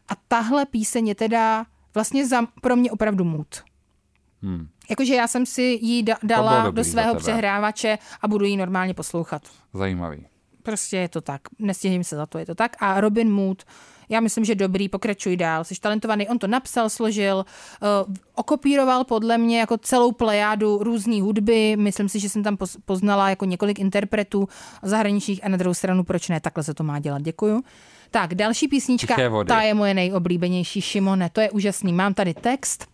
A 0.09 0.12
tahle 0.28 0.66
píseň 0.66 1.09
je 1.09 1.14
teda 1.14 1.66
vlastně 1.94 2.26
za, 2.26 2.47
pro 2.61 2.76
mě 2.76 2.90
opravdu 2.90 3.24
mood. 3.24 3.62
Hmm. 4.42 4.68
Jakože 4.90 5.14
já 5.14 5.28
jsem 5.28 5.47
si 5.47 5.62
ji 5.62 6.03
da- 6.03 6.16
dala 6.22 6.70
do 6.70 6.84
svého 6.84 7.14
přehrávače 7.18 7.99
a 8.22 8.28
budu 8.28 8.44
ji 8.44 8.57
normálně 8.57 8.94
poslouchat. 8.94 9.42
Zajímavý. 9.74 10.26
Prostě 10.67 10.97
je 10.97 11.09
to 11.09 11.21
tak. 11.21 11.41
Nestěžím 11.59 12.05
se 12.05 12.17
za 12.17 12.27
to, 12.27 12.39
je 12.39 12.47
to 12.47 12.55
tak. 12.55 12.77
A 12.81 13.01
Robin 13.01 13.31
Mood, 13.31 13.62
já 14.09 14.21
myslím, 14.21 14.45
že 14.45 14.55
dobrý, 14.55 14.89
pokračuj 14.89 15.37
dál, 15.37 15.64
jsi 15.64 15.75
talentovaný. 15.81 16.29
On 16.29 16.39
to 16.39 16.47
napsal, 16.47 16.91
složil, 16.91 17.45
uh, 18.07 18.14
okopíroval 18.35 19.05
podle 19.05 19.39
mě 19.39 19.61
jako 19.61 19.79
celou 19.79 20.12
plejádu 20.12 20.79
různé 20.83 21.23
hudby. 21.23 21.77
Myslím 21.77 22.09
si, 22.09 22.21
že 22.21 22.29
jsem 22.29 22.43
tam 22.43 22.57
poz- 22.57 22.79
poznala 22.85 23.31
jako 23.31 23.45
několik 23.45 23.79
interpretů 23.79 24.49
zahraničních 24.83 25.45
a 25.45 25.49
na 25.49 25.57
druhou 25.57 25.75
stranu, 25.75 26.05
proč 26.05 26.29
ne, 26.29 26.41
takhle 26.41 26.64
se 26.64 26.75
to 26.75 26.85
má 26.85 26.99
dělat. 26.99 27.23
Děkuju. 27.23 27.62
Tak, 28.11 28.35
další 28.35 28.69
písnička, 28.69 29.17
ta 29.47 29.62
je 29.62 29.75
moje 29.75 29.95
nejoblíbenější, 29.95 30.81
Šimone, 30.81 31.31
to 31.31 31.41
je 31.41 31.51
úžasný. 31.51 31.93
Mám 31.93 32.14
tady 32.14 32.35
text. 32.35 32.87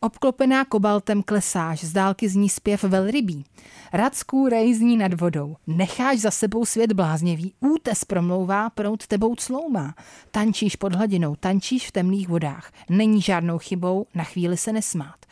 Obklopená 0.00 0.64
kobaltem 0.64 1.22
klesáš, 1.22 1.84
z 1.84 1.92
dálky 1.92 2.28
zní 2.28 2.48
zpěv 2.48 2.84
velrybí. 2.84 3.44
Radsků 3.92 4.48
rej 4.48 4.74
zní 4.74 4.96
nad 4.96 5.20
vodou. 5.20 5.56
Necháš 5.66 6.18
za 6.18 6.30
sebou 6.30 6.64
svět 6.64 6.92
bláznivý, 6.92 7.54
útes 7.60 8.04
promlouvá, 8.04 8.70
prout 8.70 9.06
tebou 9.06 9.34
cloumá. 9.34 9.94
Tančíš 10.30 10.76
pod 10.76 10.94
hladinou, 10.94 11.36
tančíš 11.36 11.88
v 11.88 11.92
temných 11.92 12.28
vodách. 12.28 12.72
Není 12.90 13.20
žádnou 13.20 13.58
chybou 13.58 14.06
na 14.14 14.24
chvíli 14.24 14.56
se 14.56 14.72
nesmát. 14.72 15.26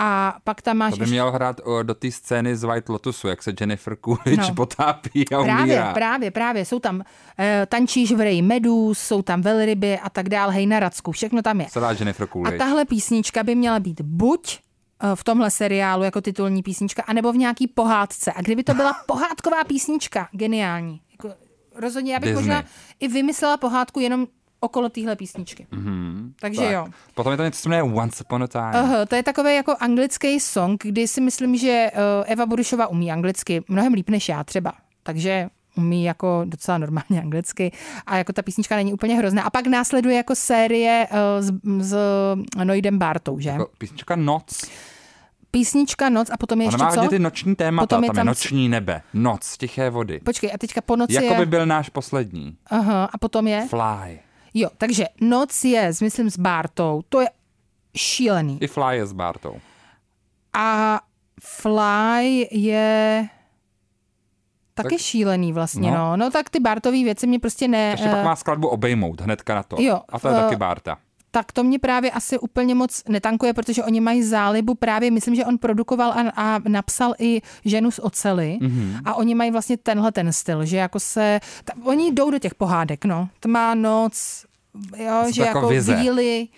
A 0.00 0.36
pak 0.44 0.62
tam 0.62 0.76
máš 0.76 0.90
To 0.90 0.96
by 0.96 1.02
ještě- 1.02 1.12
měl 1.12 1.30
hrát 1.32 1.60
o, 1.64 1.82
do 1.82 1.94
té 1.94 2.10
scény 2.10 2.56
z 2.56 2.64
White 2.64 2.88
Lotusu, 2.88 3.28
jak 3.28 3.42
se 3.42 3.52
Jennifer 3.60 3.96
Coolidge 4.04 4.48
No. 4.48 4.54
potápí 4.54 5.28
a 5.28 5.42
Právě, 5.42 5.62
umírá. 5.64 5.92
právě, 5.94 6.30
právě. 6.30 6.64
Jsou 6.64 6.78
tam 6.78 6.96
uh, 6.96 7.02
tančíš 7.68 8.12
v 8.12 8.20
reji 8.20 8.42
medus, 8.42 8.98
jsou 8.98 9.22
tam 9.22 9.42
velryby 9.42 9.98
a 9.98 10.10
tak 10.10 10.28
dál, 10.28 10.50
hej 10.50 10.66
na 10.66 10.80
Racku, 10.80 11.12
všechno 11.12 11.42
tam 11.42 11.60
je. 11.60 11.66
Celá 11.70 11.92
Jennifer 11.92 12.24
A 12.30 12.32
Coolidge. 12.32 12.58
tahle 12.58 12.84
písnička 12.84 13.42
by 13.42 13.54
měla 13.54 13.80
být 13.80 14.00
buď 14.00 14.58
eh, 15.02 15.16
v 15.16 15.24
tomhle 15.24 15.50
seriálu 15.50 16.02
jako 16.02 16.20
titulní 16.20 16.62
písnička, 16.62 17.02
anebo 17.06 17.32
v 17.32 17.36
nějaký 17.36 17.66
pohádce. 17.68 18.32
A 18.32 18.42
kdyby 18.42 18.64
to 18.64 18.74
byla 18.74 18.92
pohádková 19.06 19.64
písnička, 19.64 20.28
geniální. 20.32 21.00
Jako, 21.12 21.34
rozhodně, 21.74 22.12
já 22.12 22.18
bych 22.20 22.28
Disney. 22.30 22.44
možná 22.46 22.64
i 23.00 23.08
vymyslela 23.08 23.56
pohádku 23.56 24.00
jenom 24.00 24.26
okolo 24.60 24.88
téhle 24.88 25.16
písničky. 25.16 25.66
Mm-hmm. 25.72 26.32
Takže 26.40 26.60
Tak. 26.60 26.70
jo. 26.72 26.86
Potom 27.14 27.32
je 27.32 27.36
to 27.36 27.44
něco, 27.44 27.62
co 27.62 27.68
jmenuje 27.68 27.92
Once 27.94 28.24
Upon 28.24 28.42
a 28.42 28.46
Time. 28.46 28.74
Uh, 28.84 28.94
to 29.08 29.14
je 29.14 29.22
takový 29.22 29.54
jako 29.54 29.74
anglický 29.80 30.40
song, 30.40 30.82
kdy 30.84 31.08
si 31.08 31.20
myslím, 31.20 31.56
že 31.56 31.90
uh, 31.94 32.00
Eva 32.32 32.46
Burušova 32.46 32.86
umí 32.86 33.12
anglicky 33.12 33.62
mnohem 33.68 33.92
líp 33.92 34.10
než 34.10 34.28
já 34.28 34.44
třeba. 34.44 34.72
Takže 35.02 35.48
umí 35.76 36.04
jako 36.04 36.42
docela 36.44 36.78
normálně 36.78 37.22
anglicky 37.22 37.72
a 38.06 38.16
jako 38.16 38.32
ta 38.32 38.42
písnička 38.42 38.76
není 38.76 38.92
úplně 38.92 39.16
hrozná. 39.16 39.42
A 39.42 39.50
pak 39.50 39.66
následuje 39.66 40.16
jako 40.16 40.34
série 40.34 41.06
uh, 41.10 41.16
s, 41.46 41.52
s 41.90 41.96
Noidem 42.64 42.98
Bartou, 42.98 43.38
že? 43.40 43.48
Jako 43.48 43.70
písnička 43.78 44.16
Noc. 44.16 44.64
Písnička 45.50 46.08
Noc 46.08 46.30
a 46.30 46.36
potom 46.36 46.60
je 46.60 46.66
ještě 46.66 46.76
má 46.84 46.92
co? 46.94 47.08
ty 47.08 47.18
noční 47.18 47.54
témata, 47.56 47.86
Potom 47.86 47.96
tam 47.96 48.04
je 48.04 48.10
je, 48.10 48.14
tam- 48.14 48.26
noční 48.26 48.68
nebe, 48.68 49.02
noc, 49.14 49.56
tiché 49.56 49.90
vody. 49.90 50.20
Počkej, 50.24 50.50
a 50.54 50.58
teďka 50.58 50.80
po 50.80 50.96
noci 50.96 51.14
Jako 51.14 51.26
je... 51.26 51.38
by 51.38 51.46
byl 51.46 51.66
náš 51.66 51.88
poslední. 51.88 52.56
Aha, 52.70 53.04
a 53.04 53.18
potom 53.18 53.46
je? 53.46 53.66
Fly. 53.68 54.18
Jo, 54.54 54.68
takže 54.78 55.04
Noc 55.20 55.64
je, 55.64 55.92
myslím, 56.02 56.30
s 56.30 56.38
Bartou. 56.38 57.02
To 57.08 57.20
je 57.20 57.28
šílený. 57.96 58.58
I 58.62 58.66
Fly 58.66 58.96
je 58.96 59.06
s 59.06 59.12
Bartou. 59.12 59.60
A 60.52 61.00
Fly 61.40 62.48
je 62.50 63.28
taky 64.74 64.88
Tak- 64.88 65.00
šílený 65.00 65.52
vlastně, 65.52 65.90
no. 65.90 65.96
no. 65.96 66.16
no. 66.16 66.30
Tak 66.30 66.50
ty 66.50 66.60
Bartové 66.60 67.04
věci 67.04 67.26
mě 67.26 67.38
prostě 67.38 67.68
ne... 67.68 67.90
Ještě 67.90 68.08
pak 68.08 68.24
má 68.24 68.36
skladbu 68.36 68.68
Obejmout, 68.68 69.20
hnedka 69.20 69.54
na 69.54 69.62
to. 69.62 69.76
Jo, 69.80 70.00
a 70.08 70.18
to 70.18 70.28
je 70.28 70.34
eh, 70.36 70.40
taky 70.40 70.56
Barta. 70.56 70.98
Tak 71.30 71.52
to 71.52 71.64
mě 71.64 71.78
právě 71.78 72.10
asi 72.10 72.38
úplně 72.38 72.74
moc 72.74 73.02
netankuje, 73.08 73.52
protože 73.54 73.84
oni 73.84 74.00
mají 74.00 74.22
zálibu 74.22 74.74
právě, 74.74 75.10
myslím, 75.10 75.34
že 75.34 75.44
on 75.44 75.58
produkoval 75.58 76.10
a, 76.12 76.20
a 76.36 76.60
napsal 76.68 77.14
i 77.18 77.42
ženu 77.64 77.90
z 77.90 78.00
ocely 78.02 78.58
Mhm. 78.60 78.70
mm-hmm. 78.70 79.00
a 79.04 79.14
oni 79.14 79.34
mají 79.34 79.50
vlastně 79.50 79.76
tenhle 79.76 80.12
ten 80.12 80.32
styl, 80.32 80.64
že 80.64 80.76
jako 80.76 81.00
se, 81.00 81.40
ta, 81.64 81.72
oni 81.84 82.12
jdou 82.12 82.30
do 82.30 82.38
těch 82.38 82.54
pohádek, 82.54 83.04
no, 83.04 83.28
tmá 83.40 83.74
noc, 83.74 84.44
jo, 84.96 85.24
že 85.34 85.42
jako 85.42 85.68
vize. 85.68 85.96
víly, 85.96 86.48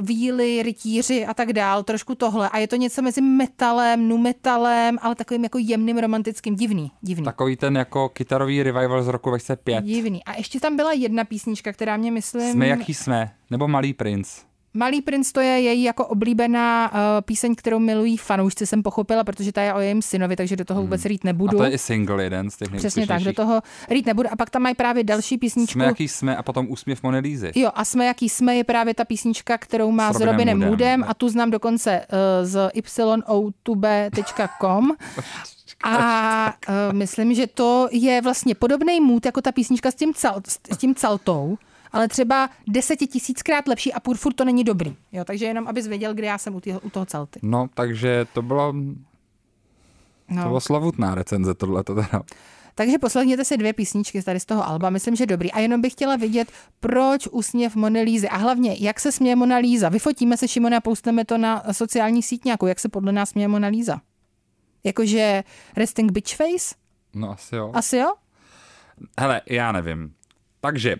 víly, 0.00 0.62
rytíři 0.62 1.26
a 1.26 1.34
tak 1.34 1.52
dál, 1.52 1.82
trošku 1.82 2.14
tohle 2.14 2.48
a 2.48 2.58
je 2.58 2.68
to 2.68 2.76
něco 2.76 3.02
mezi 3.02 3.20
metalem, 3.20 4.08
nu 4.08 4.18
metalem, 4.18 4.98
ale 5.02 5.14
takovým 5.14 5.42
jako 5.42 5.58
jemným 5.58 5.98
romantickým, 5.98 6.56
divný, 6.56 6.90
divný. 7.00 7.24
Takový 7.24 7.56
ten 7.56 7.76
jako 7.76 8.08
kytarový 8.08 8.62
revival 8.62 9.02
z 9.02 9.08
roku 9.08 9.28
2005. 9.28 9.84
Divný. 9.84 10.24
A 10.24 10.36
ještě 10.36 10.60
tam 10.60 10.76
byla 10.76 10.92
jedna 10.92 11.24
písnička, 11.24 11.72
která 11.72 11.96
mě 11.96 12.12
myslím... 12.12 12.52
Jsme 12.52 12.68
jaký 12.68 12.94
jsme, 12.94 13.30
nebo 13.50 13.68
Malý 13.68 13.94
princ. 13.94 14.28
Malý 14.76 15.02
princ 15.02 15.32
to 15.32 15.40
je 15.40 15.60
její 15.60 15.82
jako 15.82 16.06
oblíbená 16.06 16.92
uh, 16.92 16.98
píseň, 17.24 17.54
kterou 17.54 17.78
milují 17.78 18.16
fanoušci, 18.16 18.66
jsem 18.66 18.82
pochopila, 18.82 19.24
protože 19.24 19.52
ta 19.52 19.62
je 19.62 19.74
o 19.74 19.80
jejím 19.80 20.02
synovi, 20.02 20.36
takže 20.36 20.56
do 20.56 20.64
toho 20.64 20.82
vůbec 20.82 21.04
rýt 21.04 21.24
Hmm. 21.24 21.28
A 21.28 21.32
nebudu. 21.32 21.58
to 21.58 21.64
je 21.64 21.70
i 21.70 21.78
single 21.78 22.24
jeden 22.24 22.50
z 22.50 22.56
těch 22.56 22.68
Přesně 22.76 23.06
tak, 23.06 23.22
do 23.22 23.32
toho 23.32 23.62
rýt 23.90 24.06
nebudu. 24.06 24.28
A 24.32 24.36
pak 24.36 24.50
tam 24.50 24.62
mají 24.62 24.74
právě 24.74 25.04
další 25.04 25.38
písničku. 25.38 25.72
Jsme 25.72 25.84
jaký 25.84 26.08
jsme 26.08 26.36
a 26.36 26.42
potom 26.42 26.66
úsměv 26.70 27.02
Monelízy. 27.02 27.52
Jo, 27.54 27.70
a 27.74 27.84
jsme 27.84 28.06
jaký 28.06 28.28
jsme 28.28 28.56
je 28.56 28.64
právě 28.64 28.94
ta 28.94 29.04
písnička, 29.04 29.58
kterou 29.58 29.90
má 29.90 30.12
S 30.12 30.16
s, 30.16 30.20
Robinem 30.20 30.58
Moodem. 30.58 31.04
A 31.08 31.14
tu 31.14 31.28
znám 31.28 31.50
dokonce 31.50 32.00
uh, 32.00 32.46
z 32.46 32.70
youtube.com. 33.28 34.92
A 35.84 36.54
uh, 36.68 36.74
myslím, 36.92 37.34
že 37.34 37.46
to 37.46 37.88
je 37.92 38.22
vlastně 38.22 38.54
podobný 38.54 39.00
mood 39.00 39.26
jako 39.26 39.42
ta 39.42 39.52
písnička 39.52 39.90
s 39.90 39.94
tím, 39.94 40.14
cal, 40.14 40.40
s 40.72 40.76
tím 40.76 40.94
caltou, 40.94 41.58
ale 41.96 42.08
třeba 42.08 42.50
desetitisíckrát 42.68 43.68
lepší 43.68 43.92
a 43.92 44.00
furt, 44.00 44.16
furt 44.16 44.32
to 44.34 44.44
není 44.44 44.64
dobrý. 44.64 44.96
Jo, 45.12 45.24
takže 45.24 45.44
jenom, 45.46 45.68
abys 45.68 45.86
věděl, 45.86 46.14
kde 46.14 46.26
já 46.26 46.38
jsem 46.38 46.54
u, 46.54 46.60
týho, 46.60 46.80
u 46.80 46.90
toho 46.90 47.06
calty. 47.06 47.40
No, 47.42 47.68
takže 47.74 48.26
to 48.32 48.42
bylo, 48.42 48.72
to 48.72 50.34
No. 50.34 50.42
bylo 50.42 50.60
slavutná 50.60 51.14
recenze 51.14 51.54
tohle. 51.54 51.84
Teda. 51.84 52.08
Takže 52.74 52.98
poslechněte 52.98 53.44
si 53.44 53.56
dvě 53.56 53.72
písničky 53.72 54.22
tady 54.22 54.40
z 54.40 54.44
toho 54.44 54.68
alba, 54.68 54.90
myslím, 54.90 55.16
že 55.16 55.26
dobrý. 55.26 55.52
A 55.52 55.60
jenom 55.60 55.80
bych 55.80 55.92
chtěla 55.92 56.16
vidět, 56.16 56.52
proč 56.80 57.26
úsměv 57.26 57.76
Monelízy 57.76 58.28
a 58.28 58.36
hlavně, 58.36 58.76
jak 58.80 59.00
se 59.00 59.12
směje 59.12 59.36
Mona 59.36 59.56
Lisa. 59.56 59.88
Vyfotíme 59.88 60.36
se 60.36 60.48
Šimona 60.48 60.76
a 60.76 60.80
poustneme 60.80 61.24
to 61.24 61.38
na 61.38 61.62
sociální 61.72 62.22
síť 62.22 62.44
nějakou, 62.44 62.66
jak 62.66 62.80
se 62.80 62.88
podle 62.88 63.12
nás 63.12 63.28
směje 63.30 63.48
Mona 63.48 63.68
Lisa. 63.68 64.00
Jakože 64.84 65.44
resting 65.76 66.12
bitch 66.12 66.36
face? 66.36 66.74
No 67.14 67.30
asi 67.30 67.56
jo. 67.56 67.70
Asi 67.74 67.96
jo? 67.96 68.14
Hele, 69.20 69.40
já 69.50 69.72
nevím. 69.72 70.12
Takže, 70.60 70.96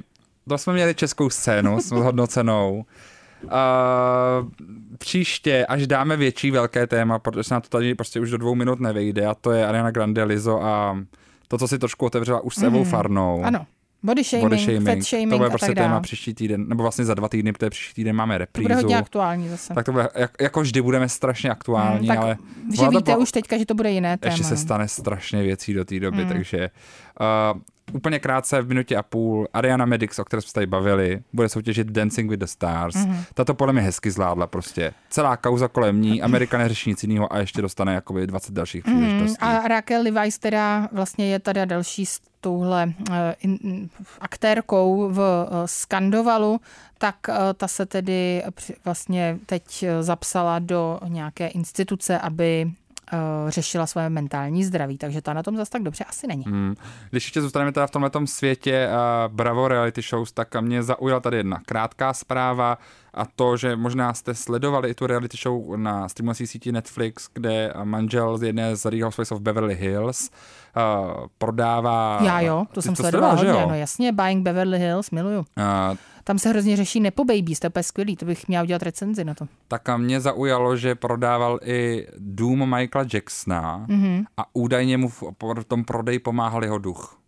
to 0.49 0.59
jsme 0.59 0.73
měli 0.73 0.95
českou 0.95 1.31
scénu 1.31 1.81
s 1.81 1.91
hodnocenou. 1.91 2.85
Uh, 3.45 3.51
příště, 4.99 5.67
až 5.67 5.87
dáme 5.87 6.17
větší 6.17 6.51
velké 6.51 6.87
téma, 6.87 7.19
protože 7.19 7.45
se 7.45 7.55
nám 7.55 7.61
to 7.63 7.69
tady 7.69 7.95
prostě 7.95 8.21
už 8.21 8.31
do 8.31 8.39
dvou 8.39 8.55
minut 8.55 8.81
nevejde, 8.81 9.27
a 9.27 9.35
to 9.35 9.53
je 9.53 9.67
Ariana 9.67 9.91
Grande, 9.91 10.25
Lizo 10.25 10.63
a 10.63 10.99
to, 11.49 11.59
co 11.59 11.69
si 11.69 11.79
trošku 11.79 12.07
otevřela 12.07 12.41
už 12.41 12.55
s 12.55 12.63
Evou 12.63 12.85
Farnou. 12.85 13.37
Mhm. 13.39 13.47
Ano. 13.47 13.67
Body 14.03 14.25
shaming, 14.25 14.45
Body 14.51 14.59
shaming 14.63 14.87
fat 14.89 15.03
shaming 15.03 15.31
to 15.31 15.37
bude 15.39 15.51
prostě 15.51 15.75
téma 15.75 15.89
dále. 15.89 16.01
příští 16.01 16.35
týden, 16.35 16.69
nebo 16.69 16.83
vlastně 16.83 17.05
za 17.05 17.15
dva 17.15 17.29
týdny, 17.29 17.53
protože 17.53 17.71
příští 17.71 17.95
týden 17.95 18.17
máme 18.17 18.35
To 18.35 18.39
reprízu. 18.39 18.63
bude 18.65 18.75
hodně 18.75 18.99
aktuální 18.99 19.49
zase. 19.49 19.75
tak 19.75 19.87
to 19.87 19.93
bude, 19.93 20.09
jak, 20.15 20.31
jako 20.41 20.61
vždy 20.61 20.83
budeme 20.83 21.09
strašně 21.09 21.51
aktuální, 21.51 22.09
Hmm, 22.09 22.19
ale 22.19 22.37
že 22.75 22.83
to 22.83 22.91
víte 22.91 23.03
bylo- 23.13 23.19
už 23.19 23.33
teďka, 23.33 23.59
že 23.59 23.67
to 23.67 23.75
bude 23.75 23.91
jiné 23.91 24.17
téma. 24.19 24.33
ještě 24.33 24.45
se 24.45 24.57
stane 24.57 24.89
strašně 24.89 25.43
věcí 25.43 25.75
do 25.75 25.85
té 25.85 26.01
doby, 26.01 26.19
Hmm. 26.23 26.29
takže 26.29 26.71
uh, 27.55 27.61
úplně 27.93 28.19
krátce 28.19 28.63
v 28.63 28.69
minutě 28.69 28.97
a 28.97 29.03
půl, 29.03 29.49
Ariana 29.53 29.85
Medix, 29.85 30.19
o 30.19 30.25
které 30.25 30.43
jsme 30.43 30.49
se 30.49 30.55
tady 30.55 30.67
bavili, 30.67 31.23
bude 31.33 31.49
soutěžit 31.49 31.87
Dancing 31.87 32.31
with 32.31 32.41
the 32.41 32.47
Stars. 32.47 32.95
Mhm. 32.95 33.13
Mm-hmm. 33.13 33.25
Tato 33.35 33.55
podle 33.55 33.73
mě 33.73 33.83
hezky 33.83 34.11
zvládla 34.11 34.47
prostě. 34.47 34.93
Celá 35.11 35.37
kauza 35.37 35.69
kolem 35.69 36.03
ní, 36.03 36.23
Amerika 36.23 36.59
neřeší 36.59 36.91
nic 36.91 37.03
jiného 37.03 37.33
a 37.33 37.39
ještě 37.39 37.63
dostane 37.63 37.95
jakoby 37.95 38.27
20 38.27 38.55
dalších 38.55 38.85
příležitostí. 38.85 39.45
Mhm. 39.45 39.57
A 39.57 39.69
Raquel 39.69 40.03
Levice, 40.03 40.39
která 40.39 40.89
vlastně 40.93 41.27
je 41.27 41.39
tady 41.39 41.67
další 41.67 42.07
s 42.07 42.21
touhle 42.41 42.93
eh, 43.13 43.35
in, 43.41 43.89
aktérkou 44.21 45.09
v 45.09 45.21
eh, 45.21 45.69
Skandovalu, 45.69 46.61
tak 46.99 47.17
eh, 47.29 47.35
ta 47.55 47.69
se 47.69 47.87
tedy 47.87 48.43
vlastně 48.85 49.39
teď 49.47 49.85
zapsala 50.01 50.59
do 50.59 51.01
nějaké 51.09 51.47
instituce, 51.47 52.19
aby 52.19 52.71
řešila 53.49 53.87
své 53.87 54.11
mentální 54.11 54.65
zdraví, 54.65 54.99
takže 54.99 55.23
ta 55.23 55.33
na 55.33 55.43
tom 55.43 55.57
zase 55.57 55.71
tak 55.71 55.83
dobře 55.83 56.05
asi 56.05 56.27
není. 56.27 56.45
Hmm. 56.47 56.75
Když 57.11 57.25
ještě 57.25 57.43
zůstaneme 57.43 57.73
teda 57.73 57.87
v 57.87 57.91
tomhle 57.91 58.11
světě 58.25 58.89
uh, 58.89 59.35
Bravo 59.35 59.69
reality 59.69 60.03
shows, 60.03 60.33
tak 60.33 60.61
mě 60.61 60.83
zaujala 60.83 61.21
tady 61.21 61.37
jedna 61.37 61.61
krátká 61.67 62.13
zpráva 62.13 62.79
a 63.17 63.25
to, 63.37 63.57
že 63.57 63.77
možná 63.77 64.15
jste 64.15 64.35
sledovali 64.35 64.91
i 64.91 64.95
tu 64.95 65.07
reality 65.07 65.37
show 65.43 65.77
na 65.77 66.09
streamovací 66.09 66.47
síti 66.47 66.73
Netflix, 66.73 67.29
kde 67.35 67.73
manžel 67.85 68.39
z 68.39 68.43
jedné 68.43 68.77
z 68.77 68.85
Real 68.85 69.05
Housewives 69.05 69.33
of 69.33 69.41
Beverly 69.41 69.75
Hills 69.75 70.31
uh, 70.77 71.27
prodává... 71.39 72.19
Já 72.23 72.41
jo, 72.41 72.65
to 72.73 72.83
jsem 72.83 72.95
to 72.95 73.03
sledovala 73.03 73.35
hodně, 73.35 73.51
jo? 73.51 73.67
no 73.69 73.75
jasně, 73.75 74.13
Buying 74.13 74.43
Beverly 74.45 74.79
Hills, 74.79 75.11
miluju. 75.11 75.39
Uh, 75.39 75.45
Tam 76.25 76.39
se 76.39 76.49
hrozně 76.49 76.77
řeší 76.77 77.01
nepo 77.01 77.25
babies, 77.25 77.59
to 77.61 77.69
je 77.77 77.83
skvělý, 77.83 78.17
to 78.17 78.25
bych 78.25 78.49
měla 78.49 78.63
udělat 78.65 78.83
recenzi 78.83 79.25
na 79.25 79.35
to. 79.35 79.47
tak 79.69 79.89
a 79.89 79.97
mě 79.97 80.21
zaujalo, 80.21 80.77
že 80.77 80.95
prodával 80.95 81.59
i 81.65 82.07
dům 82.19 82.75
Michaela 82.77 83.09
Jacksona 83.15 83.77
Mhm. 83.89 84.01
mm-hmm. 84.03 84.25
a 84.37 84.45
údajně 84.53 84.97
mu 84.99 85.09
v 85.09 85.23
tom 85.67 85.85
prodeji 85.85 86.19
pomáhal 86.19 86.65
jeho 86.65 86.79
duch. 86.79 87.19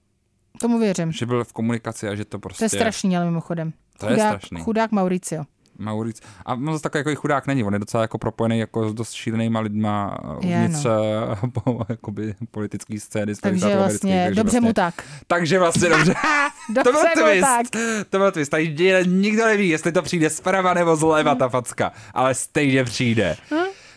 Tomu 0.61 0.79
věřím. 0.79 1.13
Že 1.13 1.27
byl 1.27 1.45
v 1.45 1.53
komunikaci 1.53 2.09
a 2.09 2.15
že 2.15 2.25
to 2.25 2.31
To 2.31 2.39
prostě... 2.39 2.65
je 2.65 2.69
strašný, 2.69 3.17
ale 3.17 3.27
mimochodem. 3.27 3.73
To 3.99 4.07
je 4.07 4.13
chudák, 4.13 4.29
strašný. 4.29 4.61
Chudák 4.61 4.93
Mauricio. 4.93 5.45
Mauric. 5.79 6.21
A 6.47 6.55
on 6.55 6.73
zase 6.73 6.83
takový 6.83 7.01
jako 7.01 7.21
chudák 7.21 7.47
není, 7.47 7.65
on 7.65 7.73
je 7.73 7.79
docela 7.79 8.03
jako 8.03 8.19
propojený 8.19 8.59
jako 8.59 8.91
s 8.91 8.95
dost 8.95 9.13
šílenýma 9.13 9.61
lidma 9.61 10.19
Je, 10.41 10.57
uvnitř 10.57 10.85
no. 10.85 11.51
po, 11.65 11.81
jakoby 11.89 12.35
politický 12.51 13.01
scény. 13.01 13.33
Takže 13.35 13.77
vlastně 13.77 14.25
takže 14.25 14.37
dobře 14.43 14.43
vlastně, 14.43 14.61
mu 14.69 14.73
tak. 14.73 14.95
Takže 15.27 15.59
vlastně 15.59 15.89
dobře. 15.89 16.15
to 16.67 16.83
byl 16.83 16.93
Dobře 16.93 17.09
twist. 17.23 17.41
tak. 17.41 17.67
To 18.11 18.19
byl 18.19 18.33
twist. 18.33 18.49
Tady 18.49 18.77
nikdo 19.07 19.45
neví, 19.45 19.69
jestli 19.69 19.93
to 19.93 20.03
přijde 20.03 20.31
zprava 20.31 20.75
nebo 20.75 20.97
zleva 20.97 21.35
ta 21.35 21.49
facka, 21.49 21.93
ale 22.15 22.35
stejně 22.35 22.85
přijde. 22.85 23.37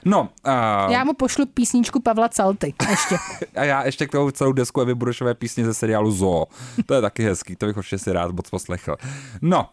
No, 0.05 0.29
a, 0.43 0.87
Já 0.91 1.03
mu 1.03 1.13
pošlu 1.13 1.45
písničku 1.45 1.99
Pavla 2.01 2.29
Calty 2.29 2.73
ještě. 2.89 3.15
a 3.55 3.63
já 3.63 3.83
ještě 3.85 4.07
k 4.07 4.11
tomu 4.11 4.31
celou 4.31 4.51
desku 4.51 4.81
Evy 4.81 4.95
Burušové 4.95 5.33
písně 5.33 5.65
ze 5.65 5.73
seriálu 5.73 6.11
Zoo. 6.11 6.45
To 6.85 6.93
je 6.93 7.01
taky 7.01 7.23
hezký, 7.23 7.55
to 7.55 7.65
bych 7.65 7.77
určitě 7.77 7.97
si 7.97 8.11
rád 8.11 8.31
moc 8.31 8.49
poslechl. 8.49 8.95
No, 9.41 9.69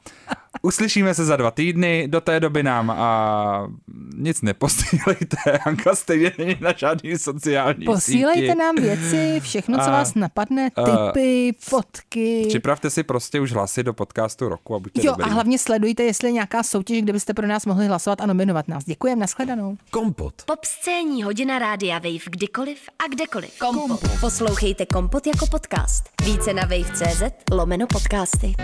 uslyšíme 0.63 1.15
se 1.15 1.25
za 1.25 1.37
dva 1.37 1.51
týdny, 1.51 2.09
do 2.09 2.21
té 2.21 2.41
doby 2.41 2.63
nám 2.63 2.91
a, 2.91 3.69
nic 4.17 4.43
neposílejte, 4.43 5.37
Anka 5.65 5.95
stejně 5.95 6.33
není 6.39 6.57
na 6.61 6.73
žádný 6.77 7.19
sociální 7.19 7.85
Posílejte 7.85 8.41
síti. 8.41 8.55
nám 8.59 8.75
věci, 8.75 9.41
všechno, 9.41 9.79
co 9.79 9.85
A- 9.85 9.91
vás 9.91 10.15
napadne, 10.15 10.71
a- 10.77 10.85
typy, 10.85 11.55
fotky. 11.59 12.45
Připravte 12.49 12.91
si 12.91 13.03
prostě 13.03 13.41
už 13.41 13.53
hlasy 13.53 13.83
do 13.83 13.93
podcastu 13.95 14.49
roku 14.49 14.75
a 14.75 14.79
buďte 14.79 15.01
Jo, 15.07 15.13
dobrý. 15.13 15.25
a 15.31 15.35
hlavně 15.35 15.59
sledujte, 15.59 16.03
jestli 16.03 16.29
je 16.29 16.33
nějaká 16.33 16.63
soutěž, 16.63 17.03
kde 17.03 17.13
byste 17.13 17.35
pro 17.35 17.47
nás 17.47 17.67
mohli 17.67 17.87
hlasovat 17.87 18.21
a 18.21 18.27
nominovat 18.27 18.69
nás. 18.69 18.85
Děkujeme, 18.85 19.21
nashledanou. 19.21 19.77
Kompot. 19.91 20.35
Pop 20.47 20.65
scéní 20.65 21.23
hodina 21.23 21.59
rádia 21.59 21.95
Wave 21.99 22.25
kdykoliv 22.31 22.79
a 22.99 23.09
kdekoliv. 23.15 23.59
Kompot. 23.59 24.01
Poslouchejte 24.21 24.87
Kompot 24.87 25.27
jako 25.27 25.47
podcast. 25.47 26.05
Více 26.25 26.55
na 26.55 26.63
wave.cz 26.63 27.23
lomeno 27.53 27.87
podcasty. 27.87 28.55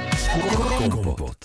Kompot. 0.91 1.37